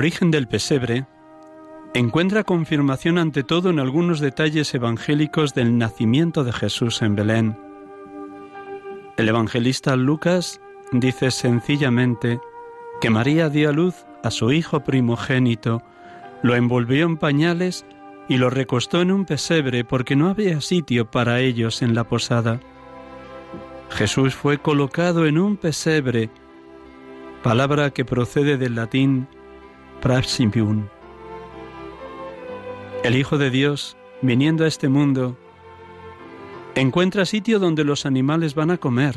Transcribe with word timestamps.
origen 0.00 0.30
del 0.30 0.48
pesebre 0.48 1.04
encuentra 1.92 2.42
confirmación 2.42 3.18
ante 3.18 3.42
todo 3.42 3.68
en 3.68 3.78
algunos 3.78 4.18
detalles 4.18 4.74
evangélicos 4.74 5.52
del 5.52 5.76
nacimiento 5.76 6.42
de 6.42 6.54
Jesús 6.54 7.02
en 7.02 7.16
Belén. 7.16 7.58
El 9.18 9.28
evangelista 9.28 9.96
Lucas 9.96 10.58
dice 10.90 11.30
sencillamente 11.30 12.40
que 13.02 13.10
María 13.10 13.50
dio 13.50 13.68
a 13.68 13.72
luz 13.72 14.06
a 14.24 14.30
su 14.30 14.52
hijo 14.52 14.80
primogénito, 14.80 15.82
lo 16.42 16.56
envolvió 16.56 17.04
en 17.04 17.18
pañales 17.18 17.84
y 18.26 18.38
lo 18.38 18.48
recostó 18.48 19.02
en 19.02 19.12
un 19.12 19.26
pesebre 19.26 19.84
porque 19.84 20.16
no 20.16 20.30
había 20.30 20.62
sitio 20.62 21.10
para 21.10 21.40
ellos 21.40 21.82
en 21.82 21.94
la 21.94 22.04
posada. 22.04 22.58
Jesús 23.90 24.34
fue 24.34 24.56
colocado 24.56 25.26
en 25.26 25.36
un 25.36 25.58
pesebre, 25.58 26.30
palabra 27.42 27.90
que 27.90 28.06
procede 28.06 28.56
del 28.56 28.76
latín 28.76 29.28
praxipium. 30.00 30.88
El 33.04 33.16
Hijo 33.16 33.38
de 33.38 33.50
Dios, 33.50 33.96
viniendo 34.22 34.64
a 34.64 34.68
este 34.68 34.88
mundo, 34.88 35.38
encuentra 36.74 37.24
sitio 37.24 37.58
donde 37.58 37.84
los 37.84 38.06
animales 38.06 38.54
van 38.54 38.70
a 38.70 38.78
comer. 38.78 39.16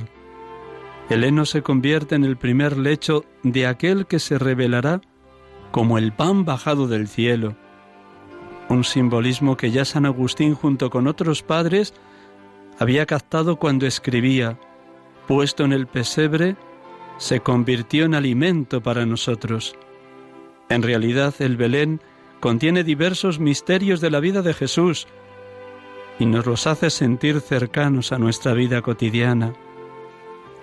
El 1.09 1.23
heno 1.23 1.45
se 1.45 1.61
convierte 1.61 2.15
en 2.15 2.23
el 2.23 2.37
primer 2.37 2.77
lecho 2.77 3.25
de 3.43 3.67
aquel 3.67 4.05
que 4.05 4.19
se 4.19 4.37
revelará 4.37 5.01
como 5.71 5.97
el 5.97 6.13
pan 6.13 6.45
bajado 6.45 6.87
del 6.87 7.07
cielo. 7.07 7.55
Un 8.69 8.83
simbolismo 8.83 9.57
que 9.57 9.71
ya 9.71 9.85
San 9.85 10.05
Agustín 10.05 10.55
junto 10.55 10.89
con 10.89 11.07
otros 11.07 11.43
padres 11.43 11.93
había 12.79 13.05
captado 13.05 13.57
cuando 13.57 13.85
escribía, 13.85 14.57
puesto 15.27 15.63
en 15.65 15.73
el 15.73 15.87
pesebre, 15.87 16.55
se 17.17 17.41
convirtió 17.41 18.05
en 18.05 18.15
alimento 18.15 18.81
para 18.81 19.05
nosotros. 19.05 19.75
En 20.69 20.83
realidad 20.83 21.33
el 21.39 21.57
Belén 21.57 22.01
contiene 22.39 22.83
diversos 22.83 23.39
misterios 23.39 24.01
de 24.01 24.11
la 24.11 24.19
vida 24.19 24.41
de 24.41 24.53
Jesús 24.53 25.07
y 26.19 26.25
nos 26.25 26.45
los 26.45 26.67
hace 26.67 26.89
sentir 26.89 27.41
cercanos 27.41 28.11
a 28.11 28.19
nuestra 28.19 28.53
vida 28.53 28.81
cotidiana. 28.81 29.53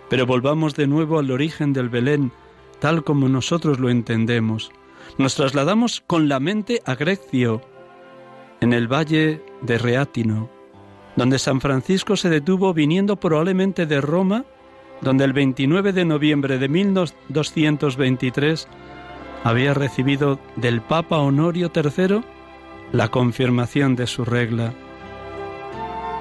Pero 0.09 0.27
volvamos 0.27 0.75
de 0.75 0.87
nuevo 0.87 1.19
al 1.19 1.31
origen 1.31 1.73
del 1.73 1.89
Belén, 1.89 2.33
tal 2.81 3.05
como 3.05 3.29
nosotros 3.29 3.79
lo 3.79 3.91
entendemos. 3.91 4.71
Nos 5.19 5.37
trasladamos 5.37 6.03
con 6.07 6.29
la 6.29 6.41
mente 6.41 6.83
a 6.85 6.95
Grecio, 6.95 7.63
en 8.61 8.73
el 8.73 8.93
valle 8.93 9.43
de 9.63 9.79
Reátino, 9.79 10.51
donde 11.17 11.39
San 11.39 11.61
Francisco 11.61 12.17
se 12.17 12.29
detuvo 12.29 12.75
viniendo 12.75 13.17
probablemente 13.17 13.87
de 13.87 14.01
Roma, 14.01 14.45
donde 15.01 15.25
el 15.25 15.33
29 15.33 15.93
de 15.93 16.05
noviembre 16.05 16.59
de 16.59 16.69
1223 16.69 18.69
había 19.45 19.75
recibido 19.75 20.39
del 20.57 20.81
Papa 20.81 21.19
Honorio 21.19 21.71
III 21.75 22.23
la 22.93 23.09
confirmación 23.09 23.97
de 23.97 24.07
su 24.07 24.25
regla. 24.25 24.75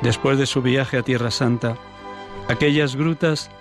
Después 0.01 0.37
de 0.37 0.45
su 0.45 0.61
viaje 0.61 0.97
a 0.97 1.03
Tierra 1.03 1.31
Santa, 1.31 1.75
aquellas 2.47 2.95
grutas 2.95 3.51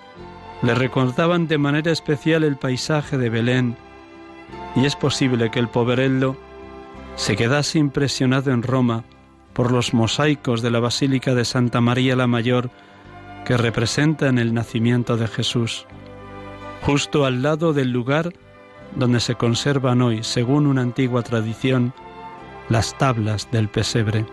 le 0.61 0.75
recordaban 0.75 1.47
de 1.47 1.57
manera 1.57 1.91
especial 1.91 2.43
el 2.43 2.57
paisaje 2.57 3.17
de 3.17 3.29
Belén, 3.29 3.75
y 4.75 4.85
es 4.85 4.95
posible 4.95 5.51
que 5.51 5.59
el 5.59 5.67
poverello 5.67 6.37
se 7.15 7.35
quedase 7.35 7.79
impresionado 7.79 8.51
en 8.51 8.63
Roma 8.63 9.03
por 9.53 9.71
los 9.71 9.93
mosaicos 9.93 10.61
de 10.61 10.71
la 10.71 10.79
Basílica 10.79 11.35
de 11.35 11.43
Santa 11.43 11.81
María 11.81 12.15
la 12.15 12.27
Mayor 12.27 12.69
que 13.45 13.57
representan 13.57 14.37
el 14.37 14.53
nacimiento 14.53 15.17
de 15.17 15.27
Jesús, 15.27 15.85
justo 16.83 17.25
al 17.25 17.41
lado 17.41 17.73
del 17.73 17.91
lugar 17.91 18.31
donde 18.95 19.19
se 19.19 19.35
conservan 19.35 20.01
hoy, 20.01 20.23
según 20.23 20.67
una 20.67 20.81
antigua 20.81 21.23
tradición, 21.23 21.93
las 22.69 22.97
tablas 22.97 23.49
del 23.51 23.69
pesebre. 23.69 24.25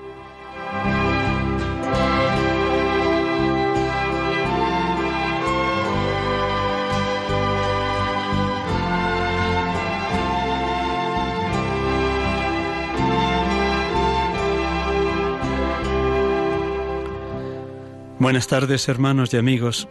Buenas 18.18 18.48
tardes 18.48 18.88
hermanos 18.88 19.32
y 19.34 19.36
amigos. 19.36 19.88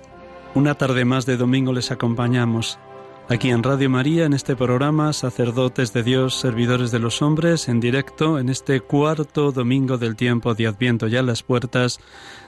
Una 0.55 0.75
tarde 0.75 1.05
más 1.05 1.25
de 1.25 1.37
domingo 1.37 1.71
les 1.71 1.91
acompañamos 1.91 2.79
aquí 3.29 3.49
en 3.49 3.63
Radio 3.63 3.89
María, 3.89 4.25
en 4.25 4.33
este 4.33 4.55
programa 4.55 5.11
Sacerdotes 5.13 5.93
de 5.93 6.03
Dios, 6.03 6.39
Servidores 6.39 6.91
de 6.91 6.99
los 6.99 7.21
Hombres, 7.21 7.67
en 7.67 7.79
directo 7.79 8.39
en 8.39 8.49
este 8.49 8.81
cuarto 8.81 9.51
domingo 9.51 9.97
del 9.97 10.15
tiempo 10.15 10.53
de 10.53 10.67
Adviento, 10.67 11.07
ya 11.07 11.23
las 11.23 11.43
puertas 11.43 11.99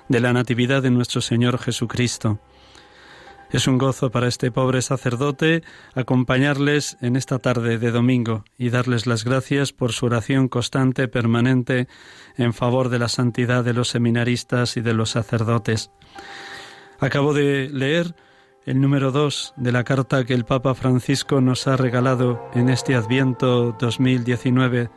de 0.08 0.20
la 0.20 0.34
Natividad 0.34 0.84
de 0.84 0.92
nuestro 0.92 1.22
Señor 1.22 1.58
Jesucristo. 1.58 2.40
Es 3.50 3.68
un 3.68 3.78
gozo 3.78 4.12
para 4.12 4.28
este 4.28 4.52
pobre 4.52 4.82
sacerdote 4.82 5.64
acompañarles 5.96 6.98
en 7.02 7.16
esta 7.16 7.40
tarde 7.40 7.78
de 7.78 7.92
domingo 7.92 8.44
y 8.58 8.70
darles 8.70 9.08
las 9.08 9.24
gracias 9.24 9.72
por 9.72 9.94
su 9.94 10.06
oración 10.08 10.50
constante, 10.50 11.08
permanente, 11.08 11.88
en 12.36 12.54
favor 12.54 12.90
de 12.90 13.00
la 13.00 13.08
santidad 13.08 13.64
de 13.64 13.74
los 13.74 13.88
seminaristas 13.88 14.76
y 14.76 14.82
de 14.82 14.94
los 14.94 15.12
sacerdotes. 15.12 15.92
Acabo 17.00 17.34
de 17.34 17.70
leer 17.72 18.16
el 18.68 18.82
número 18.82 19.14
2 19.14 19.54
de 19.56 19.72
la 19.72 19.86
carta 19.86 20.26
que 20.26 20.34
el 20.34 20.44
Papa 20.44 20.76
Francisco 20.76 21.40
nos 21.40 21.68
ha 21.68 21.78
regalado 21.78 22.50
en 22.54 22.68
este 22.68 22.96
Adviento 22.96 23.74
2019. 23.80 24.90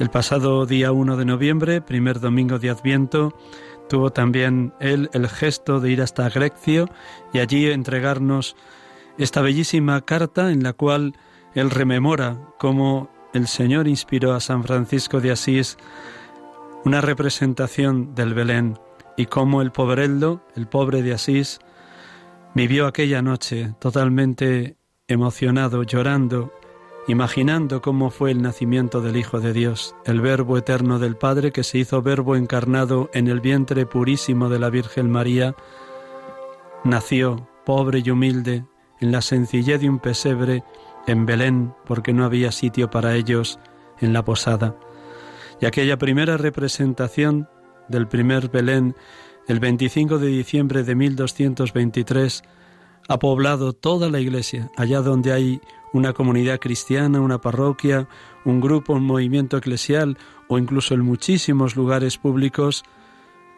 El 0.00 0.10
pasado 0.10 0.66
día 0.66 0.90
1 0.90 1.16
de 1.16 1.24
noviembre, 1.24 1.80
primer 1.80 2.18
domingo 2.18 2.58
de 2.58 2.70
Adviento, 2.70 3.32
tuvo 3.88 4.10
también 4.10 4.74
él 4.80 5.08
el 5.12 5.28
gesto 5.28 5.78
de 5.78 5.92
ir 5.92 6.02
hasta 6.02 6.28
Grecia 6.28 6.86
y 7.32 7.38
allí 7.38 7.70
entregarnos 7.70 8.56
esta 9.18 9.40
bellísima 9.40 10.00
carta 10.00 10.50
en 10.50 10.64
la 10.64 10.72
cual 10.72 11.14
él 11.54 11.70
rememora 11.70 12.36
cómo 12.58 13.08
el 13.32 13.46
Señor 13.46 13.86
inspiró 13.86 14.34
a 14.34 14.40
San 14.40 14.64
Francisco 14.64 15.20
de 15.20 15.30
Asís 15.30 15.78
una 16.84 17.00
representación 17.00 18.16
del 18.16 18.34
Belén 18.34 18.80
y 19.16 19.26
cómo 19.26 19.62
el 19.62 19.70
pobreldo, 19.70 20.42
el 20.56 20.66
pobre 20.66 21.02
de 21.02 21.14
Asís, 21.14 21.60
Vivió 22.56 22.86
aquella 22.86 23.20
noche 23.20 23.74
totalmente 23.78 24.78
emocionado, 25.08 25.82
llorando, 25.82 26.54
imaginando 27.06 27.82
cómo 27.82 28.08
fue 28.08 28.30
el 28.30 28.40
nacimiento 28.40 29.02
del 29.02 29.18
Hijo 29.18 29.40
de 29.40 29.52
Dios, 29.52 29.94
el 30.06 30.22
Verbo 30.22 30.56
eterno 30.56 30.98
del 30.98 31.16
Padre 31.16 31.52
que 31.52 31.62
se 31.62 31.76
hizo 31.76 32.00
Verbo 32.00 32.34
encarnado 32.34 33.10
en 33.12 33.28
el 33.28 33.42
vientre 33.42 33.84
purísimo 33.84 34.48
de 34.48 34.58
la 34.58 34.70
Virgen 34.70 35.10
María, 35.10 35.54
nació 36.82 37.46
pobre 37.66 38.00
y 38.02 38.08
humilde 38.08 38.64
en 39.00 39.12
la 39.12 39.20
sencillez 39.20 39.82
de 39.82 39.90
un 39.90 39.98
pesebre 39.98 40.64
en 41.06 41.26
Belén 41.26 41.74
porque 41.84 42.14
no 42.14 42.24
había 42.24 42.52
sitio 42.52 42.88
para 42.88 43.16
ellos 43.16 43.58
en 44.00 44.14
la 44.14 44.24
posada. 44.24 44.74
Y 45.60 45.66
aquella 45.66 45.98
primera 45.98 46.38
representación 46.38 47.50
del 47.90 48.08
primer 48.08 48.48
Belén 48.48 48.96
el 49.46 49.60
25 49.60 50.18
de 50.18 50.28
diciembre 50.28 50.82
de 50.82 50.94
1223 50.94 52.42
ha 53.08 53.18
poblado 53.18 53.72
toda 53.72 54.10
la 54.10 54.20
iglesia, 54.20 54.70
allá 54.76 55.00
donde 55.00 55.32
hay 55.32 55.60
una 55.92 56.12
comunidad 56.12 56.58
cristiana, 56.58 57.20
una 57.20 57.40
parroquia, 57.40 58.08
un 58.44 58.60
grupo, 58.60 58.94
un 58.94 59.04
movimiento 59.04 59.56
eclesial 59.56 60.18
o 60.48 60.58
incluso 60.58 60.94
en 60.94 61.00
muchísimos 61.00 61.76
lugares 61.76 62.18
públicos, 62.18 62.84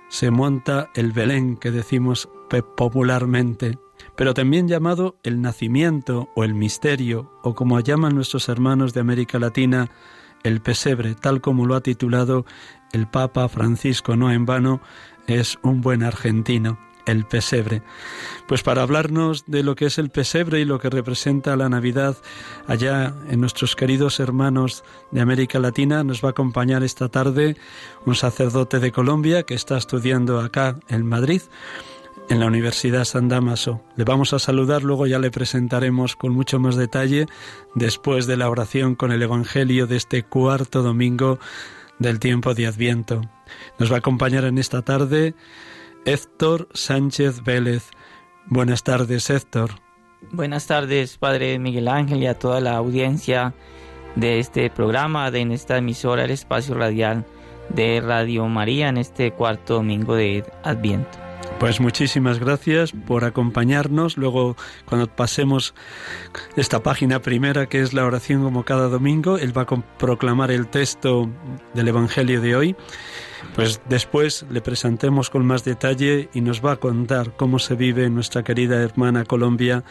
se 0.09 0.31
monta 0.31 0.91
el 0.95 1.13
Belén 1.13 1.57
que 1.57 1.71
decimos 1.71 2.29
popularmente, 2.77 3.79
pero 4.17 4.35
también 4.35 4.69
llamado 4.69 5.17
el 5.23 5.41
nacimiento 5.41 6.29
o 6.35 6.45
el 6.45 6.55
misterio, 6.55 7.31
o 7.43 7.55
como 7.55 7.81
llaman 7.81 8.15
nuestros 8.15 8.49
hermanos 8.49 8.95
de 8.95 9.01
América 9.01 9.39
Latina, 9.39 9.91
el 10.45 10.61
pesebre, 10.61 11.15
tal 11.15 11.41
como 11.41 11.67
lo 11.67 11.75
ha 11.75 11.83
titulado 11.83 12.45
el 12.93 13.07
Papa 13.07 13.49
Francisco, 13.49 14.17
no 14.17 14.31
en 14.31 14.47
vano, 14.47 14.81
es 15.29 15.59
un 15.63 15.81
buen 15.81 16.03
argentino, 16.03 16.79
el 17.07 17.25
pesebre. 17.25 17.83
Pues 18.47 18.63
para 18.63 18.83
hablarnos 18.83 19.45
de 19.47 19.63
lo 19.63 19.77
que 19.77 19.87
es 19.87 19.99
el 19.99 20.11
pesebre 20.11 20.61
y 20.61 20.65
lo 20.65 20.79
que 20.79 20.91
representa 20.91 21.57
la 21.57 21.69
Navidad 21.69 22.17
allá 22.67 23.15
en 23.29 23.41
nuestros 23.41 23.77
queridos 23.77 24.21
hermanos 24.21 24.85
de 25.11 25.21
América 25.21 25.59
Latina, 25.59 26.03
nos 26.05 26.23
va 26.23 26.29
a 26.29 26.31
acompañar 26.31 26.83
esta 26.83 27.09
tarde 27.09 27.57
un 28.05 28.15
sacerdote 28.15 28.81
de 28.81 28.93
Colombia 28.93 29.43
que 29.43 29.55
está 29.55 29.77
estudiando 29.77 30.41
acá 30.41 30.79
en 30.89 31.07
Madrid 31.07 31.43
en 32.29 32.41
la 32.41 32.47
Universidad 32.47 33.05
San 33.05 33.29
Damaso. 33.29 33.83
Le 33.97 34.05
vamos 34.05 34.33
a 34.33 34.39
saludar, 34.39 34.83
luego 34.83 35.07
ya 35.07 35.19
le 35.19 35.31
presentaremos 35.31 36.15
con 36.15 36.33
mucho 36.33 36.59
más 36.59 36.77
detalle 36.77 37.27
después 37.75 38.27
de 38.27 38.37
la 38.37 38.51
oración 38.51 38.95
con 38.95 39.13
el 39.13 39.23
Evangelio 39.23 39.87
de 39.87 39.97
este 39.97 40.23
cuarto 40.25 40.83
domingo 40.83 41.39
del 41.99 42.19
tiempo 42.19 42.55
de 42.55 42.67
Adviento. 42.67 43.23
Nos 43.79 43.91
va 43.91 43.97
a 43.97 43.99
acompañar 43.99 44.45
en 44.45 44.59
esta 44.59 44.83
tarde 44.83 45.35
Héctor 46.05 46.69
Sánchez 46.73 47.43
Vélez. 47.43 47.91
Buenas 48.47 48.83
tardes, 48.83 49.31
Héctor. 49.31 49.71
Buenas 50.33 50.67
tardes, 50.67 51.17
Padre 51.19 51.59
Miguel 51.59 51.89
Ángel, 51.89 52.23
y 52.23 52.27
a 52.27 52.39
toda 52.39 52.61
la 52.61 52.77
audiencia 52.77 53.55
de 54.17 54.41
este 54.41 54.69
programa, 54.71 55.31
de 55.31 55.41
en 55.41 55.53
esta 55.53 55.79
emisora, 55.79 56.25
el 56.25 56.31
espacio 56.31 56.75
radial 56.75 57.25
de 57.69 58.01
Radio 58.01 58.47
María, 58.47 58.89
en 58.89 58.97
este 58.97 59.33
cuarto 59.33 59.75
domingo 59.75 60.15
de 60.15 60.45
Adviento. 60.65 61.19
Pues 61.59 61.81
muchísimas 61.81 62.39
gracias 62.39 62.93
por 62.93 63.25
acompañarnos. 63.25 64.17
Luego, 64.17 64.57
cuando 64.85 65.09
pasemos 65.09 65.75
esta 66.57 66.85
página 66.85 67.21
primera, 67.21 67.67
que 67.67 67.83
es 67.83 67.93
la 67.93 68.07
oración 68.07 68.45
como 68.45 68.65
cada 68.65 68.89
domingo, 68.89 69.39
él 69.39 69.57
va 69.57 69.63
a 69.63 69.99
proclamar 69.99 70.53
el 70.53 70.69
texto 70.69 71.29
del 71.75 71.89
Evangelio 71.89 72.41
de 72.41 72.55
hoy. 72.55 72.77
Pues 73.57 73.81
después 73.89 74.47
le 74.51 74.61
presentemos 74.61 75.31
con 75.31 75.45
más 75.47 75.65
detalle 75.65 76.29
y 76.33 76.43
nos 76.43 76.65
va 76.65 76.73
a 76.73 76.77
contar 76.77 77.37
cómo 77.37 77.59
se 77.59 77.75
vive 77.75 78.05
en 78.05 78.15
nuestra 78.15 78.45
querida 78.45 78.81
hermana 78.81 79.25
Colombia 79.25 79.83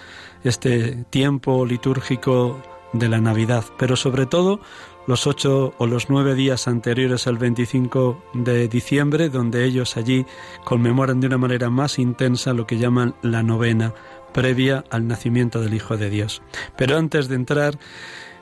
este 0.46 1.06
tiempo 1.10 1.66
litúrgico 1.66 2.62
de 2.94 3.10
la 3.10 3.19
Navidad, 3.19 3.66
pero 3.78 3.98
sobre 3.98 4.25
todo 4.25 4.62
los 5.07 5.25
ocho 5.25 5.74
o 5.77 5.88
los 5.88 6.09
nueve 6.09 6.36
días 6.36 6.68
anteriores 6.68 7.25
al 7.27 7.38
25 7.38 8.21
de 8.33 8.68
diciembre, 8.68 9.30
donde 9.30 9.63
ellos 9.63 9.98
allí 9.98 10.25
conmemoran 10.63 11.19
de 11.19 11.27
una 11.27 11.38
manera 11.38 11.69
más 11.69 11.98
intensa 11.98 12.54
lo 12.54 12.68
que 12.68 12.77
llaman 12.77 13.15
la 13.21 13.42
novena, 13.42 13.94
previa 14.33 14.83
al 14.89 15.07
nacimiento 15.07 15.62
del 15.62 15.74
Hijo 15.74 15.98
de 15.98 16.09
Dios. 16.09 16.42
Pero 16.75 16.98
antes 16.98 17.30
de 17.30 17.36
entrar 17.36 17.80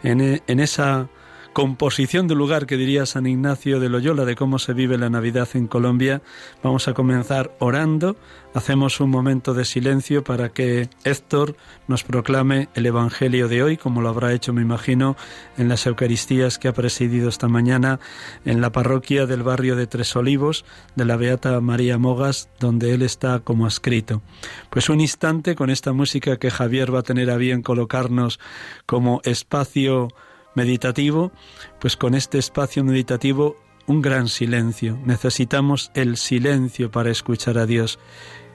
en, 0.03 0.19
e, 0.21 0.43
en 0.47 0.59
esa 0.59 1.07
composición 1.55 2.27
del 2.27 2.37
lugar 2.37 2.65
que 2.65 2.75
diría 2.75 3.05
San 3.05 3.25
Ignacio 3.25 3.79
de 3.79 3.87
Loyola 3.87 4.25
de 4.25 4.35
cómo 4.35 4.59
se 4.59 4.73
vive 4.73 4.97
la 4.97 5.09
Navidad 5.09 5.47
en 5.53 5.67
Colombia, 5.67 6.21
vamos 6.61 6.89
a 6.89 6.93
comenzar 6.93 7.55
orando. 7.59 8.17
Hacemos 8.53 8.99
un 8.99 9.09
momento 9.09 9.53
de 9.53 9.63
silencio 9.63 10.21
para 10.21 10.49
que 10.49 10.89
Héctor 11.05 11.55
nos 11.87 12.03
proclame 12.03 12.67
el 12.73 12.85
Evangelio 12.85 13.47
de 13.47 13.63
hoy, 13.63 13.77
como 13.77 14.01
lo 14.01 14.09
habrá 14.09 14.33
hecho, 14.33 14.51
me 14.51 14.63
imagino, 14.63 15.15
en 15.57 15.69
las 15.69 15.85
Eucaristías 15.85 16.59
que 16.59 16.67
ha 16.67 16.73
presidido 16.73 17.29
esta 17.29 17.47
mañana 17.47 18.01
en 18.43 18.59
la 18.59 18.73
parroquia 18.73 19.25
del 19.25 19.41
barrio 19.41 19.77
de 19.77 19.87
Tres 19.87 20.13
Olivos 20.17 20.65
de 20.97 21.05
la 21.05 21.15
Beata 21.15 21.61
María 21.61 21.97
Mogas, 21.97 22.49
donde 22.59 22.93
él 22.93 23.01
está 23.01 23.39
como 23.39 23.65
escrito. 23.65 24.21
Pues 24.69 24.89
un 24.89 24.99
instante 24.99 25.55
con 25.55 25.69
esta 25.69 25.93
música 25.93 26.35
que 26.35 26.51
Javier 26.51 26.93
va 26.93 26.99
a 26.99 27.03
tener 27.03 27.31
a 27.31 27.37
bien 27.37 27.61
colocarnos 27.61 28.41
como 28.85 29.21
espacio 29.23 30.09
meditativo, 30.55 31.31
pues 31.79 31.95
con 31.97 32.15
este 32.15 32.37
espacio 32.37 32.83
meditativo 32.83 33.57
un 33.87 34.01
gran 34.01 34.27
silencio. 34.27 34.97
Necesitamos 35.05 35.91
el 35.93 36.17
silencio 36.17 36.91
para 36.91 37.11
escuchar 37.11 37.57
a 37.57 37.65
Dios. 37.65 37.99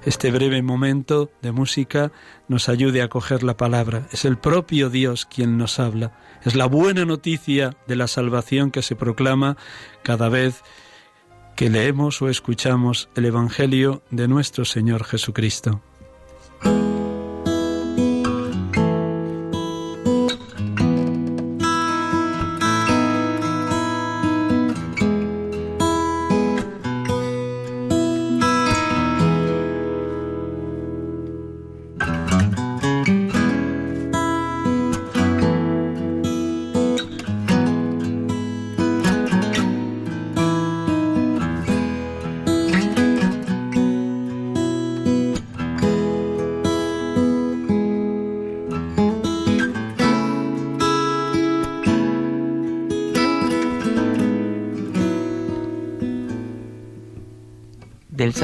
Este 0.04 0.30
breve 0.30 0.62
momento 0.62 1.30
de 1.42 1.52
música 1.52 2.11
nos 2.49 2.69
ayude 2.69 3.02
a 3.02 3.09
coger 3.09 3.42
la 3.42 3.57
palabra. 3.57 4.09
Es 4.12 4.25
el 4.25 4.38
propio 4.38 4.88
Dios 4.88 5.26
quien 5.26 5.59
nos 5.59 5.78
habla. 5.78 6.19
Es 6.42 6.54
la 6.54 6.66
buena 6.66 7.04
noticia 7.04 7.76
de 7.87 7.97
la 7.97 8.09
salvación 8.09 8.71
que 8.71 8.83
se 8.83 8.97
proclama 8.97 9.57
cada 10.02 10.28
vez 10.28 10.62
que 11.54 11.69
leemos 11.69 12.23
o 12.23 12.30
escuchamos 12.30 13.11
el 13.14 13.26
Evangelio 13.26 14.02
de 14.11 14.26
nuestro 14.26 14.64
Señor 14.64 15.04
Jesucristo. 15.04 15.83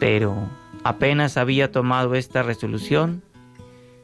pero 0.00 0.48
apenas 0.82 1.36
había 1.36 1.70
tomado 1.70 2.16
esta 2.16 2.42
resolución, 2.42 3.22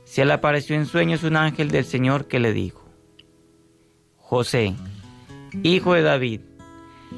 se 0.05 0.25
le 0.25 0.35
apareció 0.35 0.77
en 0.77 0.87
sueños 0.87 1.25
un 1.25 1.35
ángel 1.35 1.71
del 1.71 1.85
Señor 1.85 2.27
que 2.27 2.39
le 2.39 2.53
dijo, 2.53 2.85
José, 4.19 4.75
hijo 5.65 5.95
de 5.95 6.03
David, 6.03 6.43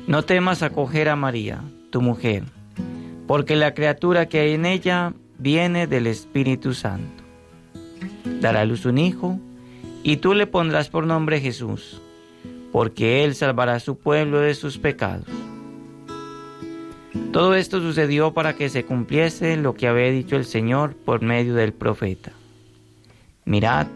no 0.07 0.23
temas 0.23 0.63
acoger 0.63 1.09
a 1.09 1.17
María, 1.17 1.61
tu 1.91 2.01
mujer, 2.01 2.45
porque 3.27 3.57
la 3.57 3.75
criatura 3.75 4.29
que 4.29 4.41
hay 4.41 4.55
en 4.55 4.65
ella 4.65 5.13
viene 5.39 5.87
del 5.87 6.07
Espíritu 6.07 6.73
Santo. 6.73 7.25
Dará 8.41 8.61
a 8.61 8.65
luz 8.65 8.87
un 8.87 8.99
hijo, 8.99 9.41
y 10.05 10.19
tú 10.19 10.35
le 10.35 10.47
pondrás 10.47 10.89
por 10.89 11.05
nombre 11.05 11.41
Jesús, 11.41 12.01
porque 12.71 13.25
él 13.25 13.35
salvará 13.35 13.75
a 13.75 13.81
su 13.81 13.99
pueblo 13.99 14.39
de 14.39 14.55
sus 14.55 14.79
pecados. 14.79 15.27
Todo 17.33 17.55
esto 17.55 17.81
sucedió 17.81 18.33
para 18.33 18.55
que 18.57 18.69
se 18.69 18.85
cumpliese 18.85 19.57
lo 19.57 19.75
que 19.75 19.87
había 19.87 20.11
dicho 20.11 20.37
el 20.37 20.45
Señor 20.45 20.95
por 20.95 21.23
medio 21.23 21.55
del 21.55 21.73
profeta. 21.73 22.33
Mirad, 23.45 23.87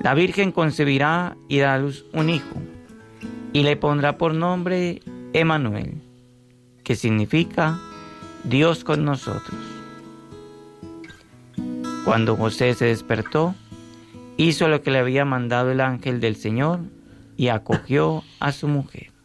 la 0.00 0.14
Virgen 0.14 0.52
concebirá 0.52 1.36
y 1.48 1.58
dará 1.58 1.74
a 1.74 1.78
luz 1.78 2.04
un 2.12 2.30
hijo, 2.30 2.56
y 3.52 3.62
le 3.62 3.76
pondrá 3.76 4.16
por 4.16 4.34
nombre 4.34 5.02
Emanuel, 5.32 5.94
que 6.84 6.94
significa 6.94 7.78
Dios 8.44 8.84
con 8.84 9.04
nosotros. 9.04 9.58
Cuando 12.04 12.36
José 12.36 12.74
se 12.74 12.86
despertó, 12.86 13.54
hizo 14.36 14.68
lo 14.68 14.82
que 14.82 14.90
le 14.90 14.98
había 14.98 15.24
mandado 15.24 15.70
el 15.70 15.80
ángel 15.80 16.20
del 16.20 16.36
Señor 16.36 16.80
y 17.36 17.48
acogió 17.48 18.22
a 18.40 18.52
su 18.52 18.68
mujer. 18.68 19.17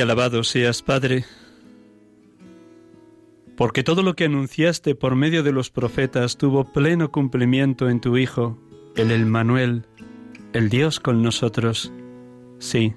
Alabado 0.00 0.44
seas, 0.44 0.82
Padre, 0.82 1.24
porque 3.56 3.82
todo 3.82 4.02
lo 4.02 4.14
que 4.14 4.24
anunciaste 4.24 4.94
por 4.94 5.16
medio 5.16 5.42
de 5.42 5.52
los 5.52 5.70
profetas 5.70 6.36
tuvo 6.38 6.72
pleno 6.72 7.10
cumplimiento 7.10 7.88
en 7.88 8.00
tu 8.00 8.16
Hijo, 8.16 8.58
el 8.96 9.10
Emmanuel, 9.10 9.86
el 10.52 10.68
Dios 10.68 11.00
con 11.00 11.22
nosotros. 11.22 11.92
Sí, 12.58 12.94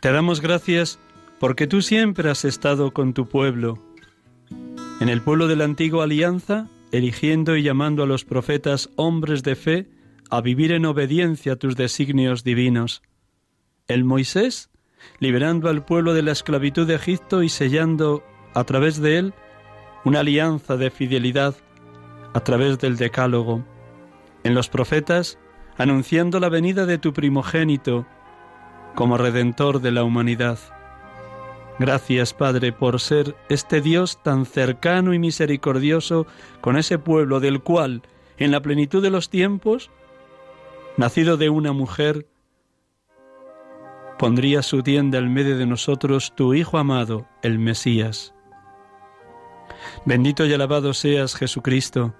te 0.00 0.12
damos 0.12 0.40
gracias 0.40 0.98
porque 1.38 1.66
tú 1.66 1.82
siempre 1.82 2.30
has 2.30 2.44
estado 2.44 2.92
con 2.92 3.14
tu 3.14 3.28
pueblo. 3.28 3.78
En 5.00 5.08
el 5.08 5.20
pueblo 5.20 5.46
de 5.46 5.56
la 5.56 5.64
antigua 5.64 6.04
alianza, 6.04 6.68
eligiendo 6.90 7.56
y 7.56 7.62
llamando 7.62 8.02
a 8.02 8.06
los 8.06 8.24
profetas 8.24 8.90
hombres 8.96 9.42
de 9.42 9.56
fe 9.56 9.90
a 10.30 10.40
vivir 10.40 10.72
en 10.72 10.86
obediencia 10.86 11.52
a 11.52 11.56
tus 11.56 11.76
designios 11.76 12.44
divinos. 12.44 13.02
El 13.86 14.04
Moisés 14.04 14.70
liberando 15.18 15.68
al 15.68 15.84
pueblo 15.84 16.14
de 16.14 16.22
la 16.22 16.32
esclavitud 16.32 16.86
de 16.86 16.94
Egipto 16.94 17.42
y 17.42 17.48
sellando 17.48 18.22
a 18.54 18.64
través 18.64 19.00
de 19.00 19.18
él 19.18 19.34
una 20.04 20.20
alianza 20.20 20.76
de 20.76 20.90
fidelidad 20.90 21.54
a 22.34 22.40
través 22.40 22.78
del 22.78 22.96
decálogo. 22.96 23.64
En 24.44 24.54
los 24.54 24.68
profetas, 24.68 25.38
anunciando 25.76 26.40
la 26.40 26.48
venida 26.48 26.86
de 26.86 26.98
tu 26.98 27.12
primogénito 27.12 28.06
como 28.94 29.16
redentor 29.16 29.80
de 29.80 29.92
la 29.92 30.04
humanidad. 30.04 30.58
Gracias, 31.78 32.34
Padre, 32.34 32.72
por 32.72 32.98
ser 33.00 33.36
este 33.48 33.80
Dios 33.80 34.20
tan 34.22 34.44
cercano 34.44 35.14
y 35.14 35.20
misericordioso 35.20 36.26
con 36.60 36.76
ese 36.76 36.98
pueblo 36.98 37.38
del 37.38 37.62
cual, 37.62 38.02
en 38.36 38.50
la 38.50 38.60
plenitud 38.60 39.00
de 39.00 39.10
los 39.10 39.30
tiempos, 39.30 39.90
nacido 40.96 41.36
de 41.36 41.50
una 41.50 41.72
mujer, 41.72 42.26
pondría 44.18 44.62
su 44.62 44.82
tienda 44.82 45.18
en 45.18 45.32
medio 45.32 45.56
de 45.56 45.66
nosotros 45.66 46.34
tu 46.34 46.52
Hijo 46.52 46.76
amado, 46.76 47.26
el 47.42 47.58
Mesías. 47.58 48.34
Bendito 50.04 50.44
y 50.44 50.52
alabado 50.52 50.92
seas 50.92 51.34
Jesucristo, 51.34 52.14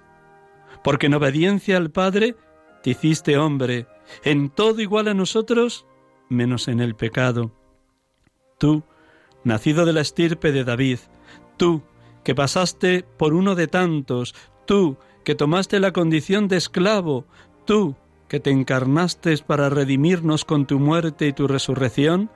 porque 0.83 1.07
en 1.07 1.13
obediencia 1.13 1.77
al 1.77 1.91
Padre 1.91 2.35
te 2.83 2.91
hiciste 2.91 3.37
hombre, 3.37 3.87
en 4.23 4.49
todo 4.49 4.81
igual 4.81 5.07
a 5.07 5.13
nosotros, 5.13 5.85
menos 6.29 6.67
en 6.67 6.79
el 6.79 6.95
pecado. 6.95 7.51
Tú, 8.57 8.83
nacido 9.43 9.85
de 9.85 9.93
la 9.93 10.01
estirpe 10.01 10.51
de 10.51 10.63
David, 10.63 10.99
tú, 11.57 11.83
que 12.23 12.35
pasaste 12.35 13.05
por 13.17 13.33
uno 13.33 13.55
de 13.55 13.67
tantos, 13.67 14.35
tú, 14.65 14.97
que 15.23 15.35
tomaste 15.35 15.79
la 15.79 15.91
condición 15.91 16.47
de 16.47 16.57
esclavo, 16.57 17.25
tú, 17.65 17.95
que 18.29 18.39
te 18.39 18.51
encarnaste 18.51 19.35
para 19.39 19.69
redimirnos 19.69 20.45
con 20.45 20.65
tu 20.65 20.79
muerte 20.79 21.27
y 21.27 21.33
tu 21.33 21.47
resurrección, 21.47 22.31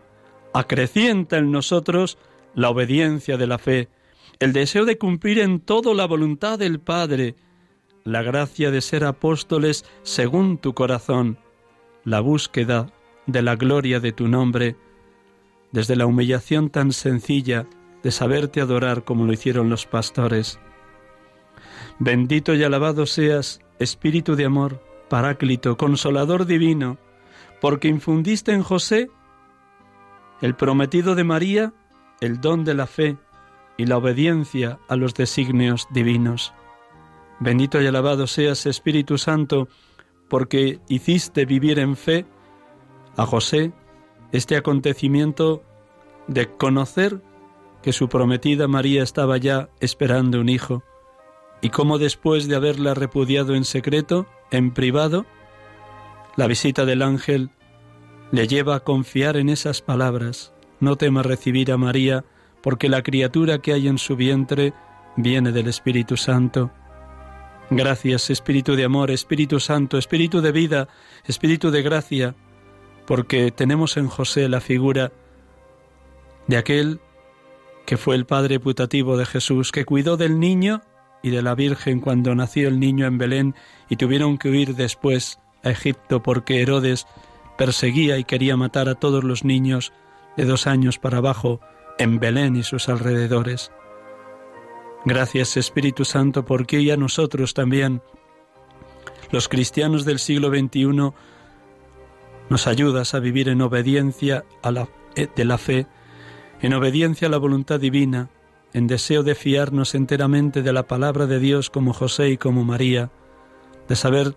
acrecienta 0.54 1.38
en 1.38 1.52
nosotros 1.52 2.18
la 2.56 2.70
obediencia 2.70 3.38
de 3.38 3.48
la 3.48 3.58
fe, 3.58 3.88
el 4.40 4.52
deseo 4.52 4.84
de 4.84 4.98
cumplir 4.98 5.40
en 5.40 5.62
todo 5.62 5.94
la 5.94 6.06
voluntad 6.06 6.60
del 6.60 6.80
Padre, 6.80 7.36
la 8.04 8.22
gracia 8.22 8.72
de 8.72 8.82
ser 8.82 9.06
apóstoles 9.06 9.86
según 10.02 10.58
tu 10.58 10.74
corazón, 10.74 11.38
la 12.04 12.20
búsqueda 12.20 12.92
de 13.28 13.42
la 13.42 13.56
gloria 13.56 14.00
de 14.00 14.12
tu 14.12 14.28
nombre, 14.28 14.76
desde 15.72 15.96
la 15.96 16.06
humillación 16.06 16.70
tan 16.70 16.92
sencilla 16.92 17.68
de 18.04 18.12
saberte 18.12 18.60
adorar 18.60 19.06
como 19.06 19.26
lo 19.26 19.32
hicieron 19.32 19.70
los 19.70 19.86
pastores. 19.86 20.60
Bendito 22.00 22.54
y 22.54 22.64
alabado 22.64 23.06
seas, 23.06 23.62
Espíritu 23.80 24.36
de 24.36 24.46
amor, 24.46 24.82
Paráclito, 25.14 25.78
consolador 25.78 26.48
divino, 26.48 26.98
porque 27.62 27.88
infundiste 27.88 28.52
en 28.52 28.64
José, 28.64 29.12
el 30.42 30.56
prometido 30.56 31.14
de 31.14 31.24
María, 31.24 31.72
el 32.20 32.42
don 32.42 32.64
de 32.64 32.74
la 32.74 32.88
fe 32.88 33.18
y 33.78 33.86
la 33.86 33.98
obediencia 33.98 34.80
a 34.88 34.96
los 34.96 35.14
designios 35.14 35.88
divinos. 35.92 36.56
Bendito 37.40 37.80
y 37.80 37.86
alabado 37.86 38.26
seas, 38.26 38.66
Espíritu 38.66 39.20
Santo, 39.20 39.68
porque 40.30 40.80
hiciste 40.90 41.46
vivir 41.46 41.78
en 41.78 41.96
fe 41.96 42.26
a 43.16 43.28
José 43.28 43.72
este 44.32 44.58
acontecimiento 44.58 45.62
de 46.26 46.50
conocer 46.58 47.22
que 47.84 47.94
su 47.94 48.10
prometida 48.10 48.68
María 48.68 49.04
estaba 49.04 49.38
ya 49.38 49.70
esperando 49.80 50.42
un 50.42 50.50
hijo, 50.50 50.82
y 51.62 51.70
cómo 51.70 52.00
después 52.00 52.48
de 52.48 52.56
haberla 52.56 52.96
repudiado 52.96 53.54
en 53.54 53.64
secreto, 53.64 54.26
en 54.54 54.72
privado, 54.72 55.26
la 56.38 56.48
visita 56.48 56.86
del 56.86 57.02
ángel 57.02 57.50
le 58.32 58.48
lleva 58.48 58.76
a 58.76 58.80
confiar 58.82 59.36
en 59.36 59.50
esas 59.50 59.82
palabras. 59.82 60.54
No 60.80 60.96
temas 60.96 61.26
recibir 61.26 61.72
a 61.72 61.78
María, 61.78 62.24
porque 62.62 62.88
la 62.88 63.02
criatura 63.02 63.60
que 63.60 63.74
hay 63.74 63.88
en 63.88 63.98
su 63.98 64.16
vientre 64.16 64.74
viene 65.18 65.52
del 65.52 65.68
Espíritu 65.68 66.18
Santo. 66.18 66.72
Gracias, 67.72 68.30
Espíritu 68.30 68.76
de 68.76 68.86
amor, 68.86 69.10
Espíritu 69.10 69.60
Santo, 69.60 69.98
Espíritu 69.98 70.40
de 70.42 70.52
vida, 70.52 70.88
Espíritu 71.26 71.72
de 71.72 71.82
gracia, 71.82 72.36
porque 73.08 73.52
tenemos 73.52 73.98
en 73.98 74.08
José 74.08 74.50
la 74.50 74.62
figura 74.62 75.12
de 76.48 76.58
aquel 76.58 77.00
que 77.88 77.98
fue 77.98 78.16
el 78.16 78.26
Padre 78.26 78.60
putativo 78.60 79.18
de 79.18 79.26
Jesús, 79.26 79.72
que 79.72 79.84
cuidó 79.84 80.16
del 80.16 80.40
niño 80.40 80.82
y 81.24 81.32
de 81.32 81.42
la 81.42 81.56
Virgen 81.56 82.02
cuando 82.02 82.36
nació 82.36 82.68
el 82.68 82.80
niño 82.80 83.08
en 83.08 83.18
Belén 83.18 83.56
y 83.90 83.96
tuvieron 83.96 84.38
que 84.38 84.50
huir 84.50 84.76
después 84.76 85.40
a 85.64 85.72
Egipto 85.72 86.22
porque 86.22 86.62
Herodes 86.62 87.08
perseguía 87.58 88.18
y 88.18 88.26
quería 88.26 88.58
matar 88.58 88.90
a 88.90 88.96
todos 88.96 89.24
los 89.24 89.44
niños 89.44 89.94
de 90.38 90.46
dos 90.46 90.68
años 90.68 91.00
para 91.00 91.18
abajo 91.20 91.62
en 91.98 92.20
Belén 92.20 92.56
y 92.56 92.64
sus 92.64 92.90
alrededores. 92.90 93.72
Gracias 95.06 95.58
Espíritu 95.58 96.06
Santo 96.06 96.46
porque 96.46 96.78
hoy 96.78 96.92
a 96.92 96.98
nosotros 96.98 97.54
también, 97.54 98.02
los 99.32 99.48
cristianos 99.48 100.06
del 100.06 100.20
siglo 100.20 100.50
XXI, 100.50 101.14
nos 102.50 102.68
ayudas 102.68 103.14
a 103.14 103.20
vivir 103.20 103.48
en 103.50 103.62
obediencia 103.62 104.44
a 104.62 104.72
la, 104.72 104.90
eh, 105.16 105.28
de 105.34 105.46
la 105.46 105.58
fe, 105.58 105.88
en 106.62 106.74
obediencia 106.74 107.28
a 107.28 107.32
la 107.32 107.38
voluntad 107.38 107.80
divina, 107.80 108.30
en 108.74 108.88
deseo 108.88 109.24
de 109.24 109.36
fiarnos 109.36 109.96
enteramente 109.96 110.62
de 110.62 110.74
la 110.74 110.88
palabra 110.88 111.28
de 111.28 111.40
Dios 111.40 111.70
como 111.70 111.94
José 111.94 112.30
y 112.30 112.38
como 112.38 112.64
María, 112.64 113.12
de 113.88 113.96
saber 113.96 114.36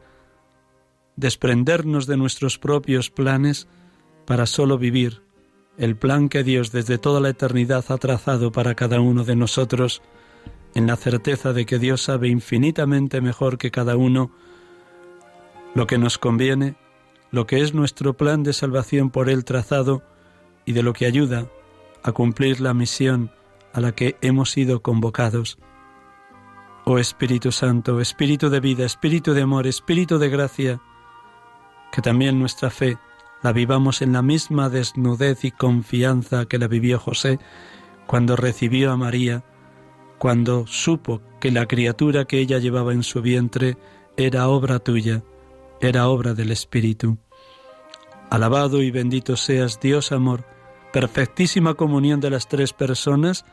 desprendernos 1.16 2.06
de 2.06 2.16
nuestros 2.16 2.58
propios 2.58 3.10
planes 3.10 3.66
para 4.26 4.46
solo 4.46 4.76
vivir 4.76 5.22
el 5.78 5.96
plan 5.96 6.28
que 6.28 6.42
Dios 6.42 6.72
desde 6.72 6.98
toda 6.98 7.20
la 7.20 7.30
eternidad 7.30 7.84
ha 7.88 7.98
trazado 7.98 8.50
para 8.52 8.74
cada 8.74 9.00
uno 9.00 9.24
de 9.24 9.36
nosotros, 9.36 10.02
en 10.74 10.86
la 10.86 10.96
certeza 10.96 11.52
de 11.52 11.66
que 11.66 11.78
Dios 11.78 12.02
sabe 12.02 12.28
infinitamente 12.28 13.20
mejor 13.20 13.58
que 13.58 13.70
cada 13.70 13.96
uno 13.96 14.30
lo 15.74 15.86
que 15.86 15.98
nos 15.98 16.18
conviene, 16.18 16.76
lo 17.30 17.46
que 17.46 17.60
es 17.60 17.74
nuestro 17.74 18.14
plan 18.14 18.42
de 18.42 18.52
salvación 18.52 19.10
por 19.10 19.28
Él 19.28 19.44
trazado 19.44 20.02
y 20.64 20.72
de 20.72 20.82
lo 20.82 20.92
que 20.92 21.06
ayuda 21.06 21.46
a 22.02 22.12
cumplir 22.12 22.60
la 22.60 22.72
misión 22.72 23.30
a 23.76 23.80
la 23.80 23.92
que 23.92 24.16
hemos 24.22 24.50
sido 24.50 24.80
convocados. 24.80 25.58
Oh 26.86 26.98
Espíritu 26.98 27.52
Santo, 27.52 28.00
Espíritu 28.00 28.48
de 28.48 28.60
vida, 28.60 28.86
Espíritu 28.86 29.34
de 29.34 29.42
amor, 29.42 29.66
Espíritu 29.66 30.18
de 30.18 30.30
gracia, 30.30 30.80
que 31.92 32.00
también 32.00 32.38
nuestra 32.38 32.70
fe 32.70 32.96
la 33.42 33.52
vivamos 33.52 34.00
en 34.00 34.14
la 34.14 34.22
misma 34.22 34.70
desnudez 34.70 35.44
y 35.44 35.50
confianza 35.50 36.46
que 36.46 36.58
la 36.58 36.68
vivió 36.68 36.98
José 36.98 37.38
cuando 38.06 38.34
recibió 38.34 38.92
a 38.92 38.96
María, 38.96 39.44
cuando 40.16 40.66
supo 40.66 41.20
que 41.38 41.50
la 41.50 41.66
criatura 41.66 42.24
que 42.24 42.38
ella 42.38 42.58
llevaba 42.58 42.94
en 42.94 43.02
su 43.02 43.20
vientre 43.20 43.76
era 44.16 44.48
obra 44.48 44.78
tuya, 44.78 45.22
era 45.82 46.08
obra 46.08 46.32
del 46.32 46.50
Espíritu. 46.50 47.18
Alabado 48.30 48.82
y 48.82 48.90
bendito 48.90 49.36
seas 49.36 49.80
Dios 49.80 50.12
amor, 50.12 50.46
perfectísima 50.94 51.74
comunión 51.74 52.20
de 52.20 52.30
las 52.30 52.48
tres 52.48 52.72
personas, 52.72 53.44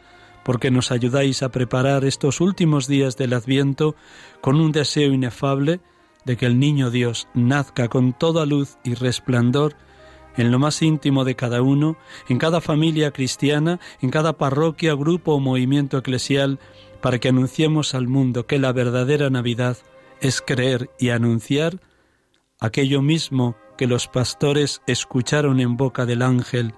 porque 0.43 0.71
nos 0.71 0.91
ayudáis 0.91 1.43
a 1.43 1.49
preparar 1.49 2.05
estos 2.05 2.41
últimos 2.41 2.87
días 2.87 3.17
del 3.17 3.33
Adviento 3.33 3.95
con 4.41 4.59
un 4.59 4.71
deseo 4.71 5.11
inefable 5.13 5.79
de 6.25 6.37
que 6.37 6.45
el 6.45 6.59
niño 6.59 6.89
Dios 6.89 7.27
nazca 7.33 7.87
con 7.87 8.13
toda 8.13 8.45
luz 8.45 8.77
y 8.83 8.93
resplandor 8.93 9.75
en 10.35 10.51
lo 10.51 10.59
más 10.59 10.81
íntimo 10.81 11.25
de 11.25 11.35
cada 11.35 11.61
uno, 11.61 11.97
en 12.27 12.39
cada 12.39 12.61
familia 12.61 13.11
cristiana, 13.11 13.79
en 14.01 14.09
cada 14.09 14.33
parroquia, 14.33 14.95
grupo 14.95 15.33
o 15.33 15.39
movimiento 15.39 15.97
eclesial, 15.97 16.59
para 17.01 17.19
que 17.19 17.29
anunciemos 17.29 17.93
al 17.93 18.07
mundo 18.07 18.47
que 18.47 18.59
la 18.59 18.71
verdadera 18.71 19.29
Navidad 19.29 19.77
es 20.21 20.41
creer 20.41 20.89
y 20.99 21.09
anunciar 21.09 21.81
aquello 22.59 23.01
mismo 23.01 23.57
que 23.77 23.87
los 23.87 24.07
pastores 24.07 24.81
escucharon 24.87 25.59
en 25.59 25.75
boca 25.75 26.05
del 26.05 26.21
ángel, 26.21 26.73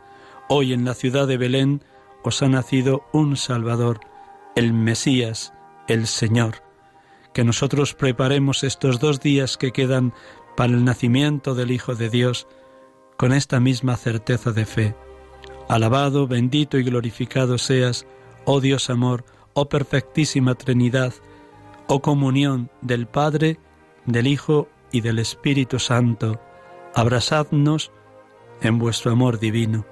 hoy 0.50 0.74
en 0.74 0.84
la 0.84 0.96
ciudad 0.96 1.28
de 1.28 1.38
Belén 1.38 1.84
os 2.26 2.42
ha 2.42 2.50
nacido 2.50 3.06
un 3.14 3.38
Salvador, 3.38 4.00
el 4.56 4.74
Mesías, 4.74 5.54
el 5.88 6.08
Señor. 6.08 6.64
Que 7.34 7.44
nosotros 7.44 7.94
preparemos 7.94 8.64
estos 8.64 9.00
dos 9.00 9.20
días 9.20 9.58
que 9.58 9.72
quedan 9.72 10.12
para 10.58 10.74
el 10.74 10.84
nacimiento 10.84 11.54
del 11.54 11.70
Hijo 11.70 11.94
de 11.94 12.10
Dios 12.10 12.48
con 13.16 13.32
esta 13.32 13.60
misma 13.60 13.96
certeza 13.96 14.52
de 14.52 14.66
fe. 14.66 14.96
Alabado, 15.70 16.28
bendito 16.28 16.80
y 16.80 16.84
glorificado 16.84 17.60
seas, 17.60 18.08
oh 18.46 18.60
Dios 18.60 18.90
amor, 18.90 19.24
oh 19.54 19.70
perfectísima 19.70 20.56
Trinidad, 20.56 21.14
oh 21.88 22.02
comunión 22.02 22.72
del 22.82 23.06
Padre, 23.06 23.60
del 24.06 24.26
Hijo 24.26 24.68
y 24.92 25.02
del 25.02 25.20
Espíritu 25.20 25.78
Santo, 25.78 26.42
abrazadnos 26.96 27.92
en 28.62 28.80
vuestro 28.80 29.12
amor 29.12 29.38
divino. 29.38 29.86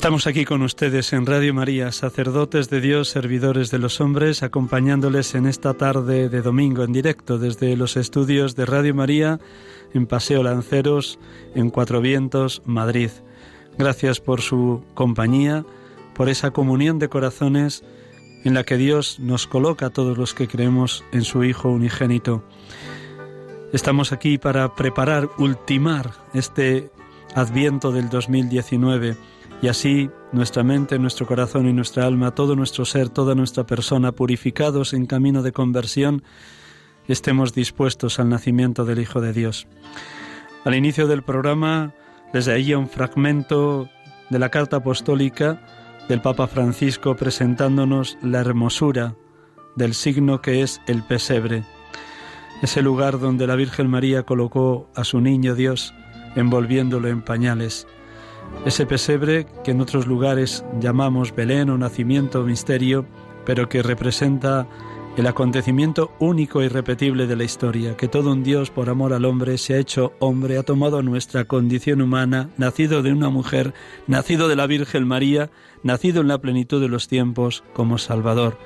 Estamos 0.00 0.26
aquí 0.26 0.46
con 0.46 0.62
ustedes 0.62 1.12
en 1.12 1.26
Radio 1.26 1.52
María, 1.52 1.92
sacerdotes 1.92 2.70
de 2.70 2.80
Dios, 2.80 3.10
servidores 3.10 3.70
de 3.70 3.78
los 3.78 4.00
hombres, 4.00 4.42
acompañándoles 4.42 5.34
en 5.34 5.44
esta 5.44 5.74
tarde 5.74 6.30
de 6.30 6.40
domingo 6.40 6.84
en 6.84 6.92
directo 6.94 7.38
desde 7.38 7.76
los 7.76 7.98
estudios 7.98 8.56
de 8.56 8.64
Radio 8.64 8.94
María 8.94 9.40
en 9.92 10.06
Paseo 10.06 10.42
Lanceros, 10.42 11.18
en 11.54 11.68
Cuatro 11.68 12.00
Vientos, 12.00 12.62
Madrid. 12.64 13.10
Gracias 13.76 14.20
por 14.20 14.40
su 14.40 14.82
compañía, 14.94 15.66
por 16.14 16.30
esa 16.30 16.50
comunión 16.50 16.98
de 16.98 17.10
corazones 17.10 17.84
en 18.42 18.54
la 18.54 18.64
que 18.64 18.78
Dios 18.78 19.20
nos 19.20 19.46
coloca 19.46 19.84
a 19.84 19.90
todos 19.90 20.16
los 20.16 20.32
que 20.32 20.48
creemos 20.48 21.04
en 21.12 21.24
su 21.24 21.44
Hijo 21.44 21.68
unigénito. 21.68 22.42
Estamos 23.74 24.12
aquí 24.12 24.38
para 24.38 24.74
preparar, 24.74 25.28
ultimar 25.36 26.12
este 26.32 26.90
adviento 27.34 27.92
del 27.92 28.08
2019 28.08 29.18
y 29.62 29.68
así 29.68 30.10
nuestra 30.32 30.62
mente, 30.62 30.98
nuestro 30.98 31.26
corazón 31.26 31.68
y 31.68 31.72
nuestra 31.72 32.06
alma, 32.06 32.34
todo 32.34 32.56
nuestro 32.56 32.84
ser, 32.84 33.08
toda 33.08 33.34
nuestra 33.34 33.64
persona, 33.64 34.12
purificados 34.12 34.94
en 34.94 35.06
camino 35.06 35.42
de 35.42 35.52
conversión, 35.52 36.22
estemos 37.08 37.52
dispuestos 37.52 38.18
al 38.20 38.28
nacimiento 38.28 38.84
del 38.84 39.00
Hijo 39.00 39.20
de 39.20 39.32
Dios. 39.32 39.66
Al 40.64 40.74
inicio 40.74 41.06
del 41.06 41.22
programa 41.22 41.94
les 42.32 42.46
leía 42.46 42.78
un 42.78 42.88
fragmento 42.88 43.88
de 44.30 44.38
la 44.38 44.48
carta 44.50 44.76
apostólica 44.76 45.60
del 46.08 46.22
Papa 46.22 46.46
Francisco 46.46 47.16
presentándonos 47.16 48.16
la 48.22 48.40
hermosura 48.40 49.16
del 49.76 49.94
signo 49.94 50.40
que 50.40 50.62
es 50.62 50.80
el 50.86 51.02
pesebre, 51.02 51.64
ese 52.62 52.82
lugar 52.82 53.18
donde 53.18 53.46
la 53.46 53.56
Virgen 53.56 53.88
María 53.88 54.22
colocó 54.22 54.90
a 54.94 55.04
su 55.04 55.20
niño 55.20 55.54
Dios 55.54 55.94
envolviéndolo 56.36 57.08
en 57.08 57.22
pañales 57.22 57.86
ese 58.64 58.86
pesebre 58.86 59.46
que 59.64 59.70
en 59.70 59.80
otros 59.80 60.06
lugares 60.06 60.64
llamamos 60.80 61.34
Belén 61.34 61.70
o 61.70 61.78
nacimiento 61.78 62.40
o 62.40 62.44
misterio, 62.44 63.06
pero 63.46 63.68
que 63.68 63.82
representa 63.82 64.66
el 65.16 65.26
acontecimiento 65.26 66.12
único 66.18 66.62
y 66.62 66.68
repetible 66.68 67.26
de 67.26 67.36
la 67.36 67.44
historia, 67.44 67.96
que 67.96 68.08
todo 68.08 68.32
un 68.32 68.44
Dios 68.44 68.70
por 68.70 68.88
amor 68.88 69.12
al 69.12 69.24
hombre 69.24 69.58
se 69.58 69.74
ha 69.74 69.78
hecho 69.78 70.12
hombre, 70.18 70.56
ha 70.56 70.62
tomado 70.62 71.02
nuestra 71.02 71.44
condición 71.46 72.00
humana, 72.00 72.50
nacido 72.58 73.02
de 73.02 73.12
una 73.12 73.28
mujer, 73.28 73.74
nacido 74.06 74.46
de 74.48 74.56
la 74.56 74.66
Virgen 74.66 75.06
María, 75.06 75.50
nacido 75.82 76.20
en 76.20 76.28
la 76.28 76.38
plenitud 76.38 76.80
de 76.80 76.88
los 76.88 77.08
tiempos 77.08 77.64
como 77.72 77.98
Salvador, 77.98 78.56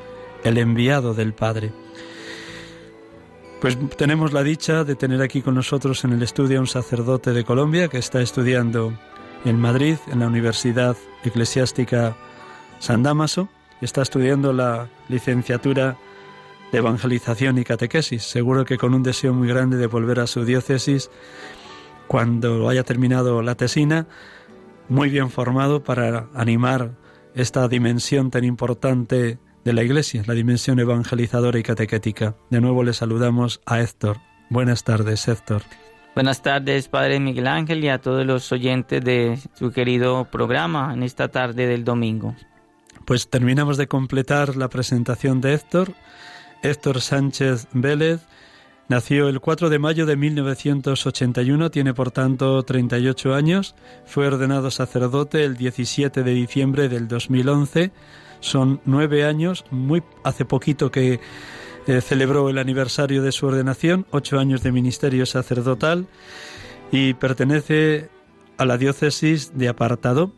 el 0.45 0.59
enviado 0.59 1.15
del 1.15 1.33
Padre. 1.33 1.73
Pues 3.61 3.79
tenemos 3.97 4.35
la 4.35 4.43
dicha 4.43 4.85
de 4.85 4.95
tener 4.95 5.23
aquí 5.23 5.41
con 5.41 5.55
nosotros 5.55 6.05
en 6.05 6.13
el 6.13 6.23
estudio 6.23 6.59
a 6.59 6.61
un 6.61 6.67
sacerdote 6.67 7.33
de 7.33 7.45
Colombia 7.45 7.89
que 7.89 7.97
está 7.97 8.21
estudiando 8.21 8.93
en 9.45 9.61
Madrid, 9.61 9.97
en 10.11 10.21
la 10.21 10.27
Universidad 10.27 10.97
Eclesiástica 11.25 12.17
San 12.79 13.03
Damaso, 13.03 13.49
está 13.81 14.03
estudiando 14.03 14.53
la 14.53 14.89
licenciatura 15.09 15.97
de 16.73 16.79
Evangelización 16.79 17.59
y 17.59 17.65
Catequesis. 17.65 18.23
Seguro 18.23 18.65
que 18.65 18.79
con 18.79 18.95
un 18.95 19.03
deseo 19.03 19.35
muy 19.35 19.49
grande 19.49 19.77
de 19.77 19.87
volver 19.87 20.21
a 20.21 20.27
su 20.27 20.45
diócesis 20.45 21.11
cuando 22.07 22.69
haya 22.69 22.85
terminado 22.85 23.43
la 23.43 23.55
tesina, 23.55 24.07
muy 24.89 25.09
bien 25.09 25.31
formado 25.31 25.83
para 25.83 26.29
animar 26.35 26.93
esta 27.35 27.67
dimensión 27.69 28.31
tan 28.31 28.45
importante 28.45 29.39
de 29.65 29.73
la 29.73 29.83
Iglesia, 29.83 30.23
la 30.27 30.35
dimensión 30.35 30.79
evangelizadora 30.79 31.59
y 31.59 31.63
catequética. 31.63 32.37
De 32.51 32.61
nuevo 32.61 32.83
le 32.83 32.93
saludamos 32.93 33.61
a 33.67 33.81
Héctor. 33.81 34.19
Buenas 34.51 34.85
tardes, 34.85 35.27
Héctor. 35.27 35.63
Buenas 36.15 36.43
tardes, 36.43 36.87
Padre 36.87 37.19
Miguel 37.19 37.49
Ángel, 37.49 37.83
y 37.83 37.89
a 37.89 37.99
todos 37.99 38.25
los 38.25 38.53
oyentes 38.53 39.03
de 39.03 39.37
su 39.55 39.73
querido 39.73 40.25
programa 40.27 40.95
en 40.95 41.03
esta 41.03 41.27
tarde 41.27 41.67
del 41.67 41.85
domingo. 41.85 42.37
Pues 43.05 43.29
terminamos 43.29 43.77
de 43.79 43.89
completar 43.89 44.57
la 44.57 44.69
presentación 44.69 45.41
de 45.41 45.55
Héctor. 45.55 45.93
Héctor 46.63 47.01
Sánchez 47.01 47.67
Vélez 47.73 48.21
nació 48.89 49.29
el 49.29 49.41
4 49.41 49.71
de 49.71 49.79
mayo 49.81 50.07
de 50.07 50.17
1981, 50.17 51.71
tiene 51.73 51.95
por 51.95 52.13
tanto 52.13 52.63
38 52.63 53.35
años, 53.35 53.75
fue 54.07 54.29
ordenado 54.29 54.71
sacerdote 54.71 55.45
el 55.45 55.57
17 55.57 56.23
de 56.23 56.33
diciembre 56.33 56.89
del 56.89 57.09
2011, 57.09 57.91
son 58.39 58.81
nueve 58.85 59.25
años, 59.25 59.65
muy 59.71 60.03
hace 60.23 60.45
poquito 60.45 60.91
que 60.91 61.19
eh, 61.87 62.01
celebró 62.01 62.49
el 62.49 62.59
aniversario 62.59 63.23
de 63.23 63.33
su 63.33 63.47
ordenación, 63.47 64.07
ocho 64.11 64.39
años 64.39 64.63
de 64.63 64.73
ministerio 64.73 65.27
sacerdotal 65.27 66.07
y 66.91 67.15
pertenece 67.15 68.09
a 68.57 68.65
la 68.65 68.79
diócesis 68.79 69.57
de 69.57 69.69
Apartado 69.69 70.33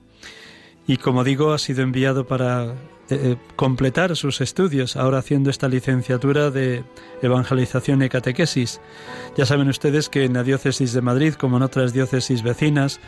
y 0.86 0.96
como 0.98 1.24
digo 1.24 1.52
ha 1.52 1.58
sido 1.58 1.82
enviado 1.82 2.26
para 2.26 2.74
eh, 3.08 3.36
completar 3.54 4.16
sus 4.16 4.40
estudios, 4.40 4.96
ahora 4.96 5.18
haciendo 5.18 5.50
esta 5.50 5.68
licenciatura 5.68 6.50
de 6.50 6.82
evangelización 7.22 8.02
y 8.02 8.08
catequesis. 8.08 8.80
Ya 9.36 9.46
saben 9.46 9.68
ustedes 9.68 10.08
que 10.08 10.24
en 10.24 10.34
la 10.34 10.42
diócesis 10.42 10.92
de 10.92 11.02
Madrid, 11.02 11.34
como 11.34 11.56
en 11.56 11.62
otras 11.62 11.92
diócesis 11.92 12.42
vecinas, 12.42 13.00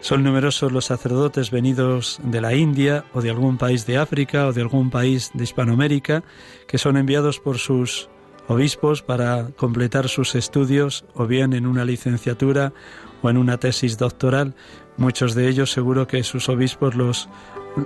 son 0.00 0.24
numerosos 0.24 0.72
los 0.72 0.86
sacerdotes 0.86 1.50
venidos 1.50 2.20
de 2.24 2.40
la 2.40 2.54
India 2.54 3.04
o 3.12 3.20
de 3.20 3.30
algún 3.30 3.58
país 3.58 3.86
de 3.86 3.98
África 3.98 4.46
o 4.46 4.52
de 4.52 4.62
algún 4.62 4.90
país 4.90 5.30
de 5.34 5.44
Hispanoamérica 5.44 6.24
que 6.66 6.78
son 6.78 6.96
enviados 6.96 7.38
por 7.38 7.58
sus 7.58 8.08
obispos 8.48 9.02
para 9.02 9.48
completar 9.56 10.08
sus 10.08 10.34
estudios 10.34 11.04
o 11.14 11.26
bien 11.26 11.52
en 11.52 11.66
una 11.66 11.84
licenciatura 11.84 12.72
o 13.22 13.30
en 13.30 13.36
una 13.36 13.58
tesis 13.58 13.98
doctoral. 13.98 14.54
Muchos 14.96 15.34
de 15.34 15.48
ellos 15.48 15.70
seguro 15.70 16.06
que 16.06 16.24
sus 16.24 16.48
obispos 16.48 16.94
los 16.94 17.28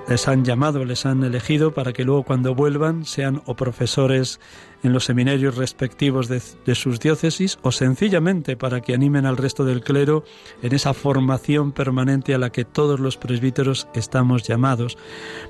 les 0.09 0.29
han 0.29 0.45
llamado, 0.45 0.85
les 0.85 1.05
han 1.05 1.23
elegido 1.25 1.75
para 1.75 1.93
que 1.93 2.05
luego 2.05 2.23
cuando 2.23 2.55
vuelvan 2.55 3.05
sean 3.05 3.43
o 3.45 3.55
profesores 3.55 4.41
en 4.85 4.93
los 4.93 5.07
seminarios 5.07 5.57
respectivos 5.57 6.29
de, 6.29 6.75
sus 6.75 7.01
diócesis 7.01 7.59
o 7.63 7.73
sencillamente 7.73 8.57
para 8.57 8.83
que 8.83 8.95
animen 8.95 9.27
al 9.27 9.39
resto 9.39 9.65
del 9.65 9.83
clero 9.83 10.25
en 10.63 10.75
esa 10.75 10.93
formación 10.93 11.73
permanente 11.73 12.35
a 12.35 12.39
la 12.39 12.51
que 12.51 12.65
todos 12.65 13.01
los 13.01 13.17
presbíteros 13.17 13.89
estamos 13.95 14.43
llamados. 14.43 14.99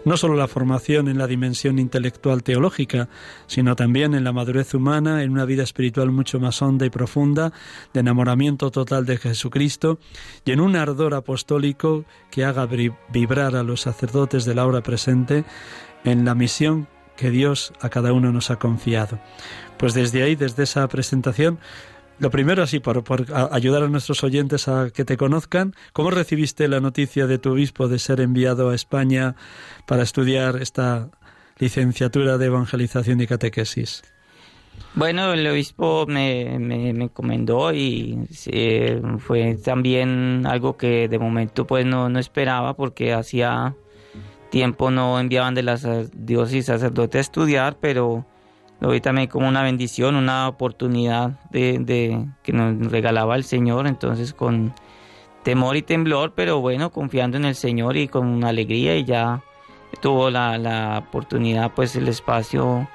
No 0.05 0.17
solo 0.17 0.37
la 0.37 0.49
formación 0.49 1.09
en 1.09 1.19
la 1.19 1.27
dimensión 1.27 1.79
intelectual 1.81 2.45
teológica, 2.45 3.09
sino 3.47 3.75
también 3.75 4.15
en 4.15 4.25
la 4.25 4.33
madurez 4.33 4.73
humana, 4.73 5.23
en 5.25 5.33
una 5.33 5.45
vida 5.45 5.65
espiritual 5.65 6.13
mucho 6.13 6.39
más 6.39 6.63
honda 6.63 6.87
y 6.87 6.91
profunda, 6.91 7.53
de 7.93 8.01
enamoramiento 8.01 8.71
total 8.71 9.05
de 9.05 9.17
Jesucristo 9.17 9.99
y 10.45 10.53
en 10.53 10.61
un 10.61 10.77
ardor 10.77 11.13
apostólico 11.15 12.05
que 12.31 12.45
haga 12.45 12.67
vibrar 12.67 13.57
a 13.57 13.65
los 13.65 13.81
sacerdotes 13.81 14.45
de 14.45 14.55
la 14.55 14.65
hora 14.67 14.83
presente 14.83 15.45
en 16.05 16.25
la 16.25 16.37
misión 16.37 16.87
que 17.17 17.31
Dios 17.31 17.73
a 17.81 17.89
cada 17.89 18.13
uno 18.13 18.33
nos 18.33 18.51
ha 18.51 18.57
confiado. 18.57 19.19
Pues 19.77 19.95
desde 19.95 20.23
ahí, 20.23 20.37
desde 20.37 20.63
esa 20.63 20.87
presentación, 20.89 21.59
lo 22.19 22.31
primero 22.31 22.63
así, 22.63 22.79
por, 22.79 23.03
ayudar 23.51 23.83
a 23.83 23.89
nuestros 23.89 24.23
oyentes 24.23 24.69
a 24.69 24.91
que 24.91 25.05
te 25.05 25.17
conozcan, 25.17 25.75
¿cómo 25.93 26.11
recibiste 26.11 26.69
la 26.69 26.81
noticia 26.81 27.27
de 27.27 27.39
tu 27.39 27.53
obispo 27.53 27.89
de 27.89 27.99
ser 27.99 28.21
enviado 28.21 28.71
a 28.71 28.75
España 28.75 29.35
para 29.87 30.05
estudiar 30.05 30.57
esta 30.63 31.11
licenciatura 31.59 32.39
de 32.39 32.47
evangelización 32.47 33.21
y 33.21 33.27
catequesis? 33.27 34.03
Bueno, 34.95 35.33
el 35.33 35.47
obispo 35.47 36.05
me, 36.07 36.59
me, 36.59 36.91
encomendó 36.91 37.73
y 37.73 38.29
fue 39.19 39.57
también 39.57 40.45
algo 40.47 40.77
que 40.77 41.09
de 41.09 41.19
momento 41.19 41.67
pues 41.67 41.85
no, 41.85 42.09
no 42.09 42.19
esperaba 42.19 42.75
porque 42.75 43.13
hacía 43.13 43.75
tiempo 44.55 44.93
no 44.93 45.19
enviaban 45.19 45.57
de 45.57 45.65
las 45.65 45.85
diócesis 46.13 46.67
sacerdotes 46.67 47.17
a 47.17 47.21
estudiar, 47.23 47.77
pero 47.81 48.25
lo 48.79 48.91
vi 48.91 49.01
también 49.01 49.27
como 49.27 49.49
una 49.49 49.65
bendición, 49.65 50.15
una 50.15 50.47
oportunidad 50.47 51.33
de, 51.51 52.25
que 52.45 52.53
nos 52.53 52.93
regalaba 52.93 53.35
el 53.35 53.43
Señor, 53.43 53.89
entonces 53.89 54.33
con 54.33 54.73
temor 55.43 55.75
y 55.75 55.83
temblor, 55.83 56.35
pero 56.37 56.61
bueno, 56.61 56.93
confiando 56.93 57.37
en 57.37 57.47
el 57.47 57.57
Señor 57.57 57.97
y 57.97 58.07
con 58.07 58.45
alegría 58.45 58.97
y 58.97 59.03
ya 59.03 59.43
tuvo 60.01 60.31
la, 60.31 61.03
oportunidad, 61.05 61.73
pues 61.73 61.97
el 61.97 62.07
espacio 62.07 62.89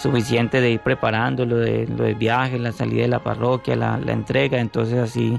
suficiente 0.00 0.60
de 0.60 0.72
ir 0.72 0.80
preparando 0.80 1.46
lo, 1.46 1.58
de, 1.58 1.86
lo 1.86 2.02
del 2.02 2.16
viaje, 2.16 2.58
la 2.58 2.72
salida 2.72 3.02
de 3.02 3.08
la 3.08 3.22
parroquia, 3.22 3.76
la, 3.76 4.00
entrega, 4.08 4.58
entonces 4.58 4.98
así 4.98 5.38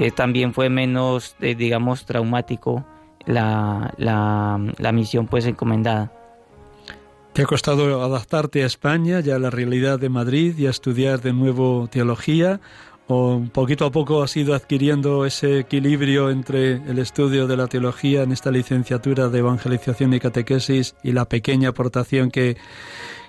eh, 0.00 0.10
también 0.10 0.52
fue 0.52 0.68
menos, 0.68 1.36
eh, 1.38 1.54
digamos, 1.54 2.06
traumático 2.06 2.84
la, 3.26 3.92
la, 3.98 4.92
misión 4.92 5.26
pues 5.26 5.46
encomendada. 5.46 6.12
¿Te 7.32 7.42
ha 7.42 7.46
costado 7.46 8.02
adaptarte 8.02 8.62
a 8.62 8.66
España 8.66 9.20
y 9.20 9.30
a 9.30 9.38
la 9.38 9.50
realidad 9.50 9.98
de 9.98 10.08
Madrid 10.08 10.56
y 10.56 10.66
a 10.66 10.70
estudiar 10.70 11.20
de 11.20 11.32
nuevo 11.32 11.88
teología? 11.90 12.60
¿O 13.08 13.44
poquito 13.52 13.84
a 13.86 13.92
poco 13.92 14.22
has 14.22 14.36
ido 14.36 14.54
adquiriendo 14.54 15.26
ese 15.26 15.60
equilibrio 15.60 16.30
entre 16.30 16.72
el 16.72 16.98
estudio 16.98 17.46
de 17.46 17.56
la 17.56 17.68
teología 17.68 18.22
en 18.22 18.32
esta 18.32 18.50
licenciatura 18.50 19.28
de 19.28 19.38
evangelización 19.38 20.12
y 20.14 20.18
catequesis 20.18 20.96
y 21.04 21.12
la 21.12 21.28
pequeña 21.28 21.68
aportación 21.68 22.30
que, 22.30 22.56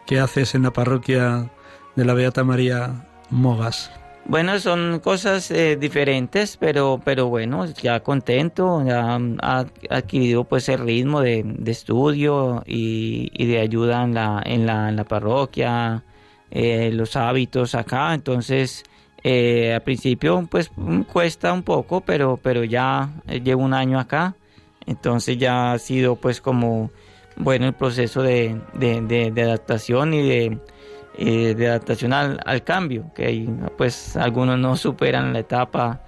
que 0.07 0.19
haces 0.19 0.55
en 0.55 0.63
la 0.63 0.71
parroquia 0.71 1.51
de 1.95 2.05
la 2.05 2.15
Beata 2.15 2.43
María 2.43 3.07
Mogas? 3.29 3.91
Bueno, 4.29 4.59
son 4.59 4.99
cosas 4.99 5.49
eh, 5.51 5.77
diferentes, 5.77 6.57
pero, 6.57 6.99
pero 7.03 7.27
bueno, 7.27 7.65
ya 7.65 8.01
contento, 8.01 8.83
ya 8.85 9.17
ha 9.41 9.65
adquirido 9.89 10.43
pues 10.43 10.67
el 10.67 10.79
ritmo 10.79 11.21
de, 11.21 11.45
estudio 11.65 12.61
y, 12.65 13.45
de 13.45 13.59
ayuda 13.59 14.03
en 14.03 14.13
la, 14.13 14.43
en 14.45 14.65
la, 14.65 15.03
parroquia, 15.05 16.03
eh, 16.51 16.91
los 16.91 17.15
hábitos 17.15 17.73
acá, 17.73 18.13
entonces 18.13 18.83
eh, 19.23 19.73
al 19.73 19.81
principio 19.83 20.45
pues 20.51 20.71
cuesta 21.09 21.53
un 21.53 21.63
poco, 21.63 22.01
pero, 22.01 22.35
pero 22.35 22.65
ya 22.65 23.09
llevo 23.27 23.63
un 23.63 23.73
año 23.73 23.97
acá, 23.97 24.35
entonces 24.85 25.37
ya 25.37 25.71
ha 25.71 25.79
sido 25.79 26.17
pues 26.17 26.41
como 26.41 26.91
bueno 27.37 27.65
el 27.65 27.73
proceso 27.73 28.23
de, 28.23 28.59
de, 28.73 29.31
de 29.31 29.41
adaptación 29.41 30.13
y 30.13 30.27
de 30.27 30.59
eh, 31.19 31.55
de 31.55 31.67
adaptación 31.67 32.13
al, 32.13 32.63
cambio, 32.63 33.11
que 33.15 33.25
hay, 33.25 33.49
pues 33.75 34.15
algunos 34.15 34.59
no 34.59 34.77
superan 34.77 35.33
la 35.33 35.39
etapa, 35.39 36.01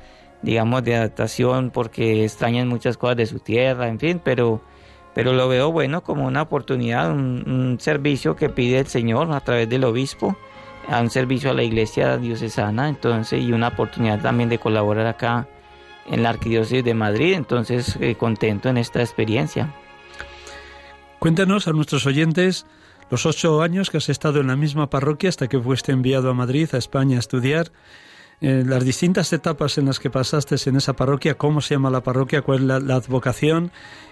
digamos, 0.43 0.83
de 0.83 0.97
adaptación 0.97 1.71
porque 1.71 2.23
extrañan 2.23 2.67
muchas 2.67 2.95
cosas 2.95 3.17
de 3.17 3.25
su 3.25 3.39
tierra, 3.39 3.87
en 3.87 3.99
fin, 3.99 4.21
pero, 4.23 4.61
pero 5.15 5.33
lo 5.33 5.47
veo 5.47 5.71
bueno 5.71 6.03
como 6.03 6.27
una 6.27 6.43
oportunidad, 6.43 7.11
un, 7.11 7.77
servicio 7.79 8.35
que 8.35 8.49
pide 8.49 8.77
el 8.77 8.85
Señor 8.85 9.31
a 9.31 9.39
través 9.39 9.67
del 9.67 9.83
obispo, 9.83 10.37
a 10.87 11.01
un 11.01 11.09
servicio 11.09 11.49
a 11.49 11.53
la 11.55 11.63
iglesia 11.63 12.17
diocesana, 12.17 12.87
entonces, 12.87 13.41
y 13.41 13.51
una 13.51 13.69
oportunidad 13.69 14.21
también 14.21 14.49
de 14.49 14.59
colaborar 14.59 15.07
acá 15.07 15.47
en 16.05 16.21
la 16.21 16.29
Arquidiócesis 16.29 16.83
de 16.83 16.93
Madrid, 16.93 17.33
entonces 17.33 17.97
eh, 17.99 18.13
contento 18.13 18.69
en 18.69 18.77
esta 18.77 18.99
experiencia. 18.99 19.73
Cuéntanos 21.17 21.67
a 21.67 21.73
nuestros 21.73 22.05
oyentes 22.05 22.67
los 23.09 23.25
ocho 23.25 23.61
años 23.61 23.89
que 23.89 23.97
has 23.97 24.09
estado 24.09 24.39
en 24.39 24.47
la 24.47 24.55
misma 24.55 24.89
parroquia 24.89 25.29
hasta 25.29 25.47
que 25.47 25.59
fuiste 25.59 25.91
enviado 25.91 26.29
a 26.29 26.33
Madrid, 26.33 26.69
a 26.73 26.77
España, 26.77 27.17
a 27.17 27.19
estudiar, 27.19 27.71
eh, 28.41 28.63
las 28.65 28.85
distintas 28.85 29.33
etapas 29.33 29.77
en 29.77 29.85
las 29.85 29.99
que 29.99 30.09
pasaste 30.09 30.55
en 30.69 30.77
esa 30.77 30.93
parroquia, 30.93 31.37
cómo 31.37 31.59
se 31.59 31.75
llama 31.75 31.89
la 31.89 32.03
parroquia, 32.03 32.41
cuál 32.41 32.59
es 32.59 32.83
la, 32.83 32.95
advocación 32.95 33.71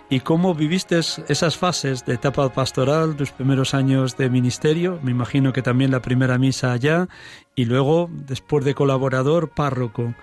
y 0.09 0.19
cómo 0.19 0.53
viviste 0.53 0.99
esas 0.99 1.57
fases 1.57 2.05
de 2.05 2.15
etapa 2.15 2.51
pastoral, 2.51 3.15
tus 3.15 3.31
primeros 3.31 3.73
años 3.73 4.17
de 4.17 4.29
ministerio, 4.29 4.99
me 5.01 5.11
imagino 5.11 5.53
que 5.53 5.61
también 5.61 5.91
la 5.91 6.01
primera 6.01 6.37
misa 6.37 6.73
allá, 6.73 7.07
y 7.55 7.65
luego, 7.65 8.09
después 8.11 8.65
de 8.65 8.75
colaborador, 8.75 9.49
párroco. 9.49 10.13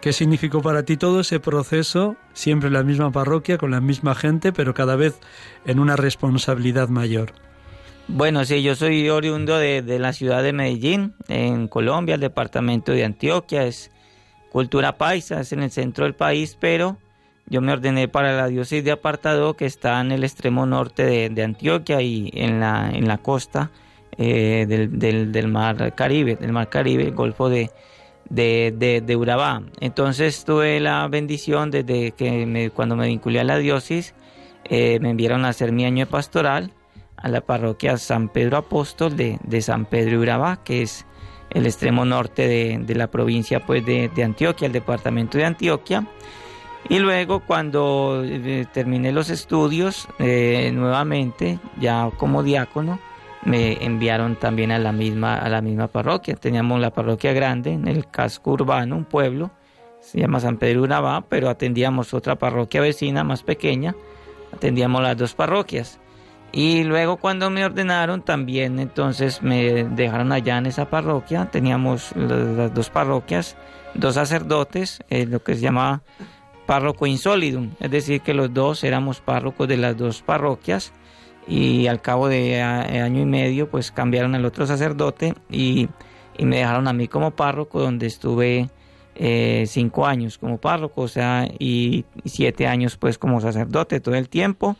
¿Qué 0.00 0.12
significó 0.12 0.62
para 0.62 0.84
ti 0.84 0.96
todo 0.96 1.20
ese 1.20 1.40
proceso, 1.40 2.16
siempre 2.32 2.68
en 2.68 2.74
la 2.74 2.84
misma 2.84 3.10
parroquia, 3.10 3.58
con 3.58 3.72
la 3.72 3.80
misma 3.80 4.14
gente, 4.14 4.52
pero 4.52 4.72
cada 4.72 4.94
vez 4.94 5.18
en 5.64 5.80
una 5.80 5.96
responsabilidad 5.96 6.88
mayor? 6.88 7.47
Bueno, 8.10 8.46
sí, 8.46 8.62
yo 8.62 8.74
soy 8.74 9.10
oriundo 9.10 9.58
de, 9.58 9.82
la 9.98 10.14
ciudad 10.14 10.42
de 10.42 10.54
Medellín, 10.54 11.14
en 11.28 11.68
Colombia, 11.68 12.14
el 12.14 12.22
departamento 12.22 12.92
de 12.92 13.04
Antioquia, 13.04 13.64
es 13.64 13.90
cultura 14.50 14.96
paisa, 14.96 15.42
es 15.42 15.52
en 15.52 15.62
el 15.62 15.70
centro 15.70 16.04
del 16.04 16.14
país, 16.14 16.56
pero 16.58 16.96
yo 17.46 17.60
me 17.60 17.70
ordené 17.70 18.08
para 18.08 18.34
la 18.34 18.48
diócesis 18.48 18.82
de 18.82 18.92
Apartado, 18.92 19.54
que 19.54 19.66
está 19.66 20.00
en 20.00 20.10
el 20.10 20.24
extremo 20.24 20.64
norte 20.64 21.28
de, 21.28 21.42
Antioquia 21.42 22.00
y 22.00 22.30
en 22.32 22.60
la, 22.60 22.90
en 22.90 23.06
la 23.06 23.18
costa 23.18 23.70
eh, 24.16 24.64
del, 24.66 25.48
mar 25.48 25.94
Caribe, 25.94 26.36
del 26.36 26.52
mar 26.52 26.70
Caribe, 26.70 27.04
el 27.04 27.14
Golfo 27.14 27.50
de, 27.50 27.70
de, 28.30 29.16
Urabá. 29.16 29.62
Entonces 29.80 30.46
tuve 30.46 30.80
la 30.80 31.06
bendición 31.08 31.70
desde 31.70 32.12
que 32.12 32.72
cuando 32.74 32.96
me 32.96 33.06
vinculé 33.06 33.40
a 33.40 33.44
la 33.44 33.58
diócesis, 33.58 34.14
eh, 34.64 34.98
me 34.98 35.10
enviaron 35.10 35.44
a 35.44 35.50
hacer 35.50 35.72
mi 35.72 35.84
año 35.84 36.06
de 36.06 36.10
pastoral 36.10 36.72
a 37.20 37.28
la 37.28 37.40
parroquia 37.40 37.96
San 37.96 38.28
Pedro 38.28 38.58
Apóstol 38.58 39.16
de, 39.16 39.62
San 39.62 39.84
Pedro 39.84 40.20
Urabá, 40.20 40.62
que 40.62 40.82
es 40.82 41.06
el 41.50 41.66
extremo 41.66 42.04
norte 42.04 42.46
de, 42.78 42.94
la 42.94 43.08
provincia 43.08 43.60
pues, 43.60 43.84
de, 43.84 44.10
Antioquia, 44.22 44.66
el 44.66 44.72
departamento 44.72 45.38
de 45.38 45.44
Antioquia. 45.44 46.06
Y 46.88 47.00
luego 47.00 47.40
cuando 47.40 48.22
eh, 48.24 48.66
terminé 48.72 49.12
los 49.12 49.30
estudios, 49.30 50.08
eh, 50.18 50.70
nuevamente, 50.72 51.58
ya 51.78 52.10
como 52.16 52.42
diácono, 52.42 52.98
me 53.44 53.84
enviaron 53.84 54.36
también 54.36 54.70
a 54.72 54.78
la, 54.78 54.92
misma, 54.92 55.36
a 55.36 55.48
la 55.48 55.60
misma 55.60 55.88
parroquia. 55.88 56.36
Teníamos 56.36 56.80
la 56.80 56.90
parroquia 56.90 57.32
grande 57.32 57.72
en 57.72 57.88
el 57.88 58.08
casco 58.08 58.52
urbano, 58.52 58.96
un 58.96 59.04
pueblo, 59.04 59.50
se 60.00 60.20
llama 60.20 60.40
San 60.40 60.56
Pedro 60.56 60.82
Urabá, 60.82 61.22
pero 61.28 61.50
atendíamos 61.50 62.14
otra 62.14 62.36
parroquia 62.36 62.80
vecina 62.80 63.24
más 63.24 63.42
pequeña, 63.42 63.94
atendíamos 64.52 65.02
las 65.02 65.16
dos 65.16 65.34
parroquias. 65.34 66.00
Y 66.52 66.84
luego 66.84 67.18
cuando 67.18 67.50
me 67.50 67.64
ordenaron 67.64 68.22
también 68.22 68.78
entonces 68.78 69.42
me 69.42 69.84
dejaron 69.84 70.32
allá 70.32 70.58
en 70.58 70.66
esa 70.66 70.88
parroquia, 70.88 71.50
teníamos 71.50 72.12
las 72.16 72.72
dos 72.72 72.88
parroquias, 72.88 73.56
dos 73.94 74.14
sacerdotes, 74.14 75.00
eh, 75.10 75.26
lo 75.26 75.42
que 75.42 75.54
se 75.54 75.60
llama 75.60 76.02
párroco 76.66 77.06
insólidum, 77.06 77.70
es 77.80 77.90
decir, 77.90 78.20
que 78.22 78.34
los 78.34 78.52
dos 78.52 78.82
éramos 78.84 79.20
párrocos 79.20 79.68
de 79.68 79.76
las 79.76 79.96
dos 79.96 80.22
parroquias. 80.22 80.92
Y 81.46 81.86
al 81.86 82.02
cabo 82.02 82.28
de 82.28 82.60
año 82.60 83.22
y 83.22 83.24
medio 83.24 83.70
pues 83.70 83.90
cambiaron 83.90 84.34
al 84.34 84.44
otro 84.44 84.66
sacerdote 84.66 85.34
y, 85.48 85.88
y 86.36 86.44
me 86.44 86.58
dejaron 86.58 86.88
a 86.88 86.92
mí 86.92 87.08
como 87.08 87.30
párroco 87.30 87.80
donde 87.80 88.06
estuve 88.06 88.68
eh, 89.14 89.64
cinco 89.66 90.06
años 90.06 90.38
como 90.38 90.58
párroco, 90.58 91.02
o 91.02 91.08
sea, 91.08 91.48
y 91.58 92.04
siete 92.24 92.68
años 92.68 92.96
pues 92.96 93.18
como 93.18 93.40
sacerdote 93.40 93.98
todo 93.98 94.14
el 94.14 94.28
tiempo. 94.28 94.76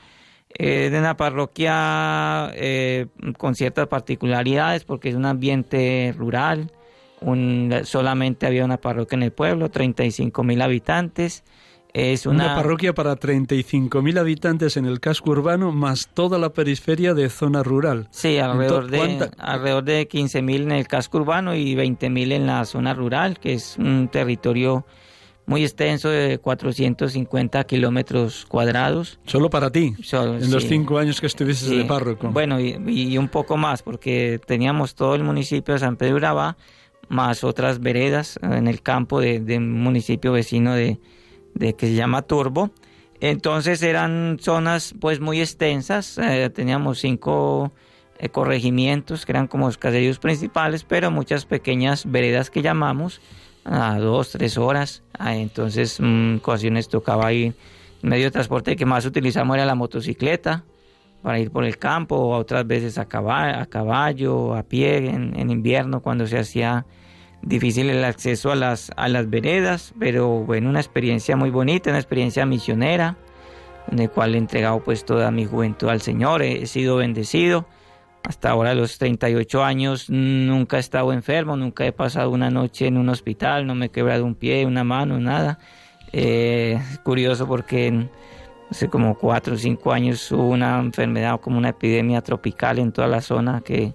Eh, 0.51 0.89
de 0.91 0.99
una 0.99 1.17
parroquia 1.17 2.51
eh, 2.55 3.07
con 3.37 3.55
ciertas 3.55 3.87
particularidades 3.87 4.85
porque 4.85 5.11
es 5.11 5.15
un 5.15 5.27
ambiente 5.27 6.15
rural, 6.17 6.73
solamente 7.85 8.47
había 8.47 8.65
una 8.65 8.79
parroquia 8.79 9.17
en 9.17 9.25
el 9.25 9.33
pueblo, 9.33 9.71
35 9.71 10.43
mil 10.43 10.63
habitantes. 10.63 11.45
Es 11.95 12.27
una... 12.27 12.55
parroquia 12.55 12.93
para 12.93 13.17
35.000 13.17 14.19
habitantes 14.19 14.77
en 14.77 14.85
el 14.85 15.01
casco 15.01 15.31
urbano, 15.31 15.73
más 15.73 16.09
toda 16.13 16.39
la 16.39 16.51
periferia 16.53 17.15
de 17.15 17.31
zona 17.31 17.63
rural. 17.63 18.09
Sí, 18.11 18.39
alrededor 18.39 18.91
de, 18.91 19.31
alrededor 19.39 19.85
de 19.85 20.09
15.000 20.09 20.63
en 20.63 20.73
el 20.73 20.87
casco 20.87 21.19
urbano 21.19 21.55
y 21.55 21.75
20.000 21.75 22.33
en 22.33 22.47
la 22.47 22.65
zona 22.67 22.93
rural, 22.95 23.39
que 23.39 23.55
es 23.55 23.77
un 23.79 24.09
territorio 24.09 24.85
muy 25.49 25.65
extenso 25.65 26.11
de 26.11 26.39
450 26.39 27.65
kilómetros 27.65 28.45
cuadrados. 28.45 29.19
¿Solo 29.25 29.49
para 29.49 29.71
ti? 29.71 29.95
en 30.13 30.51
los 30.51 30.65
cinco 30.65 30.99
años 30.99 31.23
que 31.23 31.27
estuviste 31.27 31.75
de 31.75 31.85
párroco. 31.87 32.29
Bueno, 32.29 32.61
y, 32.61 33.17
un 33.17 33.29
poco 33.29 33.57
más, 33.57 33.83
porque 33.83 34.39
teníamos 34.47 34.95
todo 34.95 35.15
el 35.15 35.25
municipio 35.25 35.73
de 35.73 35.81
San 35.81 35.97
Pedro 35.97 36.17
Urabá, 36.17 36.59
más 37.09 37.45
otras 37.45 37.81
veredas 37.81 38.39
en 38.43 38.69
el 38.69 38.83
campo 38.83 39.21
de, 39.21 39.41
de 39.41 39.59
municipio 39.59 40.33
vecino 40.33 40.75
de, 40.75 41.01
de 41.55 41.73
que 41.73 41.87
se 41.87 41.95
llama 41.95 42.21
Turbo. 42.23 42.71
Entonces 43.21 43.83
eran 43.83 44.37
zonas 44.39 44.95
pues 45.01 45.19
muy 45.19 45.41
extensas, 45.41 46.19
eh, 46.19 46.51
teníamos 46.51 46.99
cinco 46.99 47.73
eh, 48.19 48.29
corregimientos 48.29 49.25
que 49.25 49.33
eran 49.33 49.47
como 49.47 49.67
los 49.67 49.79
caseríos 49.79 50.19
principales, 50.19 50.85
pero 50.85 51.11
muchas 51.11 51.47
pequeñas 51.47 52.05
veredas 52.05 52.51
que 52.51 52.61
llamamos 52.61 53.23
a 53.71 53.99
dos, 53.99 54.31
tres 54.31 54.57
horas. 54.57 55.03
Ah, 55.19 55.37
entonces 55.37 56.01
en 56.01 56.41
ocasiones 56.43 56.89
tocaba 56.89 57.33
ir 57.33 57.55
medio 58.03 58.25
de 58.25 58.31
transporte 58.31 58.77
que 58.77 58.87
más 58.87 59.05
utilizamos 59.05 59.57
era 59.57 59.67
la 59.67 59.75
motocicleta 59.75 60.65
para 61.23 61.41
ir 61.41 61.51
por 61.51 61.65
el 61.65 61.79
campo, 61.79 62.17
o 62.17 62.37
otras 62.37 62.67
veces 62.67 62.97
a 62.97 63.07
caballo, 63.07 63.59
a, 63.59 63.67
caballo, 63.67 64.55
a 64.55 64.63
pie 64.63 65.09
en, 65.11 65.51
invierno 65.51 66.01
cuando 66.01 66.27
se 66.29 66.39
hacía 66.39 66.87
difícil 67.43 67.91
el 67.91 68.05
acceso 68.05 68.53
a 68.53 68.57
las, 68.57 68.93
a 68.97 69.09
las 69.09 69.29
veredas, 69.29 69.95
pero 69.99 70.45
bueno, 70.45 70.71
una 70.71 70.81
experiencia 70.81 71.37
muy 71.37 71.51
bonita, 71.51 71.91
una 71.91 71.99
experiencia 71.99 72.47
misionera, 72.47 73.17
en 73.91 73.99
el 73.99 74.11
cual 74.11 74.37
he 74.37 74.39
entregado 74.39 74.81
pues 74.81 75.05
toda 75.05 75.33
mi 75.33 75.45
juventud 75.45 75.89
al 75.89 76.03
Señor, 76.03 76.43
he 76.43 76.67
sido 76.67 76.97
bendecido. 76.97 77.67
Hasta 78.25 78.51
ahora 78.51 78.73
a 78.73 78.75
los 78.75 78.99
38 78.99 79.65
años 79.65 80.11
nunca 80.11 80.77
he 80.77 80.81
estado 80.81 81.13
enfermo, 81.13 81.57
nunca 81.57 81.87
he 81.87 81.93
pasado 81.93 82.31
una 82.31 82.51
noche 82.51 82.87
en 82.87 82.99
un 82.99 83.09
hospital, 83.09 83.67
no 83.67 83.75
me 83.75 83.87
he 83.87 83.89
quebrado 83.91 84.25
un 84.25 84.35
pie, 84.35 84.67
una 84.67 84.85
mano, 84.85 85.19
nada. 85.19 85.59
Eh, 86.13 86.79
curioso 87.05 87.47
porque 87.47 88.09
hace 88.71 88.89
como 88.89 89.17
4 89.17 89.55
o 89.55 89.57
5 89.57 89.93
años 89.93 90.31
hubo 90.33 90.49
una 90.49 90.79
enfermedad 90.79 91.41
como 91.41 91.59
una 91.59 91.71
epidemia 91.71 92.21
tropical 92.21 92.79
en 92.79 92.93
toda 92.93 93.09
la 93.09 93.21
zona 93.21 93.63
que 93.63 93.95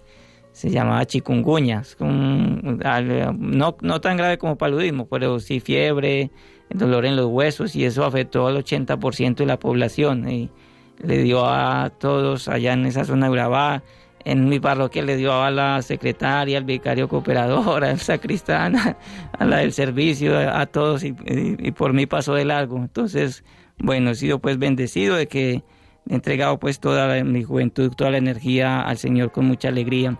se 0.52 0.70
llamaba 0.70 1.06
chikungunya, 1.06 1.82
no, 2.00 3.76
no 3.82 4.02
tan 4.02 4.18
grave 4.18 4.38
como 4.38 4.56
paludismo, 4.56 5.08
pero 5.08 5.40
sí 5.40 5.60
fiebre, 5.60 6.30
dolor 6.70 7.06
en 7.06 7.16
los 7.16 7.26
huesos 7.26 7.76
y 7.76 7.86
eso 7.86 8.06
afectó 8.06 8.48
al 8.48 8.64
80% 8.64 9.36
de 9.36 9.46
la 9.48 9.58
población 9.58 10.30
y 10.30 10.52
le 11.00 11.24
dio 11.24 11.46
a 11.46 11.92
todos 12.00 12.48
allá 12.48 12.74
en 12.74 12.86
esa 12.86 13.04
zona 13.04 13.26
de 13.28 13.32
Urabá, 13.32 13.84
en 14.26 14.48
mi 14.48 14.60
parroquia 14.60 15.04
le 15.04 15.18
dio 15.18 15.34
a 15.34 15.52
la 15.52 15.82
secretaria, 15.82 16.58
al 16.58 16.64
vicario 16.64 17.08
cooperador, 17.08 17.84
al 17.86 18.00
sacristán, 18.00 18.76
a 18.78 19.46
la 19.46 19.58
del 19.58 19.74
servicio, 19.74 20.38
a, 20.38 20.66
todos 20.66 21.04
y, 21.04 21.16
y, 21.26 21.72
por 21.72 21.94
mí 21.94 22.06
pasó 22.06 22.34
de 22.34 22.46
largo. 22.46 22.78
Entonces, 22.78 23.44
bueno, 23.78 24.12
he 24.12 24.16
sido 24.16 24.40
pues 24.40 24.58
bendecido 24.58 25.16
de 25.16 25.28
que 25.28 25.64
he 26.10 26.14
entregado 26.14 26.60
pues 26.60 26.80
toda 26.80 27.24
mi 27.24 27.44
juventud, 27.44 27.92
toda 27.96 28.12
la 28.12 28.18
energía 28.18 28.82
al 28.82 28.98
Señor 28.98 29.32
con 29.32 29.46
mucha 29.46 29.70
alegría. 29.70 30.18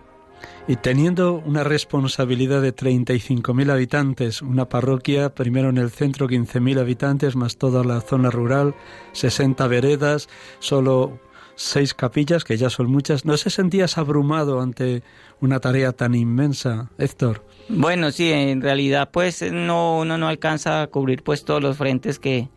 Y 0.66 0.76
teniendo 0.76 1.42
una 1.44 1.62
responsabilidad 1.62 2.62
de 2.62 2.74
35.000 2.74 3.70
habitantes, 3.70 4.40
una 4.40 4.68
parroquia, 4.68 5.34
primero 5.34 5.68
en 5.68 5.78
el 5.78 5.90
centro 5.90 6.26
15.000 6.26 6.80
habitantes, 6.80 7.36
más 7.36 7.58
toda 7.58 7.84
la 7.84 8.00
zona 8.00 8.30
rural, 8.30 8.74
60 9.12 9.66
veredas, 9.68 10.28
solo 10.60 11.18
seis 11.56 11.94
capillas, 11.94 12.44
que 12.44 12.56
ya 12.56 12.70
son 12.70 12.90
muchas, 12.90 13.24
¿no 13.24 13.36
se 13.36 13.50
sentías 13.50 13.98
abrumado 13.98 14.60
ante 14.60 15.02
una 15.40 15.60
tarea 15.60 15.92
tan 15.92 16.14
inmensa, 16.14 16.90
Héctor? 16.98 17.44
Bueno, 17.68 18.10
sí, 18.10 18.30
en 18.32 18.60
realidad 18.60 19.10
pues 19.12 19.42
no, 19.52 19.98
uno 19.98 20.18
no 20.18 20.28
alcanza 20.28 20.82
a 20.82 20.86
cubrir 20.88 21.22
pues 21.22 21.44
todos 21.44 21.62
los 21.62 21.76
frentes 21.76 22.18
que, 22.18 22.48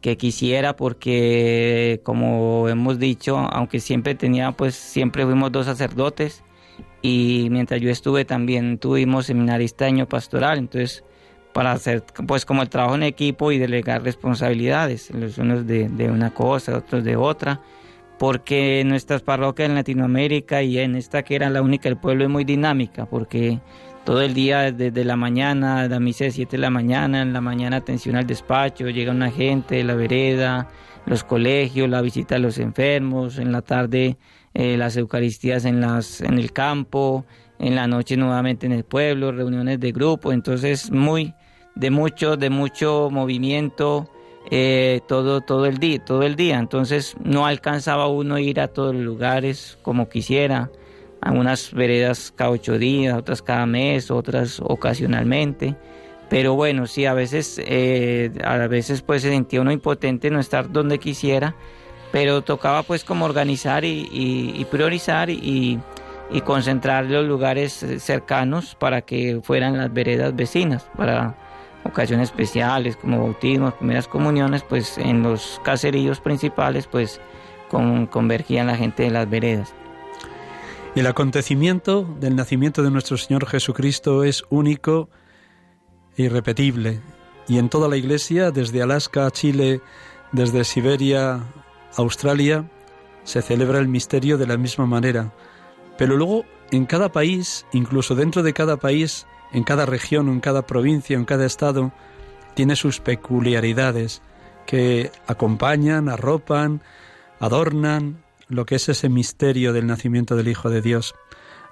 que 0.00 0.16
quisiera 0.16 0.76
porque 0.76 2.00
como 2.02 2.68
hemos 2.68 2.98
dicho, 2.98 3.38
aunque 3.38 3.80
siempre 3.80 4.14
tenía 4.14 4.52
pues 4.52 4.74
siempre 4.74 5.24
fuimos 5.24 5.52
dos 5.52 5.66
sacerdotes, 5.66 6.42
y 7.02 7.48
mientras 7.50 7.80
yo 7.80 7.90
estuve 7.90 8.24
también 8.24 8.78
tuvimos 8.78 9.26
seminarista 9.26 9.86
año 9.86 10.08
pastoral, 10.08 10.58
entonces 10.58 11.04
para 11.52 11.72
hacer 11.72 12.04
pues 12.26 12.46
como 12.46 12.62
el 12.62 12.68
trabajo 12.68 12.94
en 12.94 13.02
equipo 13.02 13.52
y 13.52 13.58
delegar 13.58 14.02
responsabilidades, 14.02 15.10
los 15.10 15.36
unos 15.38 15.66
de, 15.66 15.88
de 15.88 16.10
una 16.10 16.32
cosa, 16.32 16.78
otros 16.78 17.04
de 17.04 17.16
otra, 17.16 17.60
porque 18.18 18.82
nuestras 18.86 19.22
parroquias 19.22 19.68
en 19.68 19.74
Latinoamérica 19.74 20.62
y 20.62 20.78
en 20.78 20.96
esta 20.96 21.22
que 21.22 21.34
era 21.34 21.50
la 21.50 21.62
única 21.62 21.88
del 21.88 21.98
pueblo 21.98 22.24
es 22.24 22.30
muy 22.30 22.44
dinámica, 22.44 23.06
porque 23.06 23.60
todo 24.04 24.22
el 24.22 24.34
día 24.34 24.72
desde 24.72 25.04
la 25.04 25.16
mañana, 25.16 25.88
la 25.88 26.00
misa 26.00 26.24
de 26.24 26.32
7 26.32 26.56
de 26.56 26.60
la 26.60 26.70
mañana, 26.70 27.22
en 27.22 27.32
la 27.32 27.40
mañana 27.40 27.78
atención 27.78 28.16
al 28.16 28.26
despacho, 28.26 28.88
llega 28.88 29.12
una 29.12 29.30
gente, 29.30 29.82
la 29.84 29.94
vereda, 29.94 30.68
los 31.06 31.24
colegios, 31.24 31.88
la 31.88 32.00
visita 32.00 32.36
a 32.36 32.38
los 32.38 32.58
enfermos, 32.58 33.38
en 33.38 33.52
la 33.52 33.62
tarde 33.62 34.16
eh, 34.54 34.76
las 34.76 34.96
Eucaristías 34.96 35.64
en, 35.64 35.80
las, 35.80 36.20
en 36.20 36.38
el 36.38 36.52
campo, 36.52 37.24
en 37.58 37.74
la 37.74 37.86
noche 37.86 38.16
nuevamente 38.16 38.66
en 38.66 38.72
el 38.72 38.84
pueblo, 38.84 39.32
reuniones 39.32 39.80
de 39.80 39.92
grupo, 39.92 40.32
entonces 40.32 40.90
muy 40.90 41.34
de 41.74 41.90
mucho, 41.90 42.36
de 42.36 42.50
mucho 42.50 43.08
movimiento 43.10 44.10
eh, 44.50 45.00
todo, 45.06 45.40
todo 45.40 45.66
el 45.66 45.78
día, 45.78 46.04
todo 46.04 46.22
el 46.22 46.36
día. 46.36 46.58
Entonces 46.58 47.14
no 47.22 47.46
alcanzaba 47.46 48.08
uno 48.08 48.36
a 48.36 48.40
ir 48.40 48.60
a 48.60 48.68
todos 48.68 48.94
los 48.94 49.04
lugares 49.04 49.78
como 49.82 50.08
quisiera. 50.08 50.70
Algunas 51.20 51.72
veredas 51.72 52.32
cada 52.34 52.50
ocho 52.50 52.78
días, 52.78 53.16
otras 53.16 53.42
cada 53.42 53.66
mes, 53.66 54.10
otras 54.10 54.60
ocasionalmente. 54.60 55.76
Pero 56.28 56.54
bueno, 56.54 56.86
sí, 56.86 57.06
a 57.06 57.14
veces, 57.14 57.60
eh, 57.64 58.32
a 58.42 58.56
veces 58.66 59.02
pues 59.02 59.22
se 59.22 59.30
sentía 59.30 59.60
uno 59.60 59.70
impotente 59.70 60.30
no 60.30 60.40
estar 60.40 60.72
donde 60.72 60.98
quisiera 60.98 61.54
pero 62.12 62.42
tocaba 62.42 62.84
pues 62.84 63.02
como 63.02 63.24
organizar 63.24 63.84
y, 63.84 64.66
priorizar 64.70 65.30
y, 65.30 65.80
concentrar 66.44 67.06
los 67.06 67.26
lugares 67.26 67.84
cercanos 67.98 68.74
para 68.74 69.02
que 69.02 69.40
fueran 69.42 69.76
las 69.78 69.92
veredas 69.92 70.36
vecinas, 70.36 70.86
para 70.96 71.34
ocasiones 71.84 72.30
especiales 72.30 72.96
como 72.96 73.18
bautismos, 73.18 73.74
primeras 73.74 74.08
comuniones, 74.08 74.62
pues 74.62 74.98
en 74.98 75.22
los 75.22 75.60
caseríos 75.64 76.20
principales 76.20 76.86
pues 76.86 77.20
convergían 77.68 78.66
la 78.66 78.76
gente 78.76 79.04
de 79.04 79.10
las 79.10 79.28
veredas. 79.28 79.74
El 80.94 81.06
acontecimiento 81.06 82.04
del 82.20 82.36
nacimiento 82.36 82.82
de 82.82 82.90
nuestro 82.90 83.16
Señor 83.16 83.46
Jesucristo 83.46 84.24
es 84.24 84.44
único 84.50 85.08
e 86.16 86.24
irrepetible. 86.24 87.00
Y 87.48 87.58
en 87.58 87.70
toda 87.70 87.88
la 87.88 87.96
Iglesia, 87.96 88.50
desde 88.50 88.82
Alaska 88.82 89.26
a 89.26 89.30
Chile, 89.30 89.80
desde 90.32 90.64
Siberia 90.64 91.40
Australia 91.96 92.70
se 93.24 93.42
celebra 93.42 93.78
el 93.78 93.88
misterio 93.88 94.36
de 94.36 94.46
la 94.46 94.56
misma 94.56 94.86
manera, 94.86 95.32
pero 95.96 96.16
luego 96.16 96.44
en 96.70 96.86
cada 96.86 97.12
país, 97.12 97.66
incluso 97.72 98.14
dentro 98.14 98.42
de 98.42 98.52
cada 98.52 98.76
país, 98.78 99.26
en 99.52 99.64
cada 99.64 99.86
región, 99.86 100.28
en 100.28 100.40
cada 100.40 100.66
provincia, 100.66 101.16
en 101.16 101.24
cada 101.24 101.46
estado, 101.46 101.92
tiene 102.54 102.76
sus 102.76 103.00
peculiaridades 103.00 104.22
que 104.66 105.10
acompañan, 105.26 106.08
arropan, 106.08 106.82
adornan 107.40 108.22
lo 108.48 108.66
que 108.66 108.76
es 108.76 108.88
ese 108.88 109.08
misterio 109.08 109.72
del 109.72 109.86
nacimiento 109.86 110.36
del 110.36 110.48
Hijo 110.48 110.70
de 110.70 110.82
Dios. 110.82 111.14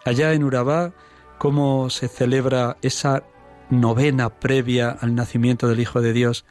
Allá 0.04 0.32
en 0.32 0.44
Urabá, 0.44 0.92
cómo 1.38 1.90
se 1.90 2.08
celebra 2.08 2.76
esa 2.82 3.22
novena 3.70 4.30
previa 4.30 4.90
al 4.90 5.14
nacimiento 5.14 5.68
del 5.68 5.80
Hijo 5.80 6.00
de 6.00 6.12
Dios 6.12 6.44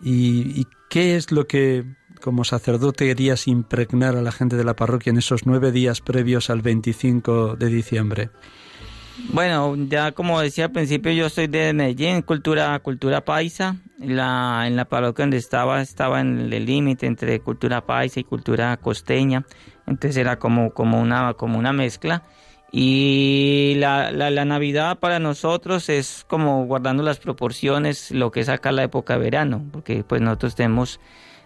y, 0.00 0.66
qué 0.90 1.16
es 1.16 1.32
lo 1.32 1.48
que 1.48 1.84
como 2.20 2.44
sacerdote 2.44 3.06
querías 3.06 3.48
impregnar 3.48 4.16
a 4.16 4.22
la 4.22 4.30
gente 4.30 4.56
de 4.56 4.62
la 4.62 4.76
parroquia 4.76 5.10
en 5.10 5.18
esos 5.18 5.44
nueve 5.44 5.72
días 5.72 6.00
previos 6.00 6.50
al 6.50 6.62
25 6.62 7.56
de 7.56 7.66
diciembre? 7.66 8.30
Bueno, 9.32 9.76
ya 9.88 10.12
como 10.12 10.40
decía 10.40 10.66
al 10.66 10.72
principio, 10.72 11.12
yo 11.12 11.28
soy 11.28 11.46
de 11.46 11.72
Medellín, 11.72 12.22
cultura, 12.22 12.78
cultura 12.80 13.24
paisa. 13.24 13.76
La, 13.98 14.64
en 14.66 14.76
la 14.76 14.84
parroquia 14.86 15.22
donde 15.22 15.36
estaba, 15.36 15.80
estaba 15.80 16.20
en 16.20 16.52
el 16.52 16.66
límite 16.66 17.06
entre 17.06 17.40
cultura 17.40 17.86
paisa 17.86 18.20
y 18.20 18.24
cultura 18.24 18.76
costeña. 18.76 19.44
Entonces 19.86 20.16
era 20.16 20.38
como, 20.38 20.72
como, 20.72 21.00
una, 21.00 21.34
como 21.34 21.58
una 21.58 21.72
mezcla. 21.72 22.24
Y 22.76 23.74
la, 23.76 24.10
la, 24.10 24.44
Navidad 24.44 24.98
para 24.98 25.20
nosotros 25.20 25.88
es 25.88 26.24
como 26.26 26.66
guardando 26.66 27.04
las 27.04 27.20
proporciones, 27.20 28.10
lo 28.10 28.32
que 28.32 28.40
es 28.40 28.48
acá 28.48 28.72
la 28.72 28.82
época 28.82 29.12
de 29.12 29.20
verano, 29.20 29.64
porque 29.70 30.02
pues 30.02 30.20
nosotros 30.20 30.56
tenemos 30.56 30.98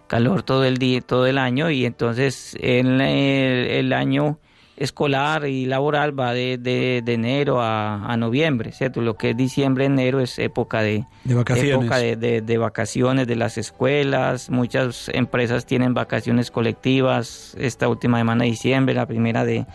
calor 0.07 0.41
todo 0.41 0.65
el 0.65 0.77
día, 0.79 1.01
todo 1.01 1.27
el 1.27 1.37
año, 1.37 1.69
y 1.69 1.85
entonces 1.85 2.57
en 2.59 2.99
el, 2.99 3.93
año 3.93 4.39
escolar 4.79 5.45
y 5.45 5.65
laboral 5.65 6.17
va 6.17 6.33
de, 6.33 6.57
de, 6.57 7.13
enero 7.13 7.61
a, 7.61 8.15
noviembre, 8.17 8.71
¿cierto? 8.71 9.01
Lo 9.01 9.15
que 9.15 9.31
es 9.31 9.37
diciembre, 9.37 9.85
enero 9.85 10.21
es 10.21 10.39
época 10.39 10.81
de, 10.81 11.05
de 11.25 11.35
vacaciones. 11.35 11.85
Época 11.85 11.97
de, 11.97 12.41
de, 12.41 12.57
vacaciones 12.57 13.27
de 13.27 13.35
las 13.35 13.57
escuelas, 13.57 14.49
muchas 14.49 15.09
empresas 15.13 15.65
tienen 15.65 15.93
vacaciones 15.93 16.49
colectivas 16.49 17.55
esta 17.59 17.89
última 17.89 18.17
semana 18.19 18.45
de 18.45 18.51
diciembre, 18.51 18.95
la 18.95 19.05
primera 19.05 19.43
de, 19.43 19.65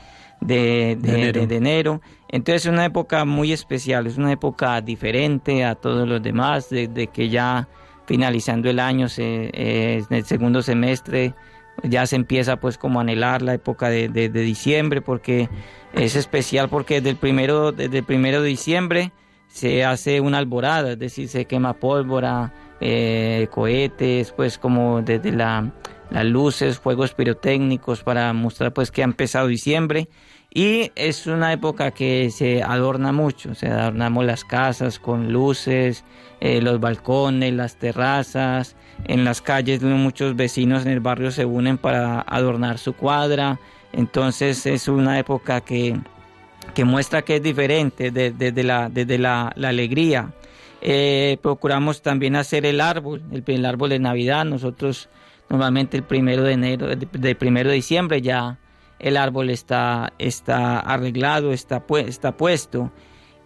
de, 0.40 0.96
de, 0.96 1.54
enero. 1.54 2.00
Entonces 2.28 2.64
es 2.64 2.72
una 2.72 2.86
época 2.86 3.26
muy 3.26 3.52
especial, 3.52 4.06
es 4.06 4.16
una 4.16 4.32
época 4.32 4.80
diferente 4.80 5.64
a 5.64 5.74
todos 5.74 6.08
los 6.08 6.22
demás, 6.22 6.70
de, 6.70 7.08
que 7.12 7.28
ya 7.28 7.68
finalizando 8.06 8.70
el 8.70 8.80
año, 8.80 9.08
se, 9.08 9.50
eh, 9.52 10.04
en 10.08 10.16
el 10.16 10.24
segundo 10.24 10.62
semestre, 10.62 11.34
ya 11.82 12.06
se 12.06 12.16
empieza 12.16 12.56
pues 12.56 12.78
como 12.78 12.98
a 12.98 13.02
anhelar 13.02 13.42
la 13.42 13.54
época 13.54 13.88
de, 13.88 14.08
diciembre, 14.28 15.00
porque 15.00 15.48
es 15.92 16.16
especial 16.16 16.68
porque 16.68 16.96
desde 16.96 17.10
el 17.10 17.16
primero, 17.16 17.72
desde 17.72 17.98
el 17.98 18.04
primero 18.04 18.42
de 18.42 18.48
diciembre 18.48 19.12
se 19.48 19.84
hace 19.84 20.20
una 20.20 20.38
alborada, 20.38 20.92
es 20.92 20.98
decir, 20.98 21.28
se 21.28 21.44
quema 21.44 21.74
pólvora, 21.74 22.52
eh, 22.80 23.48
cohetes, 23.50 24.32
pues 24.32 24.58
como 24.58 25.02
desde 25.02 25.30
la, 25.32 25.72
las 26.10 26.24
luces, 26.24 26.78
fuegos 26.78 27.14
pirotécnicos 27.14 28.02
para 28.02 28.32
mostrar 28.32 28.72
pues 28.72 28.90
que 28.90 29.02
ha 29.02 29.04
empezado 29.04 29.46
diciembre 29.46 30.08
y 30.56 30.92
es 30.94 31.26
una 31.26 31.52
época 31.52 31.90
que 31.90 32.30
se 32.30 32.62
adorna 32.62 33.10
mucho, 33.10 33.50
o 33.50 33.54
sea, 33.56 33.80
adornamos 33.80 34.24
las 34.24 34.44
casas 34.44 35.00
con 35.00 35.32
luces, 35.32 36.04
eh, 36.40 36.62
los 36.62 36.78
balcones, 36.78 37.52
las 37.52 37.74
terrazas, 37.76 38.76
en 39.06 39.24
las 39.24 39.42
calles 39.42 39.82
muchos 39.82 40.36
vecinos 40.36 40.86
en 40.86 40.92
el 40.92 41.00
barrio 41.00 41.32
se 41.32 41.44
unen 41.44 41.76
para 41.76 42.20
adornar 42.20 42.78
su 42.78 42.92
cuadra, 42.92 43.58
entonces 43.92 44.64
es 44.66 44.86
una 44.86 45.18
época 45.18 45.60
que, 45.60 45.98
que 46.72 46.84
muestra 46.84 47.22
que 47.22 47.36
es 47.36 47.42
diferente 47.42 48.12
desde 48.12 48.62
la, 48.62 48.88
desde 48.88 49.18
la, 49.18 49.48
alegría. 49.48 50.32
Eh, 50.80 51.36
procuramos 51.42 52.00
también 52.00 52.36
hacer 52.36 52.64
el 52.64 52.80
árbol, 52.80 53.22
el, 53.44 53.64
árbol 53.64 53.90
de 53.90 53.98
Navidad, 53.98 54.44
nosotros 54.44 55.08
normalmente 55.48 55.96
el 55.96 56.04
primero 56.04 56.44
de 56.44 56.52
enero, 56.52 56.86
del 56.94 57.36
primero 57.36 57.70
de 57.70 57.74
diciembre 57.74 58.22
ya 58.22 58.58
el 58.98 59.16
árbol 59.16 59.50
está, 59.50 60.12
está 60.18 60.80
arreglado, 60.80 61.52
está, 61.52 61.84
está 62.06 62.36
puesto. 62.36 62.90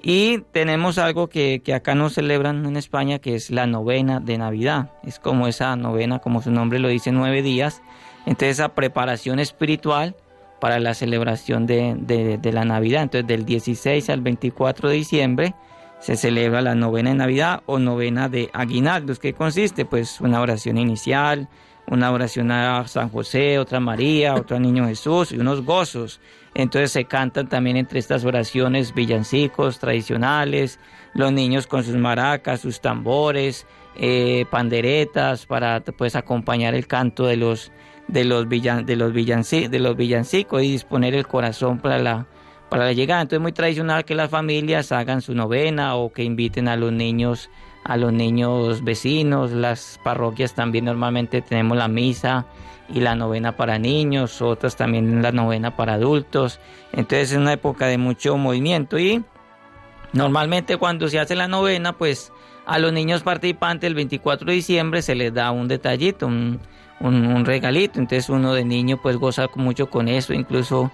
Y 0.00 0.38
tenemos 0.52 0.98
algo 0.98 1.28
que, 1.28 1.61
acá 1.74 1.94
no 1.94 2.08
celebran 2.08 2.64
en 2.66 2.76
España, 2.76 3.18
que 3.18 3.34
es 3.34 3.50
la 3.50 3.66
novena 3.66 4.20
de 4.20 4.38
Navidad. 4.38 4.92
Es 5.02 5.18
como 5.18 5.48
esa 5.48 5.74
novena, 5.76 6.20
como 6.20 6.40
su 6.40 6.50
nombre 6.50 6.78
lo 6.78 6.88
dice, 6.88 7.11
nueve 7.11 7.42
días. 7.42 7.82
Entonces 8.24 8.58
esa 8.58 8.74
preparación 8.74 9.40
espiritual 9.40 10.14
para 10.61 10.78
la 10.80 10.94
celebración 10.94 11.66
de, 11.66 11.96
de, 11.98 12.52
la 12.52 12.64
Navidad. 12.64 13.02
Entonces 13.02 13.26
del 13.26 13.44
16 13.44 14.11
al 14.11 14.20
24 14.20 14.88
de 14.88 14.94
diciembre 14.94 15.54
se 15.98 16.16
celebra 16.16 16.61
la 16.61 16.76
novena 16.76 17.11
de 17.11 17.16
Navidad 17.16 17.62
o 17.66 17.78
novena 17.78 18.28
de 18.28 18.50
aguinaldos. 18.52 19.18
¿Qué 19.18 19.32
consiste? 19.32 19.84
Pues 19.84 20.20
una 20.20 20.40
oración 20.40 20.78
inicial, 20.78 21.48
una 21.90 22.11
oración 22.12 22.51
a 22.51 22.87
San 22.87 23.09
José, 23.09 23.59
otra 23.59 23.79
a 23.79 23.81
María, 23.81 24.35
otra 24.35 24.57
a 24.57 24.61
Niño 24.61 24.87
Jesús 24.87 25.33
y 25.33 25.38
unos 25.38 25.64
gozos. 25.64 26.20
Entonces 26.55 26.92
se 26.92 27.05
cantan 27.05 27.48
también 27.48 27.77
entre 27.77 27.98
estas 27.98 28.24
oraciones 28.24 28.94
villancicos 28.94 29.79
tradicionales, 29.79 30.79
los 31.14 31.33
niños 31.33 31.66
con 31.66 31.85
sus 31.85 31.96
maracas, 31.96 32.61
sus 32.61 32.81
tambores, 32.81 33.66
eh, 33.96 34.44
panderetas 34.51 35.46
para 35.46 35.81
pues 35.81 36.14
acompañar 36.16 36.74
el 36.74 36.87
canto 36.87 37.27
de 37.27 37.37
los 37.37 37.72
de 38.07 38.24
los 38.24 38.48
villan, 38.48 38.87
de 38.87 38.96
los 38.96 39.12
de 39.12 39.79
los 39.79 39.96
villancicos 39.96 40.62
y 40.62 40.70
disponer 40.70 41.14
el 41.14 41.27
corazón 41.27 41.79
para 41.79 41.98
la 41.98 42.27
para 42.68 42.85
la 42.85 42.92
llegada. 42.92 43.22
Entonces 43.22 43.38
es 43.38 43.42
muy 43.42 43.53
tradicional 43.53 44.05
que 44.05 44.14
las 44.14 44.31
familias 44.31 44.92
hagan 44.92 45.22
su 45.22 45.35
novena 45.35 45.96
o 45.96 46.12
que 46.12 46.22
inviten 46.22 46.68
a 46.68 46.77
los 46.77 46.92
niños 46.92 47.51
a 47.84 47.96
los 47.96 48.12
niños 48.12 48.84
vecinos, 48.84 49.52
las 49.52 50.00
parroquias 50.02 50.54
también 50.54 50.84
normalmente 50.84 51.42
tenemos 51.42 51.76
la 51.76 51.88
misa 51.88 52.46
y 52.88 53.00
la 53.00 53.14
novena 53.14 53.56
para 53.56 53.78
niños, 53.78 54.40
otras 54.42 54.76
también 54.76 55.22
la 55.22 55.32
novena 55.32 55.76
para 55.76 55.94
adultos, 55.94 56.60
entonces 56.92 57.32
es 57.32 57.38
una 57.38 57.52
época 57.52 57.86
de 57.86 57.98
mucho 57.98 58.36
movimiento 58.36 58.98
y 58.98 59.22
normalmente 60.12 60.76
cuando 60.76 61.08
se 61.08 61.18
hace 61.18 61.36
la 61.36 61.48
novena 61.48 61.92
pues 61.92 62.32
a 62.66 62.78
los 62.78 62.92
niños 62.92 63.22
participantes 63.22 63.88
el 63.88 63.94
24 63.94 64.46
de 64.46 64.52
diciembre 64.54 65.02
se 65.02 65.14
les 65.14 65.32
da 65.32 65.50
un 65.50 65.68
detallito, 65.68 66.26
un, 66.26 66.60
un, 67.00 67.44
regalito, 67.44 67.98
entonces 67.98 68.28
uno 68.28 68.54
de 68.54 68.64
niño 68.64 68.98
pues 69.02 69.16
goza 69.16 69.48
mucho 69.54 69.88
con 69.88 70.08
eso, 70.08 70.32
incluso 70.32 70.90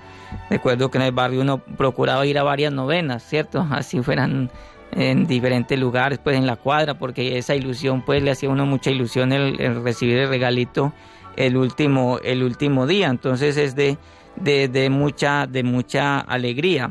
recuerdo 0.50 0.90
que 0.90 0.98
en 0.98 1.04
el 1.04 1.12
barrio 1.12 1.40
uno 1.40 1.58
procuraba 1.58 2.26
ir 2.26 2.38
a 2.38 2.42
varias 2.42 2.72
novenas, 2.72 3.22
¿cierto? 3.22 3.66
Así 3.70 4.02
fueran 4.02 4.50
en 4.92 5.26
diferentes 5.26 5.78
lugares, 5.78 6.18
pues 6.22 6.36
en 6.36 6.46
la 6.46 6.56
cuadra, 6.56 6.94
porque 6.94 7.38
esa 7.38 7.54
ilusión, 7.54 8.02
pues 8.02 8.22
le 8.22 8.30
hacía 8.30 8.48
a 8.48 8.52
uno 8.52 8.66
mucha 8.66 8.90
ilusión 8.90 9.32
el, 9.32 9.82
recibir 9.82 10.18
el 10.18 10.28
regalito 10.28 10.92
el 11.36 11.56
último, 11.56 12.18
el 12.22 12.42
último 12.42 12.86
día. 12.86 13.08
Entonces 13.08 13.56
es 13.56 13.74
de, 13.74 13.98
de, 14.36 14.90
mucha, 14.90 15.46
de 15.46 15.62
mucha 15.62 16.20
alegría. 16.20 16.90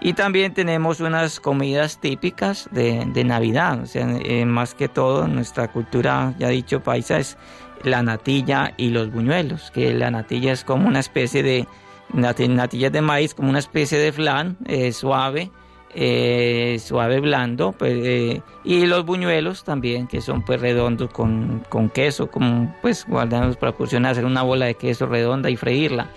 Y 0.00 0.14
también 0.14 0.54
tenemos 0.54 1.00
unas 1.00 1.40
comidas 1.40 2.00
típicas 2.00 2.68
de, 2.72 3.04
de 3.12 3.22
Navidad, 3.22 3.82
o 3.82 3.86
sea, 3.86 4.08
eh, 4.24 4.46
más 4.46 4.74
que 4.74 4.88
todo 4.88 5.28
nuestra 5.28 5.70
cultura, 5.70 6.34
ya 6.38 6.48
dicho, 6.48 6.82
paisa, 6.82 7.18
es 7.18 7.36
la 7.82 8.02
natilla 8.02 8.72
y 8.78 8.90
los 8.90 9.12
buñuelos, 9.12 9.70
que 9.70 9.92
la 9.92 10.10
natilla 10.10 10.52
es 10.52 10.64
como 10.64 10.88
una 10.88 11.00
especie 11.00 11.42
de, 11.42 11.66
natilla 12.14 12.88
de 12.88 13.02
maíz, 13.02 13.34
como 13.34 13.50
una 13.50 13.58
especie 13.58 13.98
de 13.98 14.12
flan 14.12 14.56
eh, 14.66 14.92
suave, 14.92 15.50
eh, 15.94 16.78
suave 16.80 17.20
blando 17.20 17.72
pues, 17.72 17.94
eh, 18.04 18.42
y 18.64 18.86
los 18.86 19.04
buñuelos 19.04 19.64
también 19.64 20.06
que 20.06 20.20
son 20.20 20.44
pues 20.44 20.60
redondos 20.60 21.10
con, 21.12 21.64
queso 21.92 22.30
como 22.30 22.74
pues 22.80 23.06
guardamos 23.06 23.56
para 23.56 23.72
proporcionar 23.72 24.12
hacer 24.12 24.24
una 24.24 24.42
bola 24.42 24.66
de 24.66 24.74
queso 24.74 25.06
redonda 25.06 25.50
y 25.50 25.56
freírla. 25.56 26.08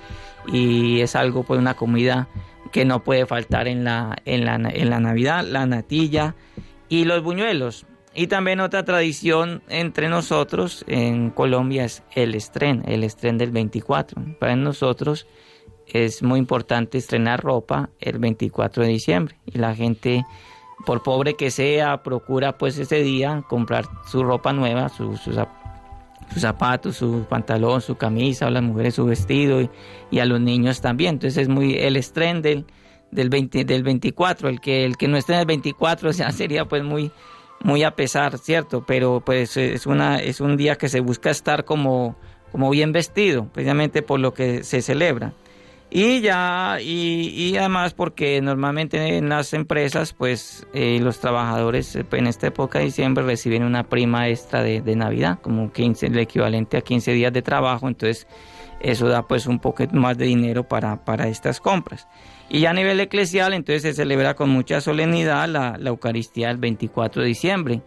Y 0.47 0.99
es 1.01 1.15
algo 1.15 1.43
pues 1.43 1.59
una 1.59 1.73
comida 1.73 2.27
que 2.71 2.85
no 2.85 3.03
puede 3.03 3.25
faltar 3.25 3.67
en 3.67 3.83
la, 3.83 4.15
en 4.25 4.45
la, 4.45 4.55
en 4.55 4.89
la 4.89 4.99
Navidad 4.99 5.45
la 5.45 5.65
natilla 5.65 6.35
y 6.89 7.05
los 7.05 7.23
buñuelos. 7.23 7.85
Y 8.15 8.27
también 8.27 8.59
otra 8.59 8.85
tradición 8.85 9.63
entre 9.69 10.07
nosotros 10.07 10.85
en 10.87 11.31
Colombia 11.31 11.85
es 11.85 12.03
el 12.13 12.35
estreno, 12.35 12.83
el 12.85 13.03
estreno 13.03 13.39
del 13.39 13.51
24 13.51 14.21
para 14.39 14.55
nosotros 14.55 15.25
es 15.93 16.23
muy 16.23 16.39
importante 16.39 16.97
estrenar 16.97 17.41
ropa 17.41 17.89
el 17.99 18.17
24 18.17 18.83
de 18.83 18.89
diciembre 18.89 19.37
y 19.45 19.59
la 19.59 19.75
gente 19.75 20.25
por 20.85 21.03
pobre 21.03 21.35
que 21.35 21.51
sea 21.51 22.01
procura 22.01 22.57
pues 22.57 22.77
ese 22.79 23.03
día 23.03 23.43
comprar 23.47 23.85
su 24.07 24.23
ropa 24.23 24.51
nueva 24.53 24.89
sus 24.89 25.21
zapatos 26.35 26.97
su 26.97 27.25
pantalón 27.29 27.79
su 27.81 27.95
camisa 27.95 28.47
o 28.47 28.49
las 28.49 28.63
mujeres 28.63 28.95
su 28.95 29.05
vestido 29.05 29.61
y, 30.11 30.19
a 30.19 30.25
los 30.25 30.41
niños 30.41 30.81
también. 30.81 31.15
Entonces 31.15 31.43
es 31.43 31.49
muy 31.49 31.75
el 31.75 31.95
estreno 31.95 32.41
del 32.41 32.65
del, 33.11 33.29
20, 33.29 33.63
del 33.63 33.83
24 33.83 34.49
el 34.49 34.59
que 34.59 34.85
el 34.85 34.97
que 34.97 35.07
no 35.07 35.17
esté 35.17 35.33
en 35.33 35.39
el 35.41 35.45
24 35.45 36.11
ya 36.11 36.31
sería 36.31 36.65
pues 36.65 36.83
muy 36.83 37.11
muy 37.61 37.83
a 37.83 37.95
pesar 37.95 38.39
cierto 38.39 38.83
pero 38.85 39.21
pues 39.23 39.55
es 39.57 39.85
una 39.85 40.17
es 40.17 40.41
un 40.41 40.57
día 40.57 40.75
que 40.75 40.89
se 40.89 41.01
busca 41.01 41.29
estar 41.29 41.65
como 41.65 42.15
como 42.51 42.71
bien 42.71 42.91
vestido 42.91 43.45
precisamente 43.53 44.01
por 44.01 44.19
lo 44.19 44.33
que 44.33 44.63
se 44.63 44.81
celebra 44.81 45.33
y 45.95 46.21
ya, 46.21 46.79
y, 46.81 47.55
además 47.55 47.93
porque 47.93 48.41
normalmente 48.41 49.15
en 49.15 49.29
las 49.29 49.53
empresas, 49.53 50.11
pues 50.11 50.65
eh, 50.73 50.97
los 50.99 51.19
trabajadores 51.19 51.95
eh, 51.95 52.03
en 52.13 52.25
esta 52.25 52.47
época 52.47 52.79
de 52.79 52.85
diciembre 52.85 53.23
reciben 53.23 53.63
una 53.63 53.83
prima 53.83 54.27
extra 54.27 54.63
de, 54.63 54.81
Navidad, 54.95 55.37
como 55.39 55.71
15, 55.71 56.07
el 56.07 56.17
equivalente 56.17 56.77
a 56.77 56.81
15 56.81 57.11
días 57.11 57.31
de 57.31 57.43
trabajo, 57.43 57.87
entonces 57.87 58.25
eso 58.79 59.07
da 59.07 59.27
pues 59.27 59.45
un 59.45 59.59
poco 59.59 59.83
más 59.91 60.17
de 60.17 60.25
dinero 60.25 60.67
para, 60.67 61.05
para 61.05 61.27
estas 61.27 61.61
compras. 61.61 62.07
Y 62.49 62.61
ya 62.61 62.71
a 62.71 62.73
nivel 62.73 62.99
eclesial, 62.99 63.53
entonces 63.53 63.83
se 63.83 63.93
celebra 63.93 64.33
con 64.33 64.49
mucha 64.49 64.81
solemnidad 64.81 65.47
la, 65.47 65.77
la 65.77 65.89
Eucaristía 65.91 66.49
el 66.49 66.57
24 66.57 67.21
de 67.21 67.27
diciembre. 67.27 67.81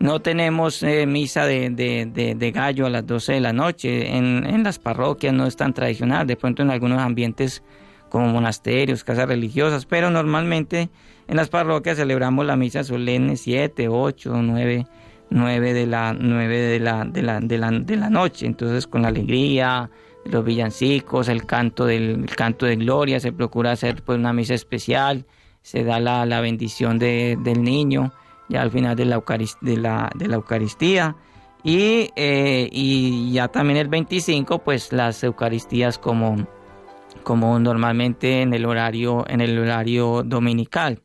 No 0.00 0.20
tenemos 0.20 0.82
eh, 0.84 1.06
misa 1.06 1.44
de, 1.44 1.70
de, 1.70 2.50
gallo 2.52 2.86
a 2.86 2.90
las 2.90 3.04
12 3.04 3.32
de 3.32 3.40
la 3.40 3.52
noche. 3.52 4.16
En, 4.16 4.46
en, 4.46 4.62
las 4.62 4.78
parroquias 4.78 5.34
no 5.34 5.46
es 5.46 5.56
tan 5.56 5.74
tradicional. 5.74 6.26
De 6.26 6.36
pronto 6.36 6.62
en 6.62 6.70
algunos 6.70 7.00
ambientes 7.00 7.62
como 8.08 8.28
monasterios, 8.28 9.04
casas 9.04 9.28
religiosas, 9.28 9.86
pero 9.86 10.10
normalmente 10.10 10.88
en 11.26 11.36
las 11.36 11.48
parroquias 11.48 11.96
celebramos 11.96 12.46
la 12.46 12.56
misa 12.56 12.84
solemne 12.84 13.36
7, 13.36 13.88
8, 13.88 14.32
9, 14.42 14.86
9 15.30 15.72
de 15.74 15.86
la 15.86 16.14
9 16.14 16.58
de 16.58 16.80
la 16.80 17.04
de 17.04 17.22
la, 17.22 17.40
de 17.40 17.58
la, 17.58 17.70
de 17.70 17.96
la 17.96 18.10
noche, 18.10 18.46
entonces 18.46 18.86
con 18.86 19.02
la 19.02 19.08
alegría, 19.08 19.90
los 20.24 20.44
villancicos, 20.44 21.28
el 21.28 21.44
canto 21.44 21.86
del 21.86 22.26
canto 22.34 22.66
de 22.66 22.76
gloria, 22.76 23.20
se 23.20 23.32
procura 23.32 23.72
hacer 23.72 24.02
pues 24.02 24.18
una 24.18 24.32
misa 24.32 24.54
especial, 24.54 25.26
se 25.62 25.84
da 25.84 26.00
la, 26.00 26.24
la 26.24 26.40
bendición 26.40 26.98
de, 26.98 27.36
del 27.42 27.62
niño 27.62 28.12
ya 28.48 28.62
al 28.62 28.70
final 28.70 28.96
de 28.96 29.04
la, 29.04 29.22
de 29.60 29.76
la, 29.76 30.10
de 30.14 30.28
la 30.28 30.36
Eucaristía 30.36 31.16
y, 31.62 32.10
eh, 32.16 32.68
y 32.70 33.32
ya 33.32 33.48
también 33.48 33.78
el 33.78 33.88
25 33.88 34.58
pues 34.60 34.92
las 34.92 35.22
Eucaristías 35.24 35.98
como 35.98 36.36
como 37.22 37.58
normalmente 37.58 38.42
en 38.42 38.54
el 38.54 38.64
horario 38.64 39.24
en 39.28 39.40
el 39.40 39.58
horario 39.58 40.22
dominical. 40.24 41.02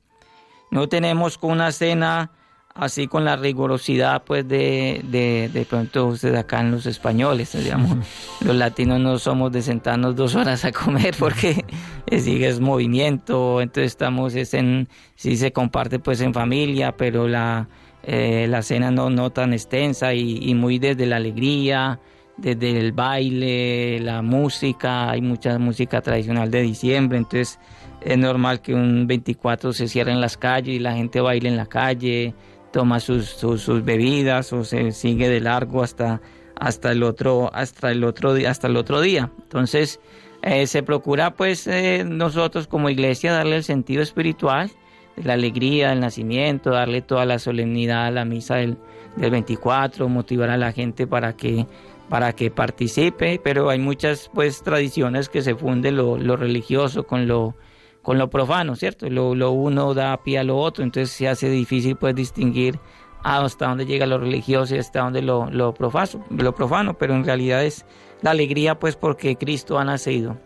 No 0.71 0.87
tenemos 0.87 1.37
una 1.41 1.71
cena 1.71 2.31
así 2.75 3.07
con 3.07 3.23
la 3.23 3.35
rigurosidad 3.35 4.23
pues 4.23 4.47
de, 4.47 5.01
de, 5.03 5.49
de 5.53 5.65
pronto 5.65 6.07
ustedes 6.07 6.37
acá 6.37 6.61
en 6.61 6.71
los 6.71 6.85
españoles, 6.85 7.51
digamos, 7.53 7.97
los 8.41 8.55
latinos 8.55 8.99
no 8.99 9.19
somos 9.19 9.51
de 9.51 9.61
sentarnos 9.61 10.15
dos 10.15 10.35
horas 10.35 10.65
a 10.65 10.71
comer 10.71 11.15
porque 11.17 11.63
sigue 12.11 12.47
es 12.47 12.59
movimiento, 12.59 13.61
entonces 13.61 13.91
estamos 13.91 14.35
es 14.35 14.53
en, 14.53 14.87
sí 15.15 15.37
se 15.37 15.51
comparte 15.51 15.99
pues 15.99 16.21
en 16.21 16.33
familia, 16.33 16.95
pero 16.97 17.27
la, 17.27 17.67
eh, 18.03 18.47
la 18.49 18.61
cena 18.61 18.89
no, 18.89 19.09
no 19.09 19.29
tan 19.29 19.53
extensa 19.53 20.13
y, 20.13 20.39
y 20.41 20.55
muy 20.55 20.79
desde 20.79 21.05
la 21.05 21.17
alegría, 21.17 21.99
desde 22.37 22.79
el 22.79 22.91
baile, 22.91 23.99
la 23.99 24.23
música, 24.23 25.11
hay 25.11 25.21
mucha 25.21 25.59
música 25.59 26.01
tradicional 26.01 26.49
de 26.49 26.61
diciembre, 26.63 27.19
entonces 27.19 27.59
es 28.01 28.17
normal 28.17 28.61
que 28.61 28.73
un 28.73 29.07
24 29.07 29.73
se 29.73 29.87
cierren 29.87 30.19
las 30.19 30.37
calles 30.37 30.75
y 30.75 30.79
la 30.79 30.93
gente 30.93 31.21
baile 31.21 31.49
en 31.49 31.57
la 31.57 31.67
calle, 31.67 32.33
toma 32.73 32.99
sus, 32.99 33.29
sus, 33.29 33.85
bebidas 33.85 34.51
o 34.51 34.65
se 34.65 34.91
sigue 34.91 35.29
de 35.29 35.39
largo 35.39 35.83
hasta, 35.83 36.21
hasta, 36.59 36.91
el, 36.91 37.03
otro, 37.03 37.49
hasta, 37.53 37.91
el, 37.91 38.03
otro, 38.03 38.33
hasta 38.47 38.67
el 38.67 38.75
otro 38.75 38.99
día. 38.99 39.31
Entonces 39.43 40.01
eh, 40.41 40.67
se 40.67 40.83
procura 40.83 41.35
pues 41.35 41.67
eh, 41.67 42.03
nosotros 42.05 42.67
como 42.67 42.89
iglesia 42.89 43.31
darle 43.31 43.57
el 43.57 43.63
sentido 43.63 44.01
espiritual 44.01 44.71
de 45.15 45.23
la 45.23 45.33
alegría 45.33 45.91
del 45.91 45.99
nacimiento, 45.99 46.71
darle 46.71 47.01
toda 47.03 47.25
la 47.25 47.37
solemnidad 47.37 48.07
a 48.07 48.11
la 48.11 48.25
misa 48.25 48.55
del, 48.55 48.77
del 49.15 49.29
24, 49.29 50.09
motivar 50.09 50.49
a 50.49 50.57
la 50.57 50.73
gente 50.73 51.07
para 51.07 51.37
que 51.37 51.67
para 52.09 52.33
que 52.33 52.51
participe, 52.51 53.39
pero 53.43 53.69
hay 53.69 53.79
muchas 53.79 54.29
pues 54.33 54.61
tradiciones 54.61 55.29
que 55.29 55.41
se 55.41 55.55
funden 55.55 55.95
lo, 55.95 56.17
lo 56.17 56.35
religioso 56.35 57.07
con 57.07 57.27
lo 57.27 57.55
con 58.03 58.17
lo 58.19 58.29
profano, 58.29 58.75
¿cierto? 58.75 59.09
Lo, 59.09 59.51
uno 59.51 59.93
da 59.95 60.21
pie 60.21 60.37
a 60.37 60.43
lo 60.43 60.57
otro, 60.57 60.83
entonces 60.83 61.09
se 61.15 61.27
hace 61.27 61.49
difícil 61.49 61.95
pues 61.95 62.13
distinguir 62.13 62.79
hasta 63.23 63.67
dónde 63.69 63.85
llega 63.85 64.05
lo 64.05 64.19
religioso 64.19 64.75
y 64.75 64.79
hasta 64.79 65.01
dónde 65.01 65.21
lo, 65.21 65.49
lo, 65.49 65.73
lo 66.29 66.53
profano, 66.53 66.97
pero 66.97 67.15
en 67.15 67.23
realidad 67.23 67.63
es 67.63 67.85
la 68.21 68.31
alegría 68.31 68.77
pues 68.77 68.97
porque 68.97 69.37
Cristo 69.37 69.79
ha 69.79 69.85
nacido. 69.85 70.37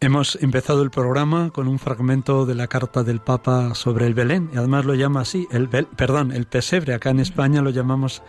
Hemos 0.00 0.36
empezado 0.42 0.82
el 0.82 0.90
programa 0.90 1.48
con 1.48 1.66
un 1.66 1.78
fragmento 1.78 2.44
de 2.44 2.54
la 2.54 2.66
carta 2.66 3.02
del 3.02 3.20
Papa 3.20 3.74
sobre 3.74 4.06
el 4.06 4.12
Belén, 4.12 4.50
y 4.52 4.58
además 4.58 4.84
lo 4.84 4.94
llama 4.94 5.22
así, 5.22 5.48
el 5.50 5.70
perdón, 5.70 6.30
el 6.32 6.44
pesebre, 6.44 6.92
acá 6.92 7.08
en 7.08 7.20
España 7.20 7.62
lo 7.62 7.70
llamamos 7.70 8.22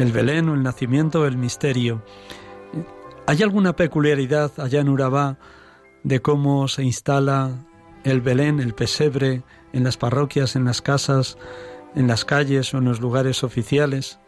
el 0.00 0.10
Belén 0.10 0.48
o 0.48 0.54
el 0.54 0.64
nacimiento 0.64 1.20
o 1.20 1.26
el 1.26 1.36
misterio. 1.36 2.02
¿Hay 3.28 3.40
alguna 3.40 3.76
peculiaridad 3.76 4.50
allá 4.58 4.80
en 4.80 4.88
Urabá 4.88 5.38
de 6.06 6.22
cómo 6.22 6.68
se 6.68 6.84
instala 6.84 7.50
el 8.04 8.20
Belén, 8.20 8.60
el 8.60 8.74
pesebre, 8.74 9.42
en 9.72 9.82
las 9.82 9.96
parroquias, 9.96 10.54
en 10.54 10.64
las 10.64 10.80
casas, 10.80 11.36
en 11.96 12.06
las 12.06 12.24
calles 12.24 12.72
o 12.72 12.78
en 12.78 12.84
los 12.84 13.00
lugares 13.00 13.42
oficiales. 13.42 14.20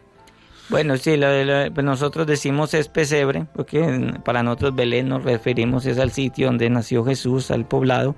Bueno, 0.70 0.96
sí, 0.96 1.14
pues 1.16 1.84
nosotros 1.84 2.26
decimos 2.26 2.74
es 2.74 2.88
pesebre, 2.88 3.46
porque 3.54 4.12
para 4.24 4.42
nosotros 4.42 4.74
Belén 4.74 5.08
nos 5.08 5.22
referimos 5.22 5.86
es 5.86 6.00
al 6.00 6.10
sitio 6.10 6.48
donde 6.48 6.68
nació 6.68 7.04
Jesús, 7.04 7.52
al 7.52 7.64
poblado, 7.64 8.16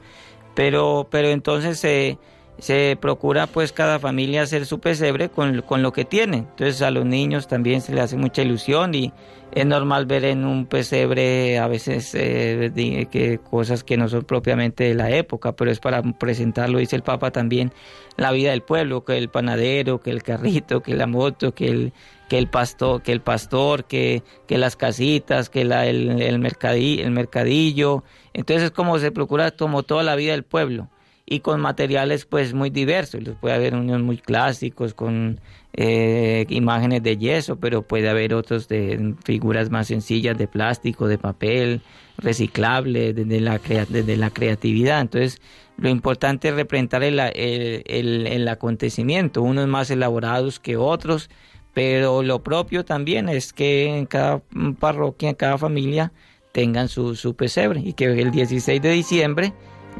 pero, 0.54 1.06
pero 1.10 1.28
entonces 1.28 1.78
se, 1.78 2.18
se 2.60 2.96
procura 3.00 3.46
pues 3.46 3.72
cada 3.72 3.98
familia 3.98 4.42
hacer 4.42 4.66
su 4.66 4.78
pesebre 4.78 5.28
con, 5.28 5.62
con 5.62 5.82
lo 5.82 5.92
que 5.92 6.04
tiene, 6.04 6.38
entonces 6.38 6.82
a 6.82 6.90
los 6.90 7.04
niños 7.04 7.48
también 7.48 7.80
se 7.80 7.92
les 7.92 8.04
hace 8.04 8.16
mucha 8.16 8.42
ilusión 8.42 8.94
y, 8.94 9.12
es 9.52 9.66
normal 9.66 10.06
ver 10.06 10.24
en 10.24 10.44
un 10.44 10.66
pesebre 10.66 11.58
a 11.58 11.66
veces 11.66 12.14
eh, 12.14 13.06
que 13.10 13.38
cosas 13.38 13.82
que 13.82 13.96
no 13.96 14.08
son 14.08 14.24
propiamente 14.24 14.84
de 14.84 14.94
la 14.94 15.10
época, 15.10 15.52
pero 15.52 15.70
es 15.70 15.80
para 15.80 16.02
presentarlo, 16.02 16.78
dice 16.78 16.96
el 16.96 17.02
Papa 17.02 17.30
también, 17.30 17.72
la 18.16 18.30
vida 18.30 18.50
del 18.50 18.62
pueblo, 18.62 19.04
que 19.04 19.18
el 19.18 19.28
panadero, 19.28 20.00
que 20.00 20.10
el 20.10 20.22
carrito, 20.22 20.82
que 20.82 20.94
la 20.94 21.06
moto, 21.06 21.52
que 21.52 21.68
el, 21.68 21.92
que 22.28 22.38
el 22.38 22.48
pastor, 22.48 23.02
que 23.02 23.12
el 23.12 23.20
pastor, 23.20 23.84
que, 23.84 24.22
que 24.46 24.58
las 24.58 24.76
casitas, 24.76 25.50
que 25.50 25.64
la, 25.64 25.86
el, 25.86 26.22
el, 26.22 26.38
mercadillo, 26.38 27.04
el 27.04 27.10
mercadillo. 27.10 28.04
Entonces 28.32 28.66
es 28.66 28.70
como 28.70 28.98
se 28.98 29.10
procura 29.10 29.50
como 29.50 29.82
toda 29.82 30.04
la 30.04 30.14
vida 30.14 30.32
del 30.32 30.44
pueblo 30.44 30.88
y 31.30 31.40
con 31.40 31.60
materiales 31.60 32.26
pues 32.26 32.52
muy 32.52 32.70
diversos. 32.70 33.22
Puede 33.40 33.54
haber 33.54 33.76
unos 33.76 34.02
muy 34.02 34.18
clásicos 34.18 34.94
con 34.94 35.40
eh, 35.72 36.44
imágenes 36.48 37.04
de 37.04 37.16
yeso, 37.16 37.54
pero 37.54 37.82
puede 37.82 38.08
haber 38.10 38.34
otros 38.34 38.66
de 38.66 39.14
figuras 39.24 39.70
más 39.70 39.86
sencillas 39.86 40.36
de 40.36 40.48
plástico, 40.48 41.06
de 41.06 41.18
papel, 41.18 41.82
reciclable, 42.18 43.14
desde 43.14 43.40
la, 43.40 43.58
desde 43.58 44.16
la 44.16 44.30
creatividad. 44.30 45.00
Entonces, 45.00 45.40
lo 45.78 45.88
importante 45.88 46.48
es 46.48 46.54
representar 46.56 47.04
el, 47.04 47.20
el, 47.20 48.26
el, 48.26 48.48
acontecimiento, 48.48 49.40
unos 49.42 49.68
más 49.68 49.88
elaborados 49.92 50.58
que 50.58 50.76
otros, 50.76 51.30
pero 51.72 52.24
lo 52.24 52.42
propio 52.42 52.84
también 52.84 53.28
es 53.28 53.52
que 53.52 53.96
en 53.96 54.06
cada 54.06 54.42
parroquia, 54.80 55.28
en 55.28 55.36
cada 55.36 55.58
familia, 55.58 56.12
tengan 56.50 56.88
su, 56.88 57.14
su 57.14 57.36
pesebre 57.36 57.82
y 57.84 57.92
que 57.92 58.06
el 58.06 58.32
16 58.32 58.82
de 58.82 58.90
diciembre 58.90 59.52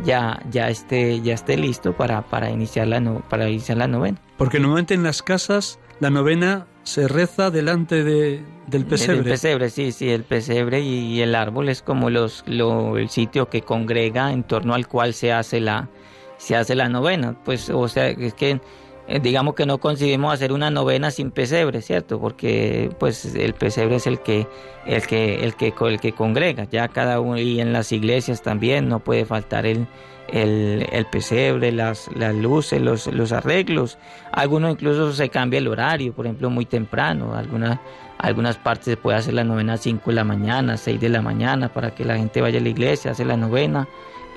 ya, 0.04 0.42
ya, 0.50 0.68
esté, 0.68 1.20
ya 1.20 1.34
esté 1.34 1.56
listo 1.56 1.96
para, 1.96 2.22
para, 2.22 2.50
iniciar 2.50 2.88
la 2.88 3.00
para 3.28 3.48
iniciar 3.48 3.78
la 3.78 3.88
novena. 3.88 4.20
Porque 4.36 4.58
normalmente 4.58 4.94
en 4.94 5.02
las 5.02 5.22
casas 5.22 5.78
la 6.00 6.10
novena 6.10 6.66
se 6.82 7.08
reza 7.08 7.50
delante 7.50 8.02
de, 8.02 8.42
del 8.66 8.86
pesebre. 8.86 9.18
El 9.18 9.24
pesebre, 9.24 9.70
sí, 9.70 9.92
sí, 9.92 10.10
el 10.10 10.24
pesebre 10.24 10.80
y, 10.80 11.20
el 11.20 11.34
árbol 11.34 11.68
es 11.68 11.82
como 11.82 12.10
los, 12.10 12.42
lo, 12.46 12.96
el 12.96 13.10
sitio 13.10 13.48
que 13.48 13.62
congrega 13.62 14.32
en 14.32 14.42
torno 14.42 14.74
al 14.74 14.88
cual 14.88 15.12
se 15.14 15.32
hace 15.32 15.60
la, 15.60 15.88
se 16.38 16.56
hace 16.56 16.74
la 16.74 16.88
novena. 16.88 17.36
Pues, 17.44 17.68
o 17.70 17.86
sea, 17.88 18.08
es 18.08 18.34
que 18.34 18.60
digamos 19.18 19.54
que 19.54 19.66
no 19.66 19.78
conseguimos 19.78 20.32
hacer 20.32 20.52
una 20.52 20.70
novena 20.70 21.10
sin 21.10 21.30
pesebre, 21.30 21.82
¿cierto? 21.82 22.20
Porque 22.20 22.90
pues 22.98 23.34
el 23.34 23.54
pesebre 23.54 23.96
es 23.96 24.06
el 24.06 24.20
que 24.20 24.46
el 24.86 25.06
que 25.06 25.44
el 25.44 25.56
que 25.56 25.74
el 25.80 26.00
que 26.00 26.12
congrega, 26.12 26.64
ya 26.64 26.88
cada 26.88 27.20
uno 27.20 27.38
y 27.38 27.60
en 27.60 27.72
las 27.72 27.90
iglesias 27.92 28.42
también 28.42 28.88
no 28.88 29.00
puede 29.00 29.24
faltar 29.24 29.66
el 29.66 29.86
el, 30.32 30.86
el 30.92 31.06
pesebre, 31.06 31.72
las, 31.72 32.08
las 32.14 32.34
luces, 32.34 32.80
los, 32.80 33.06
los 33.08 33.32
arreglos. 33.32 33.98
Algunos 34.32 34.72
incluso 34.72 35.12
se 35.12 35.28
cambia 35.28 35.58
el 35.58 35.68
horario, 35.68 36.12
por 36.12 36.26
ejemplo, 36.26 36.50
muy 36.50 36.66
temprano. 36.66 37.34
Algunas, 37.34 37.78
algunas 38.18 38.56
partes 38.56 38.84
se 38.86 38.96
puede 38.96 39.18
hacer 39.18 39.34
la 39.34 39.44
novena 39.44 39.74
a 39.74 39.76
5 39.76 40.10
de 40.10 40.14
la 40.14 40.24
mañana, 40.24 40.76
6 40.76 41.00
de 41.00 41.08
la 41.08 41.22
mañana, 41.22 41.72
para 41.72 41.94
que 41.94 42.04
la 42.04 42.16
gente 42.16 42.40
vaya 42.40 42.58
a 42.58 42.62
la 42.62 42.68
iglesia, 42.68 43.10
hace 43.10 43.24
la 43.24 43.36
novena 43.36 43.88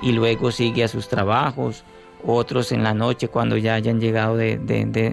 y 0.02 0.12
luego 0.12 0.50
sigue 0.50 0.84
a 0.84 0.88
sus 0.88 1.08
trabajos 1.08 1.84
otros 2.26 2.72
en 2.72 2.82
la 2.82 2.94
noche 2.94 3.28
cuando 3.28 3.56
ya 3.56 3.74
hayan 3.74 4.00
llegado 4.00 4.36
de, 4.36 4.58
de, 4.58 4.84
de, 4.86 5.10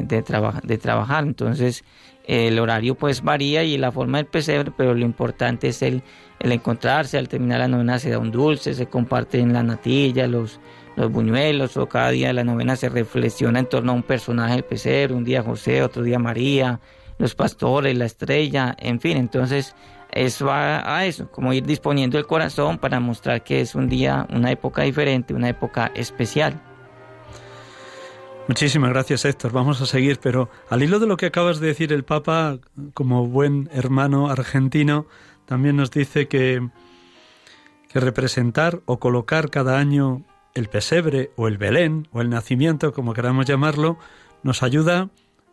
de 0.64 0.78
trabajar. 0.78 1.24
Entonces 1.24 1.84
el 2.26 2.60
horario 2.60 2.96
pues 2.96 3.22
varía 3.22 3.64
y 3.64 3.78
la 3.78 3.92
forma 3.92 4.18
del 4.18 4.28
pesebre, 4.28 4.72
pero 4.76 4.94
lo 4.94 5.04
importante 5.04 5.70
es 5.70 5.82
el, 5.82 6.04
el 6.40 6.52
encontrarse, 6.52 7.18
al 7.18 7.28
terminar 7.28 7.60
la 7.60 7.68
novena 7.68 8.00
se 8.00 8.10
da 8.10 8.20
un 8.20 8.32
dulce, 8.32 8.74
se 8.74 8.86
comparte 8.86 9.40
en 9.40 9.54
la 9.54 9.64
natilla, 9.64 10.28
los, 10.28 10.60
los 10.96 11.12
buñuelos, 11.12 11.76
o 11.78 11.88
cada 11.88 12.12
día 12.12 12.28
de 12.28 12.34
la 12.34 12.44
novena 12.44 12.76
se 12.76 12.90
reflexiona 12.90 13.60
en 13.60 13.66
torno 13.66 13.92
a 13.92 13.96
un 13.96 14.04
personaje 14.04 14.54
del 14.54 14.64
pesebre, 14.64 15.16
un 15.16 15.24
día 15.24 15.42
José, 15.42 15.82
otro 15.82 16.04
día 16.04 16.20
María, 16.20 16.80
los 17.18 17.36
pastores, 17.36 17.98
la 17.98 18.06
estrella, 18.06 18.76
en 18.80 19.00
fin, 19.00 19.18
entonces 19.18 19.76
eso 20.12 20.46
va 20.46 20.98
a 20.98 21.06
eso, 21.06 21.30
como 21.32 21.54
ir 21.54 21.66
disponiendo 21.66 22.18
el 22.18 22.28
corazón 22.28 22.78
para 22.78 23.00
mostrar 23.00 23.44
que 23.44 23.62
es 23.62 23.76
un 23.76 23.90
día, 23.90 24.28
una 24.32 24.52
época 24.52 24.84
diferente, 24.84 25.34
una 25.34 25.50
época 25.50 25.92
especial. 25.96 26.62
Muchísimas 28.52 28.90
gracias 28.90 29.24
Héctor. 29.24 29.54
Vamos 29.54 29.80
a 29.80 29.86
seguir, 29.86 30.20
pero 30.20 30.50
al 30.70 30.84
hilo 30.84 31.00
de 31.00 31.08
lo 31.08 31.16
que 31.16 31.28
acabas 31.28 31.62
de 31.62 31.68
decir 31.68 31.94
el 31.94 32.04
Papa, 32.04 32.60
como 32.94 33.26
buen 33.26 33.70
hermano 33.72 34.28
argentino, 34.28 35.08
también 35.46 35.78
nos 35.78 35.90
dice 35.90 36.28
que, 36.28 36.68
que 37.88 38.00
representar 38.02 38.82
o 38.86 39.00
colocar 39.00 39.50
cada 39.50 39.80
año 39.80 40.26
el 40.54 40.68
pesebre 40.68 41.32
o 41.38 41.48
el 41.48 41.58
Belén 41.58 42.10
o 42.12 42.20
el 42.20 42.30
nacimiento, 42.30 42.92
como 42.92 43.14
queramos 43.14 43.46
llamarlo, 43.46 43.98
nos 44.44 44.64
ayuda 44.64 45.08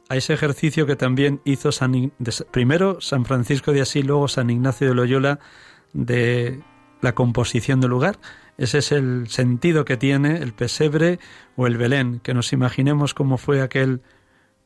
a 0.08 0.16
ese 0.16 0.34
ejercicio 0.34 0.84
que 0.84 0.96
también 0.96 1.40
hizo 1.44 1.70
San, 1.70 2.10
primero 2.50 3.00
San 3.00 3.24
Francisco 3.24 3.70
de 3.70 3.82
Asís, 3.82 4.04
luego 4.04 4.26
San 4.26 4.50
Ignacio 4.50 4.88
de 4.88 4.94
Loyola, 4.96 5.38
de 5.92 6.60
la 7.00 7.14
composición 7.14 7.80
del 7.80 7.90
lugar. 7.90 8.18
Ese 8.58 8.78
es 8.78 8.92
el 8.92 9.28
sentido 9.28 9.84
que 9.84 9.96
tiene 9.96 10.38
el 10.38 10.52
pesebre 10.52 11.20
o 11.56 11.66
el 11.68 11.76
Belén, 11.76 12.20
que 12.20 12.34
nos 12.34 12.52
imaginemos 12.52 13.14
cómo 13.14 13.38
fue 13.38 13.62
aquel 13.62 14.02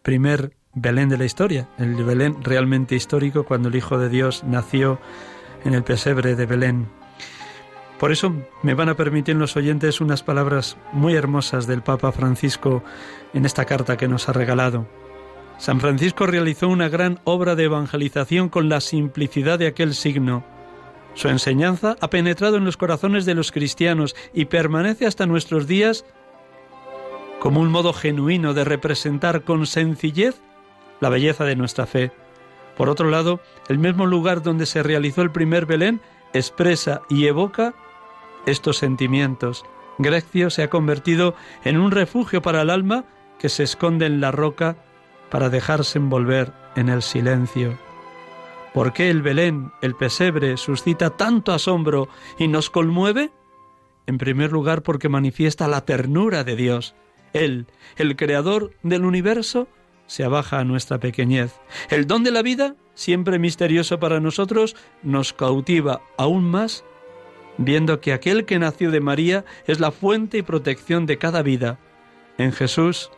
primer 0.02 0.54
Belén 0.74 1.10
de 1.10 1.18
la 1.18 1.26
historia, 1.26 1.68
el 1.78 2.02
Belén 2.02 2.42
realmente 2.42 2.94
histórico 2.94 3.44
cuando 3.44 3.68
el 3.68 3.76
Hijo 3.76 3.98
de 3.98 4.08
Dios 4.08 4.44
nació 4.44 4.98
en 5.64 5.74
el 5.74 5.84
pesebre 5.84 6.34
de 6.34 6.46
Belén. 6.46 6.88
Por 8.00 8.10
eso 8.10 8.34
me 8.62 8.74
van 8.74 8.88
a 8.88 8.96
permitir 8.96 9.36
los 9.36 9.56
oyentes 9.56 10.00
unas 10.00 10.22
palabras 10.22 10.78
muy 10.92 11.14
hermosas 11.14 11.66
del 11.66 11.82
Papa 11.82 12.10
Francisco 12.10 12.82
en 13.34 13.44
esta 13.44 13.66
carta 13.66 13.98
que 13.98 14.08
nos 14.08 14.28
ha 14.28 14.32
regalado. 14.32 14.88
San 15.58 15.80
Francisco 15.80 16.26
realizó 16.26 16.66
una 16.68 16.88
gran 16.88 17.20
obra 17.24 17.54
de 17.54 17.64
evangelización 17.64 18.48
con 18.48 18.68
la 18.68 18.80
simplicidad 18.80 19.58
de 19.58 19.68
aquel 19.68 19.94
signo. 19.94 20.44
Su 21.14 21.28
enseñanza 21.28 21.96
ha 22.00 22.08
penetrado 22.08 22.56
en 22.56 22.64
los 22.64 22.76
corazones 22.76 23.24
de 23.26 23.34
los 23.34 23.52
cristianos 23.52 24.16
y 24.32 24.46
permanece 24.46 25.06
hasta 25.06 25.26
nuestros 25.26 25.66
días 25.66 26.04
como 27.38 27.60
un 27.60 27.70
modo 27.70 27.92
genuino 27.92 28.54
de 28.54 28.64
representar 28.64 29.42
con 29.42 29.66
sencillez 29.66 30.40
la 31.00 31.08
belleza 31.08 31.44
de 31.44 31.56
nuestra 31.56 31.86
fe. 31.86 32.12
Por 32.76 32.88
otro 32.88 33.10
lado, 33.10 33.40
el 33.68 33.78
mismo 33.78 34.06
lugar 34.06 34.42
donde 34.42 34.64
se 34.64 34.82
realizó 34.82 35.22
el 35.22 35.32
primer 35.32 35.66
Belén 35.66 36.00
expresa 36.32 37.02
y 37.10 37.26
evoca 37.26 37.74
estos 38.46 38.78
sentimientos. 38.78 39.64
Grecio 39.98 40.50
se 40.50 40.62
ha 40.62 40.70
convertido 40.70 41.34
en 41.64 41.78
un 41.78 41.90
refugio 41.90 42.40
para 42.42 42.62
el 42.62 42.70
alma 42.70 43.04
que 43.38 43.48
se 43.48 43.64
esconde 43.64 44.06
en 44.06 44.20
la 44.20 44.30
roca 44.30 44.76
para 45.30 45.50
dejarse 45.50 45.98
envolver 45.98 46.52
en 46.76 46.88
el 46.88 47.02
silencio. 47.02 47.76
¿Por 48.74 48.92
qué 48.92 49.10
el 49.10 49.22
Belén, 49.22 49.70
el 49.82 49.94
pesebre, 49.94 50.56
suscita 50.56 51.10
tanto 51.10 51.52
asombro 51.52 52.08
y 52.38 52.48
nos 52.48 52.70
conmueve? 52.70 53.30
En 54.06 54.18
primer 54.18 54.50
lugar 54.50 54.82
porque 54.82 55.08
manifiesta 55.08 55.68
la 55.68 55.84
ternura 55.84 56.42
de 56.42 56.56
Dios. 56.56 56.94
Él, 57.34 57.66
el 57.96 58.16
creador 58.16 58.72
del 58.82 59.04
universo, 59.04 59.68
se 60.06 60.24
abaja 60.24 60.58
a 60.58 60.64
nuestra 60.64 60.98
pequeñez. 60.98 61.60
El 61.90 62.06
don 62.06 62.24
de 62.24 62.30
la 62.30 62.42
vida, 62.42 62.76
siempre 62.94 63.38
misterioso 63.38 64.00
para 64.00 64.20
nosotros, 64.20 64.74
nos 65.02 65.32
cautiva 65.32 66.00
aún 66.16 66.44
más, 66.44 66.84
viendo 67.58 68.00
que 68.00 68.12
aquel 68.12 68.44
que 68.46 68.58
nació 68.58 68.90
de 68.90 69.00
María 69.00 69.44
es 69.66 69.80
la 69.80 69.90
fuente 69.90 70.38
y 70.38 70.42
protección 70.42 71.06
de 71.06 71.18
cada 71.18 71.42
vida. 71.42 71.78
En 72.38 72.52
Jesús 72.52 73.10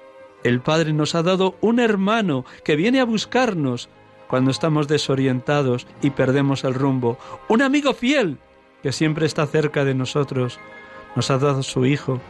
el 0.43 0.61
Padre 0.61 0.93
nos 0.93 1.15
ha 1.15 1.23
dado 1.23 1.57
un 1.63 1.81
hermano 1.81 2.45
que 2.65 2.77
viene 2.77 3.01
a 3.01 3.05
buscarnos 3.05 3.89
cuando 4.29 4.51
estamos 4.51 4.89
desorientados 4.89 5.87
y 6.03 6.11
perdemos 6.11 6.65
el 6.65 6.75
rumbo. 6.75 7.19
Un 7.49 7.63
amigo 7.63 7.95
fiel 7.95 8.39
que 8.83 8.93
siempre 8.93 9.27
está 9.27 9.47
cerca 9.47 9.85
de 9.85 9.95
nosotros. 9.95 10.59
Nos 11.17 11.31
ha 11.31 11.39
dado 11.39 11.63
su 11.63 11.87
Hijo 11.87 12.21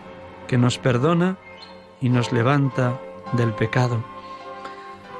que 0.46 0.58
nos 0.58 0.78
perdona 0.78 1.36
y 2.00 2.08
nos 2.08 2.32
levanta 2.32 3.00
del 3.32 3.52
pecado. 3.54 4.04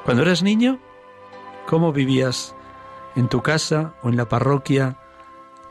Cuando 0.05 0.23
eres 0.23 0.43
niño, 0.43 0.79
¿cómo 1.67 1.93
vivías 1.93 2.55
en 3.17 3.29
tu 3.29 3.43
casa 3.43 3.95
o 4.03 4.11
en 4.11 4.17
la 4.17 4.29
parroquia 4.29 4.99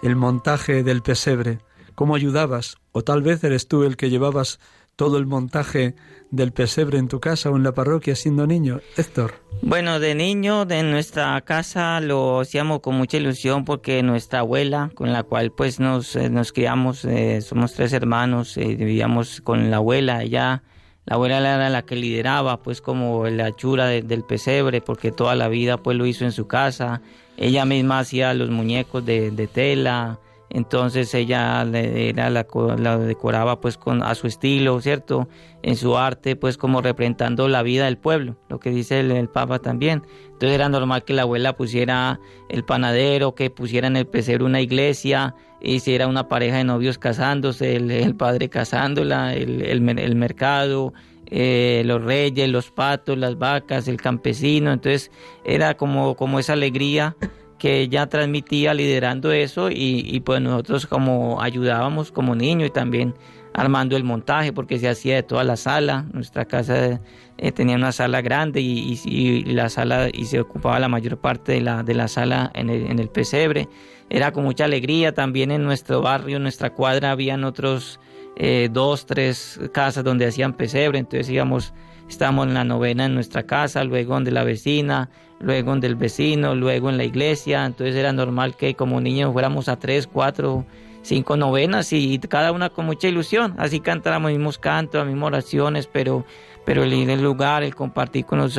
el 0.01 0.15
montaje 0.15 0.83
del 0.83 1.03
pesebre? 1.03 1.59
¿Cómo 1.95 2.15
ayudabas? 2.15 2.77
O 2.91 3.03
tal 3.03 3.21
vez 3.21 3.43
eres 3.43 3.67
tú 3.67 3.83
el 3.83 3.95
que 3.95 4.09
llevabas 4.09 4.59
todo 4.95 5.17
el 5.17 5.25
montaje 5.25 5.95
del 6.33 6.51
pesebre 6.51 6.97
en 6.97 7.07
tu 7.07 7.19
casa 7.19 7.51
o 7.51 7.57
en 7.57 7.63
la 7.63 7.73
parroquia 7.73 8.15
siendo 8.15 8.47
niño, 8.47 8.81
Héctor? 8.97 9.35
Bueno, 9.61 9.99
de 9.99 10.15
niño 10.15 10.65
de 10.65 10.81
nuestra 10.83 11.39
casa 11.41 12.01
lo 12.01 12.41
hacíamos 12.41 12.79
con 12.81 12.95
mucha 12.95 13.17
ilusión 13.17 13.65
porque 13.65 14.01
nuestra 14.03 14.39
abuela, 14.39 14.91
con 14.95 15.13
la 15.13 15.23
cual 15.23 15.51
pues 15.51 15.79
nos, 15.79 16.15
eh, 16.15 16.29
nos 16.29 16.51
criamos, 16.51 17.05
eh, 17.05 17.41
somos 17.41 17.73
tres 17.73 17.93
hermanos, 17.93 18.57
eh, 18.57 18.75
vivíamos 18.75 19.41
con 19.41 19.69
la 19.69 19.77
abuela, 19.77 20.23
ella, 20.23 20.63
la 21.05 21.15
abuela 21.15 21.37
era 21.37 21.69
la 21.69 21.83
que 21.83 21.95
lideraba 21.95 22.63
pues 22.63 22.81
como 22.81 23.27
la 23.27 23.55
chura 23.55 23.87
del 23.87 24.23
pesebre 24.23 24.81
porque 24.81 25.11
toda 25.11 25.35
la 25.35 25.49
vida 25.49 25.77
pues 25.77 25.97
lo 25.97 26.05
hizo 26.07 26.25
en 26.25 26.31
su 26.31 26.47
casa, 26.47 27.01
ella 27.37 27.63
misma 27.65 27.99
hacía 27.99 28.33
los 28.33 28.49
muñecos 28.49 29.05
de, 29.05 29.31
de 29.31 29.47
tela, 29.47 30.19
entonces 30.49 31.13
ella 31.13 31.63
era 31.73 32.29
la, 32.29 32.45
la, 32.77 32.97
decoraba 32.97 33.59
pues 33.59 33.77
con 33.77 34.03
a 34.03 34.13
su 34.13 34.27
estilo, 34.27 34.79
¿cierto? 34.81 35.27
En 35.63 35.75
su 35.75 35.97
arte 35.97 36.35
pues 36.35 36.57
como 36.57 36.81
representando 36.81 37.47
la 37.47 37.63
vida 37.63 37.85
del 37.85 37.97
pueblo, 37.97 38.37
lo 38.49 38.59
que 38.59 38.69
dice 38.69 38.99
el, 38.99 39.29
Papa 39.29 39.59
también. 39.59 40.03
Entonces 40.25 40.51
era 40.51 40.69
normal 40.69 41.03
que 41.03 41.13
la 41.13 41.23
abuela 41.23 41.55
pusiera 41.55 42.19
el 42.49 42.63
panadero, 42.63 43.33
que 43.33 43.49
pusiera 43.49 43.87
en 43.87 43.97
el 43.97 44.05
pesebre 44.05 44.43
una 44.43 44.61
iglesia, 44.61 45.35
hiciera 45.61 46.07
una 46.07 46.27
pareja 46.27 46.57
de 46.57 46.65
novios 46.65 46.97
casándose, 46.97 47.75
el, 47.75 48.15
padre 48.15 48.49
casándola, 48.49 49.33
el, 49.33 49.61
el 49.61 50.15
mercado, 50.15 50.93
eh, 51.35 51.81
los 51.85 52.03
reyes, 52.03 52.47
los 52.47 52.69
patos, 52.69 53.17
las 53.17 53.39
vacas, 53.39 53.87
el 53.87 53.99
campesino, 53.99 54.71
entonces 54.71 55.09
era 55.43 55.75
como, 55.75 56.15
como 56.15 56.37
esa 56.37 56.53
alegría 56.53 57.15
que 57.57 57.81
ella 57.81 58.07
transmitía 58.07 58.73
liderando 58.73 59.31
eso 59.31 59.69
y, 59.71 60.19
pues 60.25 60.41
nosotros 60.41 60.87
como 60.87 61.41
ayudábamos 61.41 62.11
como 62.11 62.35
niños 62.35 62.69
y 62.69 62.71
también 62.71 63.15
armando 63.53 63.95
el 63.95 64.03
montaje 64.03 64.51
porque 64.51 64.79
se 64.79 64.89
hacía 64.89 65.15
de 65.15 65.23
toda 65.23 65.43
la 65.43 65.55
sala. 65.55 66.05
Nuestra 66.11 66.45
casa 66.45 66.99
eh, 67.37 67.51
tenía 67.51 67.75
una 67.75 67.91
sala 67.91 68.21
grande 68.21 68.61
y, 68.61 69.43
la 69.45 69.69
sala 69.69 70.09
y 70.11 70.25
se 70.25 70.39
ocupaba 70.39 70.79
la 70.79 70.89
mayor 70.89 71.17
parte 71.17 71.53
de 71.53 71.61
la, 71.61 71.83
de 71.83 71.93
la 71.93 72.07
sala 72.07 72.51
en 72.53 72.69
el, 72.69 72.87
en 72.87 72.99
el 72.99 73.09
pesebre. 73.09 73.69
Era 74.09 74.31
con 74.31 74.43
mucha 74.43 74.65
alegría. 74.65 75.13
También 75.13 75.51
en 75.51 75.63
nuestro 75.63 76.01
barrio, 76.01 76.37
en 76.37 76.43
nuestra 76.43 76.71
cuadra, 76.71 77.11
habían 77.11 77.43
otros 77.43 77.99
eh, 78.35 78.69
dos, 78.71 79.05
tres 79.05 79.59
casas 79.73 80.03
donde 80.03 80.25
hacían 80.25 80.53
pesebre. 80.53 80.99
Entonces 80.99 81.29
íbamos, 81.29 81.73
estábamos 82.09 82.47
en 82.47 82.53
la 82.53 82.63
novena 82.63 83.05
en 83.05 83.13
nuestra 83.13 83.43
casa, 83.43 83.83
luego 83.83 84.13
donde 84.13 84.31
la 84.31 84.43
vecina, 84.43 85.09
luego 85.43 85.75
del 85.75 85.95
vecino, 85.95 86.55
luego 86.55 86.89
en 86.89 86.97
la 86.97 87.03
iglesia, 87.03 87.65
entonces 87.65 87.95
era 87.95 88.13
normal 88.13 88.55
que 88.55 88.73
como 88.73 89.01
niños 89.01 89.33
fuéramos 89.33 89.67
a 89.67 89.77
tres, 89.77 90.07
cuatro, 90.07 90.65
cinco 91.03 91.37
novenas 91.37 91.91
y 91.93 92.17
cada 92.19 92.51
una 92.51 92.69
con 92.69 92.85
mucha 92.85 93.07
ilusión, 93.07 93.53
así 93.57 93.79
cantáramos 93.79 94.31
mismos 94.31 94.57
cantos, 94.57 94.99
las 94.99 95.07
mismas 95.07 95.27
oraciones, 95.27 95.87
pero, 95.87 96.25
pero 96.65 96.83
el 96.83 96.93
ir 96.93 97.11
al 97.11 97.21
lugar, 97.21 97.61
el 97.61 97.75
compartir 97.75 98.25
con, 98.25 98.39
los 98.39 98.57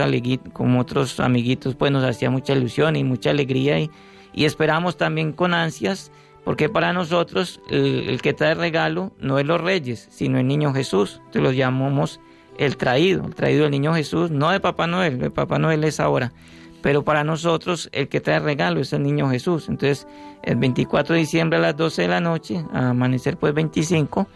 con 0.53 0.76
otros 0.76 1.18
amiguitos, 1.20 1.74
pues 1.74 1.91
nos 1.91 2.05
hacía 2.05 2.30
mucha 2.30 2.53
ilusión 2.53 2.97
y 2.97 3.03
mucha 3.03 3.30
alegría. 3.30 3.80
Y, 3.80 3.91
y 4.35 4.45
esperamos 4.45 4.97
también 4.97 5.32
con 5.32 5.55
ansias, 5.55 6.11
porque 6.45 6.68
para 6.68 6.93
nosotros 6.93 7.61
el, 7.70 8.20
que 8.20 8.35
trae 8.35 8.55
regalo 8.55 9.12
no 9.18 9.39
es 9.39 9.47
los 9.47 9.61
reyes, 9.61 10.07
sino 10.11 10.39
el 10.39 10.47
niño 10.47 10.74
Jesús, 10.74 11.22
te 11.32 11.41
lo 11.41 11.53
llamamos 11.53 12.20
el 12.59 12.76
traído, 12.76 13.24
el 13.24 13.35
traído 13.35 13.62
del 13.62 13.70
niño 13.70 13.95
Jesús, 13.95 14.30
no 14.30 14.51
de 14.51 14.61
Papá 14.61 14.87
Noel, 14.87 15.22
el 15.22 15.32
Papá 15.32 15.59
Noel 15.59 15.82
es 15.85 16.01
ahora, 16.01 16.32
pero 16.85 17.03
para 17.03 17.24
nosotros 17.24 17.89
el 17.93 18.09
que 18.09 18.20
trae 18.20 18.41
regalo 18.41 18.78
es 18.78 18.93
el 18.93 19.03
niño 19.03 19.30
Jesús. 19.30 19.70
Entonces, 19.70 20.07
el 20.43 20.57
24 20.57 21.14
de 21.14 21.20
diciembre 21.20 21.59
a 21.59 21.62
las 21.62 21.76
12 21.78 22.03
de 22.03 22.09
la 22.09 22.20
noche, 22.20 22.62
a 22.74 22.91
amanecer 22.91 23.39
pues 23.39 23.55
25, 23.55 24.28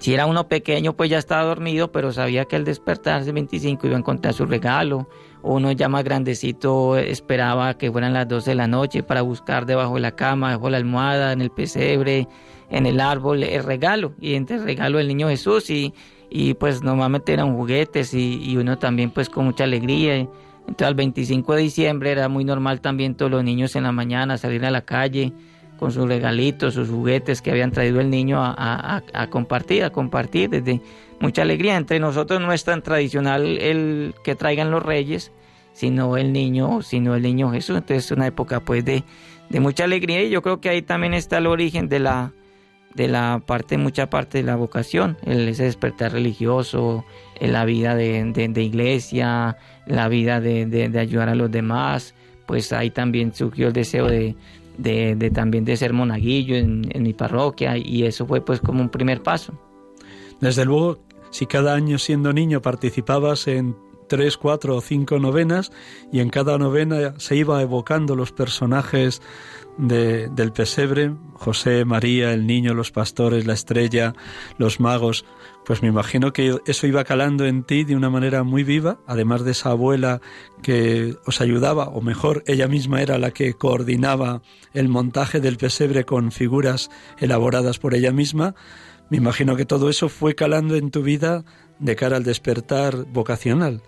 si 0.00 0.12
era 0.12 0.26
uno 0.26 0.48
pequeño 0.48 0.94
pues 0.94 1.08
ya 1.08 1.18
estaba 1.18 1.44
dormido, 1.44 1.92
pero 1.92 2.12
sabía 2.12 2.46
que 2.46 2.56
al 2.56 2.64
despertarse 2.64 3.30
25 3.30 3.86
iba 3.86 3.94
a 3.94 4.00
encontrar 4.00 4.34
su 4.34 4.44
regalo. 4.44 5.08
Uno 5.44 5.70
ya 5.70 5.88
más 5.88 6.02
grandecito 6.02 6.96
esperaba 6.96 7.78
que 7.78 7.92
fueran 7.92 8.12
las 8.12 8.26
12 8.26 8.50
de 8.50 8.54
la 8.56 8.66
noche 8.66 9.04
para 9.04 9.22
buscar 9.22 9.66
debajo 9.66 9.94
de 9.94 10.00
la 10.00 10.16
cama, 10.16 10.48
debajo 10.48 10.66
de 10.66 10.72
la 10.72 10.78
almohada, 10.78 11.30
en 11.30 11.42
el 11.42 11.50
pesebre, 11.50 12.26
en 12.70 12.86
el 12.86 12.98
árbol, 12.98 13.44
el 13.44 13.62
regalo. 13.62 14.14
Y 14.20 14.34
entre 14.34 14.56
el 14.56 14.64
regalo 14.64 14.98
del 14.98 15.06
niño 15.06 15.28
Jesús 15.28 15.70
y, 15.70 15.94
y 16.28 16.54
pues 16.54 16.82
normalmente 16.82 17.32
eran 17.32 17.54
juguetes 17.54 18.14
y, 18.14 18.42
y 18.42 18.56
uno 18.56 18.78
también 18.78 19.12
pues 19.12 19.30
con 19.30 19.44
mucha 19.44 19.62
alegría. 19.62 20.26
Entonces, 20.68 20.88
el 20.88 20.94
25 20.94 21.54
de 21.54 21.62
diciembre 21.62 22.10
era 22.10 22.28
muy 22.28 22.44
normal 22.44 22.80
también 22.80 23.14
todos 23.14 23.30
los 23.30 23.44
niños 23.44 23.76
en 23.76 23.84
la 23.84 23.92
mañana 23.92 24.36
salir 24.36 24.64
a 24.64 24.70
la 24.70 24.82
calle 24.82 25.32
con 25.78 25.92
sus 25.92 26.08
regalitos, 26.08 26.74
sus 26.74 26.88
juguetes 26.88 27.42
que 27.42 27.50
habían 27.50 27.70
traído 27.70 28.00
el 28.00 28.10
niño 28.10 28.38
a, 28.40 29.02
compartir, 29.30 29.84
a 29.84 29.90
compartir 29.90 30.50
desde 30.50 30.80
mucha 31.20 31.42
alegría. 31.42 31.76
Entre 31.76 32.00
nosotros 32.00 32.40
no 32.40 32.52
es 32.52 32.64
tan 32.64 32.82
tradicional 32.82 33.58
el 33.58 34.14
que 34.24 34.34
traigan 34.34 34.70
los 34.70 34.82
reyes, 34.82 35.32
sino 35.72 36.16
el 36.16 36.32
niño, 36.32 36.82
sino 36.82 37.14
el 37.14 37.22
niño 37.22 37.50
Jesús. 37.50 37.76
Entonces 37.76 38.06
es 38.06 38.10
una 38.10 38.26
época 38.26 38.60
pues 38.60 38.84
de, 38.84 39.04
mucha 39.60 39.84
alegría 39.84 40.22
y 40.22 40.30
yo 40.30 40.42
creo 40.42 40.60
que 40.60 40.70
ahí 40.70 40.82
también 40.82 41.14
está 41.14 41.38
el 41.38 41.46
origen 41.46 41.88
de 41.88 42.00
la, 42.00 42.32
de 42.94 43.08
la 43.08 43.42
parte, 43.44 43.76
mucha 43.76 44.08
parte 44.08 44.38
de 44.38 44.44
la 44.44 44.56
vocación, 44.56 45.18
el, 45.24 45.48
ese 45.48 45.64
despertar 45.64 46.12
religioso, 46.12 47.04
en 47.38 47.52
la 47.52 47.66
vida 47.66 47.94
de, 47.94 48.62
iglesia, 48.62 49.58
la 49.86 50.08
vida 50.08 50.40
de, 50.40 50.66
de, 50.66 50.98
ayudar 50.98 51.28
a 51.28 51.34
los 51.34 51.50
demás, 51.50 52.14
pues 52.46 52.72
ahí 52.72 52.90
también 52.90 53.34
surgió 53.34 53.68
el 53.68 53.72
deseo 53.72 54.06
de, 54.06 54.34
también 55.32 55.64
de 55.64 55.76
ser 55.76 55.92
monaguillo 55.92 56.56
en, 56.56 56.88
en, 56.90 57.02
mi 57.02 57.12
parroquia 57.12 57.76
y 57.76 58.04
eso 58.04 58.26
fue 58.26 58.40
pues 58.44 58.60
como 58.60 58.80
un 58.82 58.88
primer 58.88 59.22
paso. 59.22 59.54
Desde 60.40 60.64
luego, 60.64 60.98
si 61.30 61.46
cada 61.46 61.74
año 61.74 61.98
siendo 61.98 62.32
niño 62.32 62.60
participabas 62.60 63.48
en 63.48 63.74
tres, 64.06 64.36
cuatro 64.36 64.76
o 64.76 64.80
cinco 64.80 65.18
novenas 65.18 65.72
y 66.12 66.20
en 66.20 66.30
cada 66.30 66.58
novena 66.58 67.14
se 67.18 67.36
iba 67.36 67.60
evocando 67.62 68.16
los 68.16 68.32
personajes 68.32 69.22
de, 69.78 70.28
del 70.28 70.52
pesebre, 70.52 71.14
José, 71.34 71.84
María, 71.84 72.32
el 72.32 72.46
niño, 72.46 72.74
los 72.74 72.92
pastores, 72.92 73.46
la 73.46 73.52
estrella, 73.52 74.14
los 74.58 74.80
magos, 74.80 75.24
pues 75.64 75.82
me 75.82 75.88
imagino 75.88 76.32
que 76.32 76.56
eso 76.66 76.86
iba 76.86 77.04
calando 77.04 77.44
en 77.44 77.64
ti 77.64 77.84
de 77.84 77.96
una 77.96 78.08
manera 78.08 78.42
muy 78.44 78.62
viva, 78.62 78.98
además 79.06 79.44
de 79.44 79.50
esa 79.50 79.70
abuela 79.70 80.20
que 80.62 81.16
os 81.26 81.40
ayudaba, 81.40 81.88
o 81.88 82.00
mejor, 82.00 82.44
ella 82.46 82.68
misma 82.68 83.02
era 83.02 83.18
la 83.18 83.32
que 83.32 83.54
coordinaba 83.54 84.42
el 84.74 84.88
montaje 84.88 85.40
del 85.40 85.56
pesebre 85.56 86.04
con 86.04 86.32
figuras 86.32 86.90
elaboradas 87.18 87.78
por 87.78 87.94
ella 87.94 88.12
misma. 88.12 88.54
Me 89.10 89.16
imagino 89.18 89.56
que 89.56 89.66
todo 89.66 89.90
eso 89.90 90.08
fue 90.08 90.34
calando 90.34 90.76
en 90.76 90.90
tu 90.90 91.02
vida 91.02 91.44
de 91.78 91.96
cara 91.96 92.16
al 92.16 92.24
despertar 92.24 93.04
vocacional. 93.06 93.82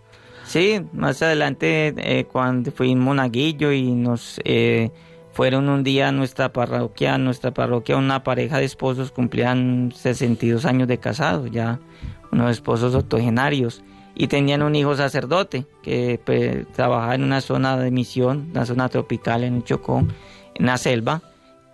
Sí, 0.44 0.80
más 0.94 1.20
adelante 1.22 1.94
eh, 1.98 2.24
cuando 2.24 2.72
fui 2.72 2.94
monaguillo 2.94 3.70
y 3.70 3.92
nos 3.92 4.40
eh, 4.44 4.90
fueron 5.38 5.68
un 5.68 5.84
día 5.84 6.08
a 6.08 6.10
nuestra 6.10 6.52
parroquia, 6.52 7.16
nuestra 7.16 7.52
parroquia 7.52 7.96
una 7.96 8.24
pareja 8.24 8.58
de 8.58 8.64
esposos 8.64 9.12
cumplían 9.12 9.92
62 9.94 10.64
años 10.64 10.88
de 10.88 10.98
casados, 10.98 11.48
ya 11.52 11.78
unos 12.32 12.50
esposos 12.50 12.92
octogenarios, 12.96 13.84
y 14.16 14.26
tenían 14.26 14.62
un 14.62 14.74
hijo 14.74 14.96
sacerdote 14.96 15.64
que 15.80 16.20
pues, 16.24 16.66
trabajaba 16.72 17.14
en 17.14 17.22
una 17.22 17.40
zona 17.40 17.76
de 17.76 17.92
misión, 17.92 18.48
una 18.50 18.66
zona 18.66 18.88
tropical 18.88 19.44
en 19.44 19.54
el 19.54 19.62
Chocó, 19.62 20.02
en 20.56 20.66
la 20.66 20.76
selva, 20.76 21.22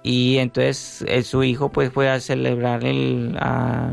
y 0.02 0.36
entonces 0.36 1.02
eh, 1.08 1.22
su 1.22 1.42
hijo 1.42 1.72
pues 1.72 1.90
fue 1.90 2.10
a 2.10 2.20
celebrar 2.20 2.84
el, 2.84 3.34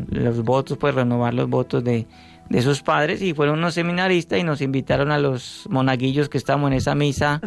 los 0.09 0.43
votos, 0.43 0.78
pues 0.78 0.95
renovar 0.95 1.34
los 1.34 1.47
votos 1.47 1.82
de, 1.82 2.07
de 2.49 2.61
sus 2.61 2.82
padres 2.82 3.22
y 3.22 3.34
fueron 3.34 3.59
unos 3.59 3.76
seminaristas 3.76 4.38
y 4.38 4.43
nos 4.43 4.59
invitaron 4.59 5.13
a 5.13 5.17
los 5.17 5.65
monaguillos 5.69 6.28
que 6.28 6.38
estábamos 6.38 6.72
en 6.72 6.78
esa 6.78 6.93
misa 6.93 7.39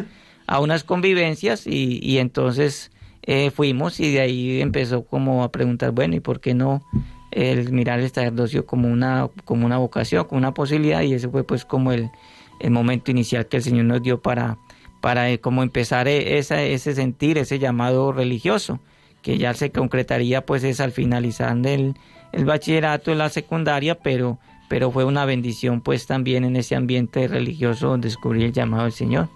a 0.47 0.59
unas 0.59 0.83
convivencias 0.83 1.65
y, 1.65 2.17
entonces 2.19 2.91
eh, 3.23 3.51
fuimos 3.51 3.99
y 3.99 4.13
de 4.13 4.21
ahí 4.21 4.61
empezó 4.61 5.05
como 5.05 5.43
a 5.43 5.51
preguntar, 5.51 5.91
bueno, 5.91 6.15
¿y 6.15 6.19
por 6.19 6.39
qué 6.39 6.53
no 6.53 6.83
el 7.31 7.71
mirar 7.71 7.99
el 7.99 8.07
sacerdocio 8.09 8.65
como 8.65 8.87
una, 8.87 9.29
como 9.43 9.65
una 9.65 9.77
vocación, 9.77 10.25
como 10.25 10.39
una 10.39 10.53
posibilidad? 10.53 11.01
Y 11.01 11.13
ese 11.13 11.27
fue 11.29 11.43
pues 11.43 11.65
como 11.65 11.91
el, 11.91 12.09
el 12.59 12.71
momento 12.71 13.11
inicial 13.11 13.47
que 13.47 13.57
el 13.57 13.63
Señor 13.63 13.85
nos 13.85 14.03
dio 14.03 14.21
para, 14.21 14.57
para 15.01 15.29
eh, 15.29 15.39
como 15.39 15.63
empezar 15.63 16.07
eh, 16.07 16.37
esa, 16.37 16.61
ese 16.61 16.93
sentir, 16.93 17.37
ese 17.37 17.59
llamado 17.59 18.11
religioso, 18.11 18.79
que 19.21 19.37
ya 19.37 19.53
se 19.53 19.71
concretaría 19.71 20.45
pues 20.45 20.63
es 20.63 20.79
al 20.79 20.91
finalizar 20.91 21.57
el, 21.65 21.95
el 22.31 22.45
bachillerato 22.45 23.11
en 23.11 23.17
la 23.17 23.29
secundaria, 23.29 23.95
pero, 23.95 24.37
pero 24.69 24.91
fue 24.91 25.05
una 25.05 25.25
bendición 25.25 25.81
pues 25.81 26.05
también 26.05 26.43
en 26.43 26.55
ese 26.55 26.75
ambiente 26.75 27.27
religioso 27.27 27.97
descubrir 27.97 28.43
el 28.45 28.53
llamado 28.53 28.83
del 28.83 28.91
Señor. 28.93 29.29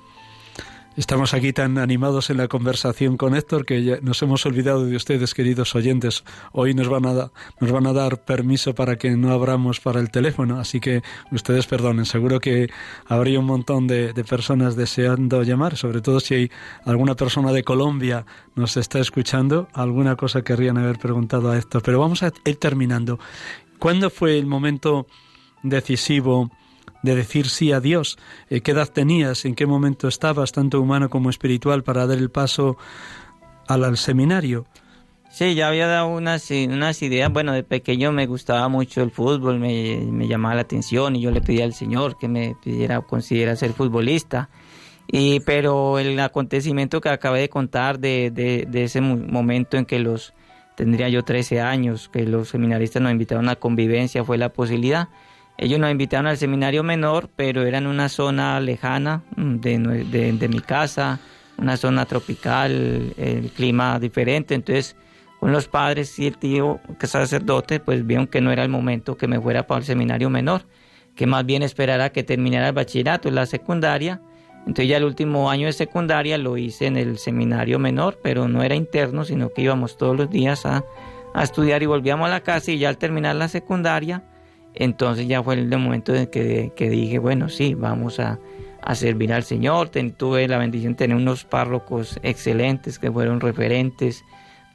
Estamos 0.99 1.33
aquí 1.33 1.53
tan 1.53 1.77
animados 1.77 2.29
en 2.29 2.35
la 2.35 2.49
conversación 2.49 3.15
con 3.15 3.33
Héctor 3.33 3.65
que 3.65 3.99
nos 4.01 4.21
hemos 4.21 4.45
olvidado 4.45 4.85
de 4.85 4.97
ustedes, 4.97 5.33
queridos 5.33 5.73
oyentes. 5.73 6.25
Hoy 6.51 6.73
nos 6.73 6.89
van 6.89 7.05
a, 7.05 7.31
nos 7.61 7.71
van 7.71 7.87
a 7.87 7.93
dar 7.93 8.25
permiso 8.25 8.75
para 8.75 8.97
que 8.97 9.11
no 9.11 9.31
abramos 9.31 9.79
para 9.79 10.01
el 10.01 10.11
teléfono, 10.11 10.59
así 10.59 10.81
que 10.81 11.01
ustedes 11.31 11.67
perdonen. 11.67 12.03
Seguro 12.03 12.41
que 12.41 12.69
habría 13.07 13.39
un 13.39 13.45
montón 13.45 13.87
de, 13.87 14.11
de 14.11 14.23
personas 14.25 14.75
deseando 14.75 15.41
llamar, 15.43 15.77
sobre 15.77 16.01
todo 16.01 16.19
si 16.19 16.35
hay 16.35 16.51
alguna 16.83 17.15
persona 17.15 17.53
de 17.53 17.63
Colombia 17.63 18.25
nos 18.55 18.75
está 18.75 18.99
escuchando, 18.99 19.69
alguna 19.71 20.17
cosa 20.17 20.41
querrían 20.41 20.77
haber 20.77 20.99
preguntado 20.99 21.49
a 21.49 21.57
Héctor. 21.57 21.81
Pero 21.81 22.01
vamos 22.01 22.23
a 22.23 22.33
ir 22.43 22.57
terminando. 22.57 23.19
¿Cuándo 23.79 24.09
fue 24.09 24.37
el 24.37 24.47
momento 24.47 25.07
decisivo? 25.63 26.51
De 27.01 27.15
decir 27.15 27.47
sí 27.47 27.71
a 27.71 27.79
Dios. 27.79 28.17
Eh, 28.49 28.61
¿Qué 28.61 28.71
edad 28.71 28.89
tenías? 28.89 29.45
¿En 29.45 29.55
qué 29.55 29.65
momento 29.65 30.07
estabas, 30.07 30.51
tanto 30.51 30.81
humano 30.81 31.09
como 31.09 31.29
espiritual, 31.29 31.83
para 31.83 32.05
dar 32.05 32.17
el 32.17 32.29
paso 32.29 32.77
al, 33.67 33.97
seminario? 33.97 34.65
Sí, 35.29 35.53
ya 35.55 35.67
había 35.67 35.87
dado 35.87 36.07
unas, 36.07 36.49
ideas. 36.51 37.31
Bueno, 37.31 37.53
de 37.53 37.63
pequeño 37.63 38.11
me 38.11 38.25
gustaba 38.25 38.67
mucho 38.67 39.01
el 39.01 39.11
fútbol, 39.11 39.59
me, 39.59 40.27
llamaba 40.27 40.55
la 40.55 40.61
atención 40.61 41.15
y 41.15 41.21
yo 41.21 41.31
le 41.31 41.41
pedí 41.41 41.61
al 41.61 41.73
Señor 41.73 42.17
que 42.17 42.27
me 42.27 42.55
pidiera, 42.61 43.01
considera 43.01 43.55
ser 43.55 43.73
futbolista. 43.73 44.49
Y, 45.11 45.39
pero 45.39 45.97
el 45.97 46.19
acontecimiento 46.19 47.01
que 47.01 47.09
acabé 47.09 47.41
de 47.41 47.49
contar 47.49 47.99
de, 47.99 48.29
de, 48.31 48.67
de 48.69 48.83
ese 48.83 49.01
momento 49.01 49.77
en 49.77 49.85
que 49.85 49.97
los, 49.99 50.33
tendría 50.75 51.09
yo 51.09 51.23
13 51.23 51.61
años, 51.61 52.09
que 52.09 52.25
los 52.25 52.49
seminaristas 52.49 53.01
nos 53.01 53.11
invitaron 53.11 53.49
a 53.49 53.55
convivencia, 53.55 54.23
fue 54.23 54.37
la 54.37 54.49
posibilidad 54.49 55.09
ellos 55.61 55.77
nos 55.77 55.91
invitaron 55.91 56.27
al 56.27 56.37
seminario 56.37 56.83
menor, 56.83 57.29
pero 57.35 57.63
era 57.63 57.79
en 57.79 57.87
una 57.87 58.07
zona 58.07 58.59
lejana 58.61 59.23
mm, 59.35 59.55
de, 59.57 60.47
mi 60.49 60.61
casa, 60.61 61.19
una 61.57 61.75
zona 61.75 62.05
tropical, 62.05 63.13
el 63.17 63.51
clima 63.51 63.99
diferente. 63.99 64.55
Entonces, 64.55 64.95
con 65.41 65.51
los 65.51 65.67
padres 65.67 66.17
y 66.17 66.27
el 66.27 66.37
tío, 66.37 66.79
que 66.97 67.05
es 67.07 67.11
sacerdote, 67.11 67.81
pues 67.81 68.07
vieron 68.07 68.27
que 68.27 68.39
no 68.39 68.51
era 68.51 68.63
el 68.63 68.69
momento 68.69 69.17
que 69.17 69.27
me 69.27 69.39
fuera 69.39 69.67
para 69.67 69.79
el 69.79 69.85
seminario 69.85 70.29
menor, 70.29 70.61
que 71.13 71.27
más 71.27 71.45
bien 71.45 71.61
esperara 71.61 72.11
que 72.11 72.23
terminara 72.23 72.69
el 72.69 72.73
bachillerato, 72.73 73.29
la 73.29 73.45
secundaria. 73.45 74.21
Entonces 74.59 74.87
ya 74.87 74.95
el 74.95 75.03
último 75.03 75.51
año 75.51 75.67
de 75.67 75.73
secundaria 75.73 76.37
lo 76.37 76.55
hice 76.55 76.85
en 76.85 76.95
el 76.95 77.17
seminario 77.17 77.79
menor, 77.79 78.17
pero 78.23 78.47
no 78.47 78.63
era 78.63 78.75
interno, 78.75 79.25
sino 79.25 79.49
que 79.49 79.63
íbamos 79.63 79.97
todos 79.97 80.15
los 80.15 80.29
días 80.29 80.65
a, 80.65 80.85
a 81.33 81.43
estudiar 81.43 81.83
y 81.83 81.85
volvíamos 81.85 82.27
a 82.27 82.31
la 82.31 82.39
casa 82.41 82.71
y 82.71 82.77
ya 82.77 82.87
al 82.87 82.97
terminar 82.97 83.35
la 83.35 83.49
secundaria, 83.49 84.23
entonces 84.75 85.27
ya 85.27 85.43
fue 85.43 85.55
el 85.55 85.77
momento 85.77 86.15
en 86.15 86.27
que, 86.27 86.71
dije, 86.77 87.19
bueno, 87.19 87.49
sí, 87.49 87.73
vamos 87.73 88.19
a, 88.19 88.39
servir 88.93 89.33
al 89.33 89.43
Señor. 89.43 89.89
tuve 89.89 90.47
la 90.47 90.57
bendición 90.57 90.93
de 90.93 90.97
tener 90.97 91.17
unos 91.17 91.43
párrocos 91.43 92.19
excelentes 92.23 92.97
que 92.97 93.11
fueron 93.11 93.39
referentes 93.39 94.23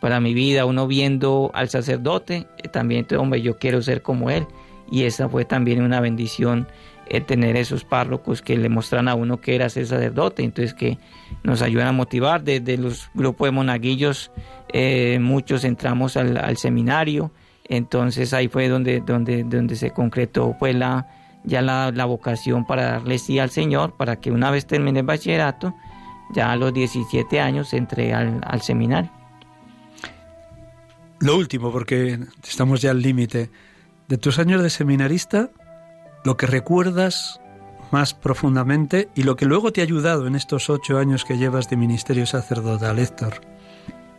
para 0.01 0.21
mi 0.21 0.35
vida. 0.35 0.67
Uno 0.67 0.87
viendo 0.87 1.51
al 1.55 1.69
sacerdote, 1.69 2.47
eh, 2.63 2.69
también, 2.69 3.07
hombre, 3.19 3.43
yo 3.43 3.59
quiero 3.59 3.83
ser 3.83 4.03
como 4.03 4.31
él. 4.31 4.47
Y 4.91 5.05
esa 5.05 5.29
fue 5.29 5.45
también 5.45 5.83
una 5.83 6.01
bendición 6.01 6.69
eh, 7.07 7.23
tener 7.23 7.57
esos 7.57 7.85
párrocos 7.85 8.41
que 8.41 8.57
le 8.57 8.69
muestran 8.69 9.09
a 9.09 9.15
uno 9.15 9.41
que 9.41 9.55
era 9.55 9.69
ser 9.69 9.87
sacerdote, 9.87 10.45
entonces 10.45 10.75
que 10.75 10.99
nos 11.43 11.63
ayudan 11.63 11.89
a 11.89 11.93
motivar. 11.93 12.45
Desde 12.45 12.77
los 12.77 13.11
grupos 13.15 13.49
de 13.49 13.53
monaguillos, 13.53 14.31
eh, 14.73 15.19
muchos 15.21 15.65
entramos 15.65 16.17
al 16.17 16.57
seminario 16.57 17.33
entonces 17.69 18.33
ahí 18.33 18.49
fue 18.49 18.69
donde, 18.69 19.01
donde, 19.01 19.45
donde 19.45 19.77
se 19.77 19.91
concretó 19.91 20.57
pues 20.59 20.75
la, 20.75 21.07
ya 21.45 21.62
la, 21.62 22.05
vocación 22.05 22.67
para 22.67 22.93
darle 22.93 23.19
sí 23.19 23.39
al 23.39 23.51
Señor, 23.51 23.97
para 23.97 24.17
que 24.17 24.31
una 24.31 24.51
vez 24.51 24.67
termine 24.67 25.01
el 25.01 25.07
bachillerato, 25.07 25.75
ya 26.35 26.53
a 26.53 26.57
los 26.57 26.73
17 26.73 27.41
años 27.41 27.73
entré 27.73 28.12
al, 28.12 28.41
al 28.45 28.62
seminario. 28.62 29.11
Lo 31.21 31.37
último, 31.37 31.73
porque 31.73 32.19
estamos 32.47 32.83
ya 32.83 32.91
al 32.91 33.01
límite, 33.01 33.51
de 34.09 34.19
tus 34.19 34.39
años 34.39 34.62
de 34.62 34.69
seminarista, 34.69 35.51
lo 36.25 36.37
que 36.37 36.47
recuerdas 36.47 37.41
más 37.91 38.12
profundamente 38.12 39.09
y 39.15 39.23
lo 39.23 39.37
que 39.37 39.47
luego 39.47 39.73
te 39.73 39.81
ha 39.81 39.85
ayudado 39.85 40.27
en 40.27 40.35
estos 40.35 40.69
ocho 40.69 40.99
años 40.99 41.25
que 41.25 41.39
llevas 41.39 41.71
de 41.71 41.77
ministerio 41.77 42.27
sacerdotal, 42.27 42.99
Héctor. 42.99 43.54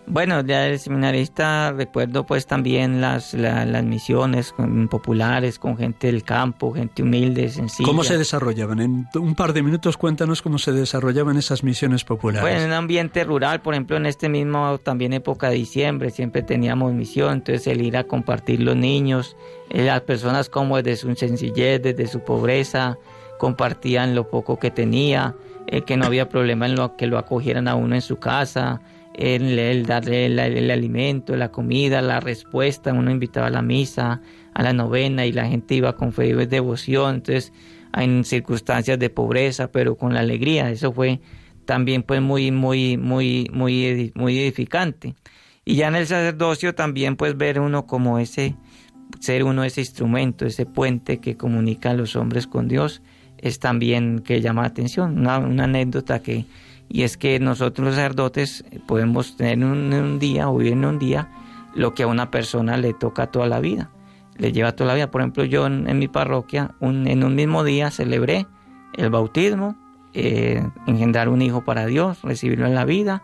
Bueno, 0.07 0.41
ya 0.41 0.61
de 0.61 0.77
seminarista 0.77 1.71
recuerdo 1.71 2.25
pues 2.25 2.45
también 2.45 3.01
las, 3.01 3.33
las 3.33 3.83
misiones 3.83 4.53
populares 4.89 5.57
con 5.57 5.77
gente 5.77 6.07
del 6.07 6.23
campo, 6.23 6.73
gente 6.73 7.01
humilde, 7.01 7.49
sencilla. 7.49 7.87
¿Cómo 7.87 8.03
se 8.03 8.17
desarrollaban? 8.17 8.81
En 8.81 9.07
un 9.15 9.35
par 9.35 9.53
de 9.53 9.63
minutos 9.63 9.97
cuéntanos 9.97 10.43
cómo 10.43 10.59
se 10.59 10.71
desarrollaban 10.71 11.37
esas 11.37 11.63
misiones 11.63 12.03
populares. 12.03 12.43
Bueno, 12.43 12.61
en 12.61 12.67
un 12.67 12.73
ambiente 12.73 13.23
rural, 13.23 13.61
por 13.61 13.73
ejemplo, 13.73 13.97
en 13.97 14.05
este 14.05 14.29
mismo 14.29 14.77
también 14.77 15.13
época 15.13 15.49
de 15.49 15.55
diciembre 15.55 16.11
siempre 16.11 16.43
teníamos 16.43 16.93
misión, 16.93 17.33
entonces 17.33 17.65
el 17.65 17.81
ir 17.81 17.97
a 17.97 18.03
compartir 18.03 18.61
los 18.61 18.75
niños, 18.75 19.35
eh, 19.69 19.85
las 19.85 20.01
personas 20.01 20.49
como 20.49 20.77
desde 20.77 20.97
su 20.97 21.15
sencillez, 21.15 21.81
desde 21.81 22.05
su 22.05 22.19
pobreza, 22.19 22.97
compartían 23.39 24.13
lo 24.13 24.29
poco 24.29 24.59
que 24.59 24.69
tenía, 24.69 25.35
eh, 25.65 25.81
que 25.81 25.97
no 25.97 26.05
había 26.05 26.29
problema 26.29 26.67
en 26.67 26.75
lo 26.75 26.95
que 26.95 27.07
lo 27.07 27.17
acogieran 27.17 27.67
a 27.67 27.73
uno 27.73 27.95
en 27.95 28.01
su 28.01 28.17
casa 28.17 28.81
el, 29.17 29.85
darle 29.85 30.25
el, 30.25 30.71
alimento, 30.71 31.35
la 31.35 31.51
comida, 31.51 32.01
la 32.01 32.19
respuesta. 32.19 32.93
Uno 32.93 33.11
invitaba 33.11 33.47
a 33.47 33.51
la 33.51 33.61
misa, 33.61 34.21
a 34.53 34.63
la 34.63 34.73
novena 34.73 35.25
y 35.25 35.31
la 35.31 35.47
gente 35.47 35.75
iba 35.75 35.95
con 35.95 36.13
fe 36.13 36.27
y 36.27 36.33
devoción. 36.45 37.15
Entonces, 37.15 37.53
en 37.93 38.23
circunstancias 38.23 38.99
de 38.99 39.09
pobreza, 39.09 39.71
pero 39.71 39.95
con 39.95 40.13
la 40.13 40.19
alegría. 40.19 40.69
Eso 40.69 40.91
fue 40.91 41.21
también 41.65 42.03
pues 42.03 42.21
muy, 42.21 42.51
muy, 42.51 42.97
muy, 42.97 43.49
muy, 43.51 44.11
muy 44.15 44.39
edificante. 44.39 45.15
Y 45.63 45.75
ya 45.75 45.87
en 45.87 45.95
el 45.95 46.07
sacerdocio 46.07 46.75
también 46.75 47.15
pues 47.15 47.37
ver 47.37 47.59
uno 47.59 47.87
como 47.87 48.19
ese, 48.19 48.55
ser 49.19 49.43
uno 49.43 49.63
ese 49.63 49.81
instrumento, 49.81 50.45
ese 50.45 50.65
puente 50.65 51.19
que 51.19 51.37
comunica 51.37 51.91
a 51.91 51.93
los 51.93 52.15
hombres 52.15 52.47
con 52.47 52.67
Dios, 52.67 53.01
es 53.37 53.59
también 53.59 54.19
que 54.19 54.41
llama 54.41 54.61
la 54.61 54.67
atención. 54.67 55.19
Una, 55.19 55.39
una 55.39 55.63
anécdota 55.63 56.21
que 56.21 56.45
y 56.89 57.03
es 57.03 57.17
que 57.17 57.39
nosotros 57.39 57.85
los 57.85 57.95
sacerdotes 57.95 58.63
podemos 58.87 59.35
tener 59.37 59.53
en 59.53 59.63
un, 59.63 60.19
día 60.19 60.49
o 60.49 60.57
vivir 60.57 60.73
en 60.73 60.85
un 60.85 60.99
día 60.99 61.29
lo 61.73 61.93
que 61.93 62.03
a 62.03 62.07
una 62.07 62.31
persona 62.31 62.77
le 62.77 62.93
toca 62.93 63.27
toda 63.27 63.47
la 63.47 63.59
vida, 63.59 63.89
le 64.37 64.51
lleva 64.51 64.73
toda 64.73 64.89
la 64.89 64.95
vida. 64.95 65.11
Por 65.11 65.21
ejemplo, 65.21 65.43
yo 65.43 65.65
en, 65.67 65.99
mi 65.99 66.07
parroquia, 66.07 66.71
en 66.81 67.23
un 67.23 67.35
mismo 67.35 67.63
día 67.63 67.91
celebré 67.91 68.47
el 68.97 69.09
bautismo, 69.09 69.75
eh, 70.13 70.63
engendrar 70.87 71.27
un 71.27 71.41
hijo 71.41 71.65
para 71.65 71.85
Dios, 71.85 72.21
recibirlo 72.21 72.65
en 72.65 72.75
la 72.75 72.85
vida, 72.85 73.23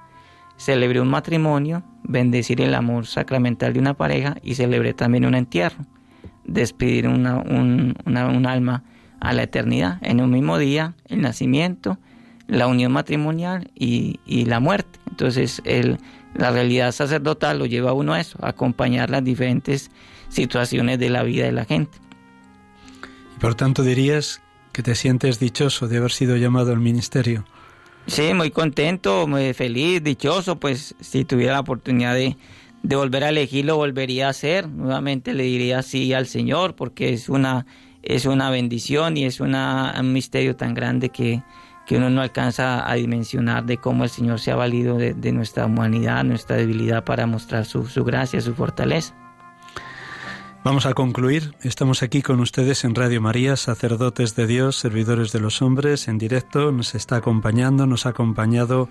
celebré 0.58 1.00
un 1.02 1.10
matrimonio, 1.10 1.84
bendecir 2.04 2.62
el 2.62 2.76
amor 2.76 3.06
sacramental 3.08 3.74
de 3.74 3.80
una 3.80 3.96
pareja 3.96 4.36
y 4.44 4.56
celebré 4.56 4.94
también 4.94 5.26
un 5.26 5.34
entierro, 5.34 5.86
despedir 6.44 7.08
una, 7.08 7.38
un, 7.38 7.96
alma 8.46 8.84
a 9.20 9.34
la 9.34 9.44
eternidad. 9.44 9.98
En 10.02 10.22
un 10.22 10.30
mismo 10.32 10.58
día, 10.58 10.96
el 11.08 11.22
nacimiento, 11.22 11.98
la 12.52 12.68
unión 12.68 12.92
matrimonial 12.92 13.72
y, 13.74 14.20
la 14.46 14.60
muerte. 14.60 15.00
Entonces, 15.10 15.62
el, 15.64 15.98
la 16.36 16.52
realidad 16.52 16.92
sacerdotal 16.92 17.60
lo 17.60 17.66
lleva 17.66 17.92
a 17.92 17.94
uno 17.94 18.14
a 18.14 18.20
eso, 18.20 18.38
a 18.42 18.50
acompañar 18.50 19.10
las 19.10 19.24
diferentes 19.24 19.90
situaciones 20.28 21.00
de 21.00 21.10
la 21.10 21.24
vida 21.24 21.46
de 21.46 21.54
la 21.54 21.66
gente. 21.66 21.98
Y 23.38 23.40
por 23.40 23.56
tanto 23.56 23.84
dirías 23.84 24.42
que 24.74 24.84
te 24.84 24.96
sientes 24.96 25.40
dichoso 25.40 25.88
de 25.88 25.98
haber 25.98 26.12
sido 26.12 26.36
llamado 26.36 26.74
al 26.74 26.80
ministerio. 26.80 27.46
Sí, 28.08 28.34
muy 28.34 28.52
contento, 28.52 29.28
muy 29.28 29.54
feliz, 29.54 30.04
dichoso, 30.04 30.60
pues 30.60 30.96
si 31.00 31.24
tuviera 31.24 31.54
la 31.54 31.60
oportunidad 31.62 32.16
de, 32.16 32.36
de 32.84 32.96
volver 32.98 33.24
a 33.24 33.30
elegirlo, 33.30 33.78
volvería 33.78 34.28
a 34.28 34.32
hacer. 34.32 34.68
Nuevamente 34.68 35.34
le 35.34 35.44
diría 35.44 35.82
sí 35.84 36.14
al 36.14 36.28
Señor, 36.28 36.76
porque 36.76 37.14
es 37.14 37.30
una, 37.30 37.66
es 38.04 38.26
una 38.26 38.50
bendición 38.50 39.16
y 39.16 39.24
es 39.24 39.40
una, 39.40 39.96
un 39.98 40.12
misterio 40.12 40.58
tan 40.58 40.74
grande 40.74 41.10
que, 41.10 41.44
que 41.92 41.98
uno 41.98 42.10
no 42.10 42.22
alcanza 42.22 42.90
a 42.90 42.94
dimensionar 42.94 43.66
de 43.66 43.76
cómo 43.76 44.06
el 44.06 44.10
Señor 44.10 44.40
se 44.40 44.50
ha 44.50 44.56
valido 44.56 44.96
de, 44.98 45.32
nuestra 45.34 45.66
humanidad, 45.66 46.24
nuestra 46.24 46.56
debilidad 46.56 47.04
para 47.04 47.28
mostrar 47.28 47.66
su, 47.66 47.86
su 47.86 48.06
gracia, 48.06 48.40
su 48.40 48.56
fortaleza. 48.56 49.14
Vamos 50.64 50.86
a 50.86 50.94
concluir. 50.94 51.54
Estamos 51.64 52.02
aquí 52.02 52.22
con 52.22 52.40
ustedes 52.40 52.86
en 52.86 52.96
Radio 52.96 53.20
María, 53.20 53.58
sacerdotes 53.58 54.38
de 54.38 54.48
Dios, 54.48 54.78
servidores 54.78 55.34
de 55.34 55.42
los 55.42 55.62
hombres, 55.62 56.08
en 56.08 56.18
directo. 56.18 56.72
Nos 56.72 56.96
está 56.96 57.18
acompañando, 57.18 57.86
nos 57.86 58.06
ha 58.06 58.12
acompañado 58.12 58.88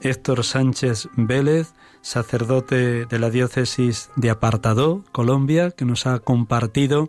Héctor 0.00 0.44
Sánchez 0.44 1.08
Vélez, 1.16 1.74
sacerdote 2.00 3.06
de 3.06 3.18
la 3.18 3.28
diócesis 3.30 4.10
de 4.14 4.30
Apartadó, 4.30 5.02
Colombia, 5.10 5.72
que 5.72 5.84
nos 5.84 6.06
ha 6.06 6.20
compartido 6.20 7.08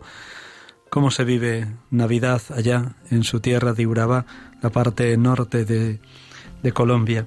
cómo 0.90 1.10
se 1.10 1.24
vive 1.24 1.68
Navidad 1.90 2.42
allá 2.56 2.96
en 3.10 3.22
su 3.22 3.40
tierra 3.40 3.72
de 3.72 3.86
Urabá, 3.86 4.26
la 4.62 4.70
parte 4.70 5.16
norte 5.16 5.64
de, 5.64 6.00
de 6.62 6.72
Colombia. 6.72 7.24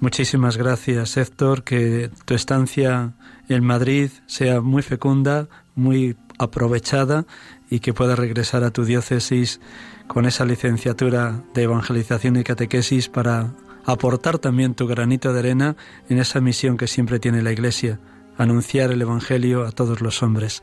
Muchísimas 0.00 0.56
gracias, 0.56 1.16
Héctor, 1.16 1.62
que 1.62 2.10
tu 2.24 2.34
estancia 2.34 3.12
en 3.48 3.64
Madrid 3.64 4.10
sea 4.26 4.60
muy 4.60 4.82
fecunda, 4.82 5.48
muy 5.74 6.16
aprovechada 6.38 7.24
y 7.70 7.80
que 7.80 7.94
pueda 7.94 8.16
regresar 8.16 8.64
a 8.64 8.72
tu 8.72 8.84
diócesis 8.84 9.60
con 10.08 10.26
esa 10.26 10.44
licenciatura 10.44 11.42
de 11.54 11.62
evangelización 11.62 12.36
y 12.36 12.44
catequesis 12.44 13.08
para 13.08 13.54
aportar 13.84 14.38
también 14.38 14.74
tu 14.74 14.86
granito 14.86 15.32
de 15.32 15.38
arena 15.38 15.76
en 16.08 16.18
esa 16.18 16.40
misión 16.40 16.76
que 16.76 16.86
siempre 16.86 17.18
tiene 17.18 17.42
la 17.42 17.52
Iglesia, 17.52 18.00
anunciar 18.36 18.90
el 18.90 19.02
Evangelio 19.02 19.64
a 19.64 19.72
todos 19.72 20.00
los 20.00 20.22
hombres. 20.22 20.62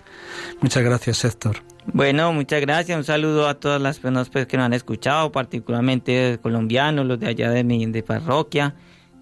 Muchas 0.62 0.84
gracias, 0.84 1.26
Héctor. 1.26 1.58
Bueno, 1.94 2.32
muchas 2.34 2.62
gracias. 2.62 2.98
Un 2.98 3.04
saludo 3.04 3.48
a 3.48 3.56
todas 3.56 3.82
las 3.82 4.00
personas 4.00 4.30
pues, 4.30 4.46
que 4.46 4.58
nos 4.58 4.68
han 4.68 4.74
escuchado, 4.74 5.32
particularmente 5.32 6.38
colombianos, 6.42 7.06
los 7.06 7.20
de 7.20 7.28
allá 7.28 7.50
de 7.50 7.64
mi 7.64 7.84
de 7.86 8.04
parroquia. 8.04 8.76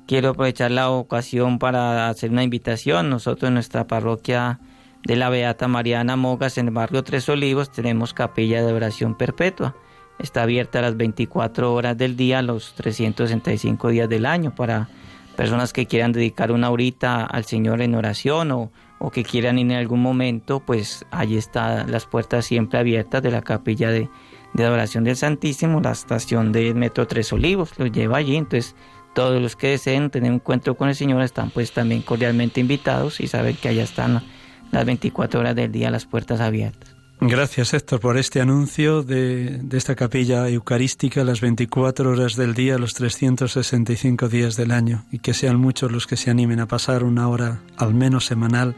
Quiero 0.05 0.30
aprovechar 0.30 0.72
la 0.72 0.89
ocasión 0.89 1.59
para 1.59 2.09
hacer 2.09 2.32
una 2.32 2.43
invitación. 2.43 3.09
Nosotros 3.09 3.47
en 3.47 3.53
nuestra 3.53 3.88
parroquia 3.88 4.59
de 5.03 5.15
la 5.15 5.30
Beata 5.30 5.70
Mariana 5.70 6.18
Mogas 6.18 6.57
en 6.57 6.68
el 6.68 6.74
barrio 6.74 7.03
Tres 7.03 7.30
Olivos 7.30 7.72
tenemos 7.72 8.13
capilla 8.13 8.61
de 8.61 8.74
oración 8.74 9.15
perpetua. 9.15 9.76
Está 10.20 10.43
abierta 10.43 10.80
a 10.80 10.82
las 10.82 10.97
24 10.97 11.74
horas 11.74 11.97
del 11.97 12.18
día, 12.18 12.41
los 12.41 12.74
365 12.74 13.89
días 13.89 14.09
del 14.09 14.26
año 14.26 14.53
para 14.53 14.89
personas 15.38 15.72
que 15.72 15.86
quieran 15.86 16.11
dedicar 16.11 16.51
una 16.51 16.70
horita 16.70 17.24
al 17.24 17.45
Señor 17.45 17.82
en 17.82 17.95
oración 17.95 18.51
o, 18.51 18.72
o 18.99 19.11
que 19.11 19.23
quieran 19.23 19.59
ir 19.59 19.67
en 19.67 19.77
algún 19.77 20.01
momento, 20.01 20.59
pues 20.59 21.05
allí 21.11 21.37
están 21.37 21.91
las 21.91 22.05
puertas 22.05 22.45
siempre 22.45 22.79
abiertas 22.79 23.21
de 23.21 23.31
la 23.31 23.41
capilla 23.41 23.89
de, 23.89 24.09
de 24.53 24.65
adoración 24.65 25.03
del 25.03 25.15
Santísimo, 25.15 25.81
la 25.81 25.91
estación 25.91 26.51
del 26.51 26.75
Metro 26.75 27.07
Tres 27.07 27.31
Olivos, 27.31 27.77
lo 27.77 27.87
lleva 27.87 28.17
allí, 28.17 28.35
entonces 28.35 28.75
todos 29.13 29.41
los 29.41 29.55
que 29.55 29.69
deseen 29.69 30.09
tener 30.09 30.31
un 30.31 30.35
encuentro 30.35 30.75
con 30.75 30.89
el 30.89 30.95
Señor 30.95 31.21
están 31.21 31.49
pues 31.49 31.71
también 31.71 32.01
cordialmente 32.01 32.59
invitados 32.59 33.19
y 33.19 33.27
saben 33.27 33.55
que 33.55 33.69
allá 33.69 33.83
están 33.83 34.23
las 34.71 34.85
24 34.85 35.39
horas 35.39 35.55
del 35.55 35.71
día 35.71 35.89
las 35.89 36.05
puertas 36.05 36.39
abiertas. 36.39 36.96
Gracias 37.20 37.74
Héctor 37.74 37.99
por 37.99 38.15
este 38.15 38.41
anuncio 38.41 39.01
de, 39.01 39.57
de, 39.57 39.78
esta 39.78 39.95
capilla 39.95 40.47
eucarística 40.49 41.24
las 41.24 41.41
24 41.41 42.11
horas 42.11 42.36
del 42.36 42.53
día, 42.53 42.78
los 42.78 42.93
365 42.93 44.30
días 44.30 44.55
del 44.55 44.70
año 44.70 45.03
y 45.11 45.18
que 45.18 45.34
sean 45.34 45.57
muchos 45.57 45.91
los 45.91 46.05
que 46.05 46.15
se 46.15 46.30
animen 46.30 46.59
a 46.59 46.68
pasar 46.68 47.03
una 47.03 47.28
hora 47.28 47.63
al 47.76 47.95
menos 47.95 48.26
semanal 48.26 48.76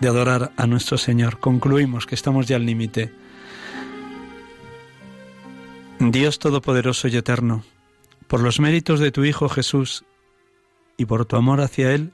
de 0.00 0.08
adorar 0.08 0.50
a 0.56 0.66
nuestro 0.66 0.98
Señor. 0.98 1.38
Concluimos 1.38 2.06
que 2.06 2.16
estamos 2.16 2.48
ya 2.48 2.56
al 2.56 2.66
límite. 2.66 3.12
Dios 6.00 6.40
Todopoderoso 6.40 7.06
y 7.06 7.16
Eterno, 7.16 7.62
por 8.26 8.40
los 8.40 8.58
méritos 8.58 8.98
de 8.98 9.12
tu 9.12 9.24
Hijo 9.24 9.48
Jesús 9.48 10.04
y 10.96 11.04
por 11.04 11.24
tu 11.24 11.36
amor 11.36 11.60
hacia 11.60 11.92
Él, 11.92 12.12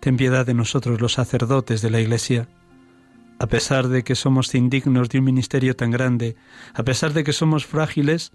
ten 0.00 0.18
piedad 0.18 0.44
de 0.44 0.52
nosotros 0.52 1.00
los 1.00 1.14
sacerdotes 1.14 1.80
de 1.80 1.88
la 1.88 2.00
Iglesia 2.00 2.48
a 3.38 3.46
pesar 3.46 3.88
de 3.88 4.04
que 4.04 4.14
somos 4.14 4.54
indignos 4.54 5.08
de 5.08 5.18
un 5.18 5.24
ministerio 5.24 5.74
tan 5.74 5.90
grande, 5.90 6.36
a 6.72 6.82
pesar 6.84 7.12
de 7.12 7.24
que 7.24 7.32
somos 7.32 7.66
frágiles 7.66 8.32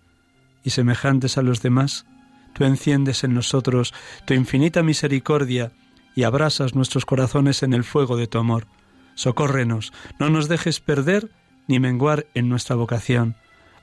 y 0.63 0.71
semejantes 0.71 1.37
a 1.37 1.41
los 1.41 1.61
demás, 1.61 2.05
tú 2.53 2.65
enciendes 2.65 3.23
en 3.23 3.33
nosotros 3.33 3.93
tu 4.25 4.33
infinita 4.33 4.83
misericordia 4.83 5.71
y 6.15 6.23
abrasas 6.23 6.75
nuestros 6.75 7.05
corazones 7.05 7.63
en 7.63 7.73
el 7.73 7.83
fuego 7.83 8.17
de 8.17 8.27
tu 8.27 8.39
amor. 8.39 8.67
Socórrenos, 9.15 9.93
no 10.19 10.29
nos 10.29 10.47
dejes 10.47 10.79
perder 10.79 11.29
ni 11.67 11.79
menguar 11.79 12.25
en 12.33 12.49
nuestra 12.49 12.75
vocación. 12.75 13.35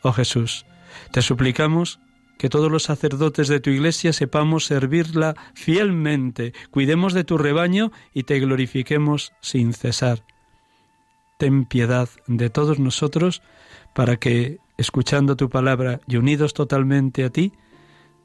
Oh 0.03 0.13
Jesús, 0.13 0.67
te 1.13 1.23
suplicamos 1.23 2.01
que 2.39 2.51
todos 2.51 2.71
los 2.71 2.83
sacerdotes 2.83 3.49
de 3.49 3.61
tu 3.61 3.71
iglesia 3.71 4.13
sepamos 4.13 4.67
servirla 4.67 5.35
fielmente, 5.55 6.53
cuidemos 6.71 7.15
de 7.15 7.25
tu 7.25 7.39
rebaño 7.39 7.93
y 8.13 8.25
te 8.25 8.39
glorifiquemos 8.41 9.33
sin 9.41 9.73
cesar 9.73 10.23
ten 11.37 11.65
piedad 11.65 12.09
de 12.27 12.51
todos 12.51 12.79
nosotros 12.79 13.43
para 13.95 14.17
que, 14.17 14.59
escuchando 14.77 15.37
tu 15.37 15.49
palabra 15.51 16.01
y 16.07 16.17
unidos 16.17 16.55
totalmente 16.55 17.25
a 17.25 17.31
ti, 17.31 17.53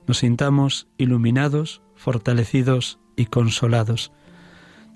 nos 0.08 0.20
sintamos 0.20 0.88
iluminados, 0.98 1.82
fortalecidos 1.96 3.00
y 3.16 3.26
consolados. 3.26 4.12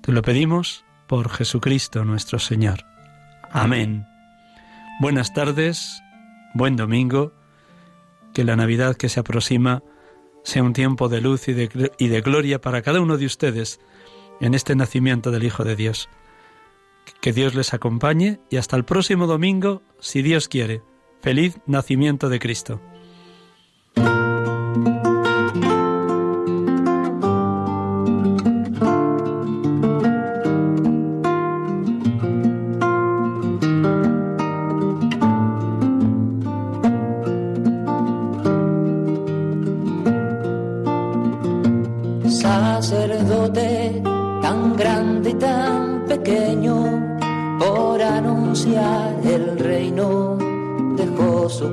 Te 0.02 0.12
lo 0.12 0.22
pedimos 0.22 0.84
por 1.06 1.30
Jesucristo 1.30 2.04
nuestro 2.04 2.38
Señor. 2.38 2.84
Amén. 3.50 4.06
Buenas 5.00 5.32
tardes, 5.32 6.02
buen 6.54 6.76
domingo, 6.76 7.32
que 8.34 8.44
la 8.44 8.56
Navidad 8.56 8.96
que 8.96 9.08
se 9.08 9.20
aproxima 9.20 9.82
sea 10.42 10.62
un 10.62 10.72
tiempo 10.72 11.08
de 11.08 11.20
luz 11.20 11.48
y 11.48 11.52
de, 11.52 11.92
y 11.98 12.08
de 12.08 12.20
gloria 12.20 12.60
para 12.60 12.82
cada 12.82 13.00
uno 13.00 13.16
de 13.16 13.26
ustedes 13.26 13.80
en 14.40 14.54
este 14.54 14.74
nacimiento 14.76 15.30
del 15.30 15.44
Hijo 15.44 15.64
de 15.64 15.76
Dios. 15.76 16.08
Que 17.20 17.32
Dios 17.32 17.54
les 17.54 17.74
acompañe 17.74 18.40
y 18.50 18.56
hasta 18.56 18.76
el 18.76 18.84
próximo 18.84 19.26
domingo, 19.26 19.82
si 20.00 20.22
Dios 20.22 20.48
quiere. 20.48 20.82
Feliz 21.20 21.58
nacimiento 21.66 22.28
de 22.28 22.38
Cristo. 22.38 22.80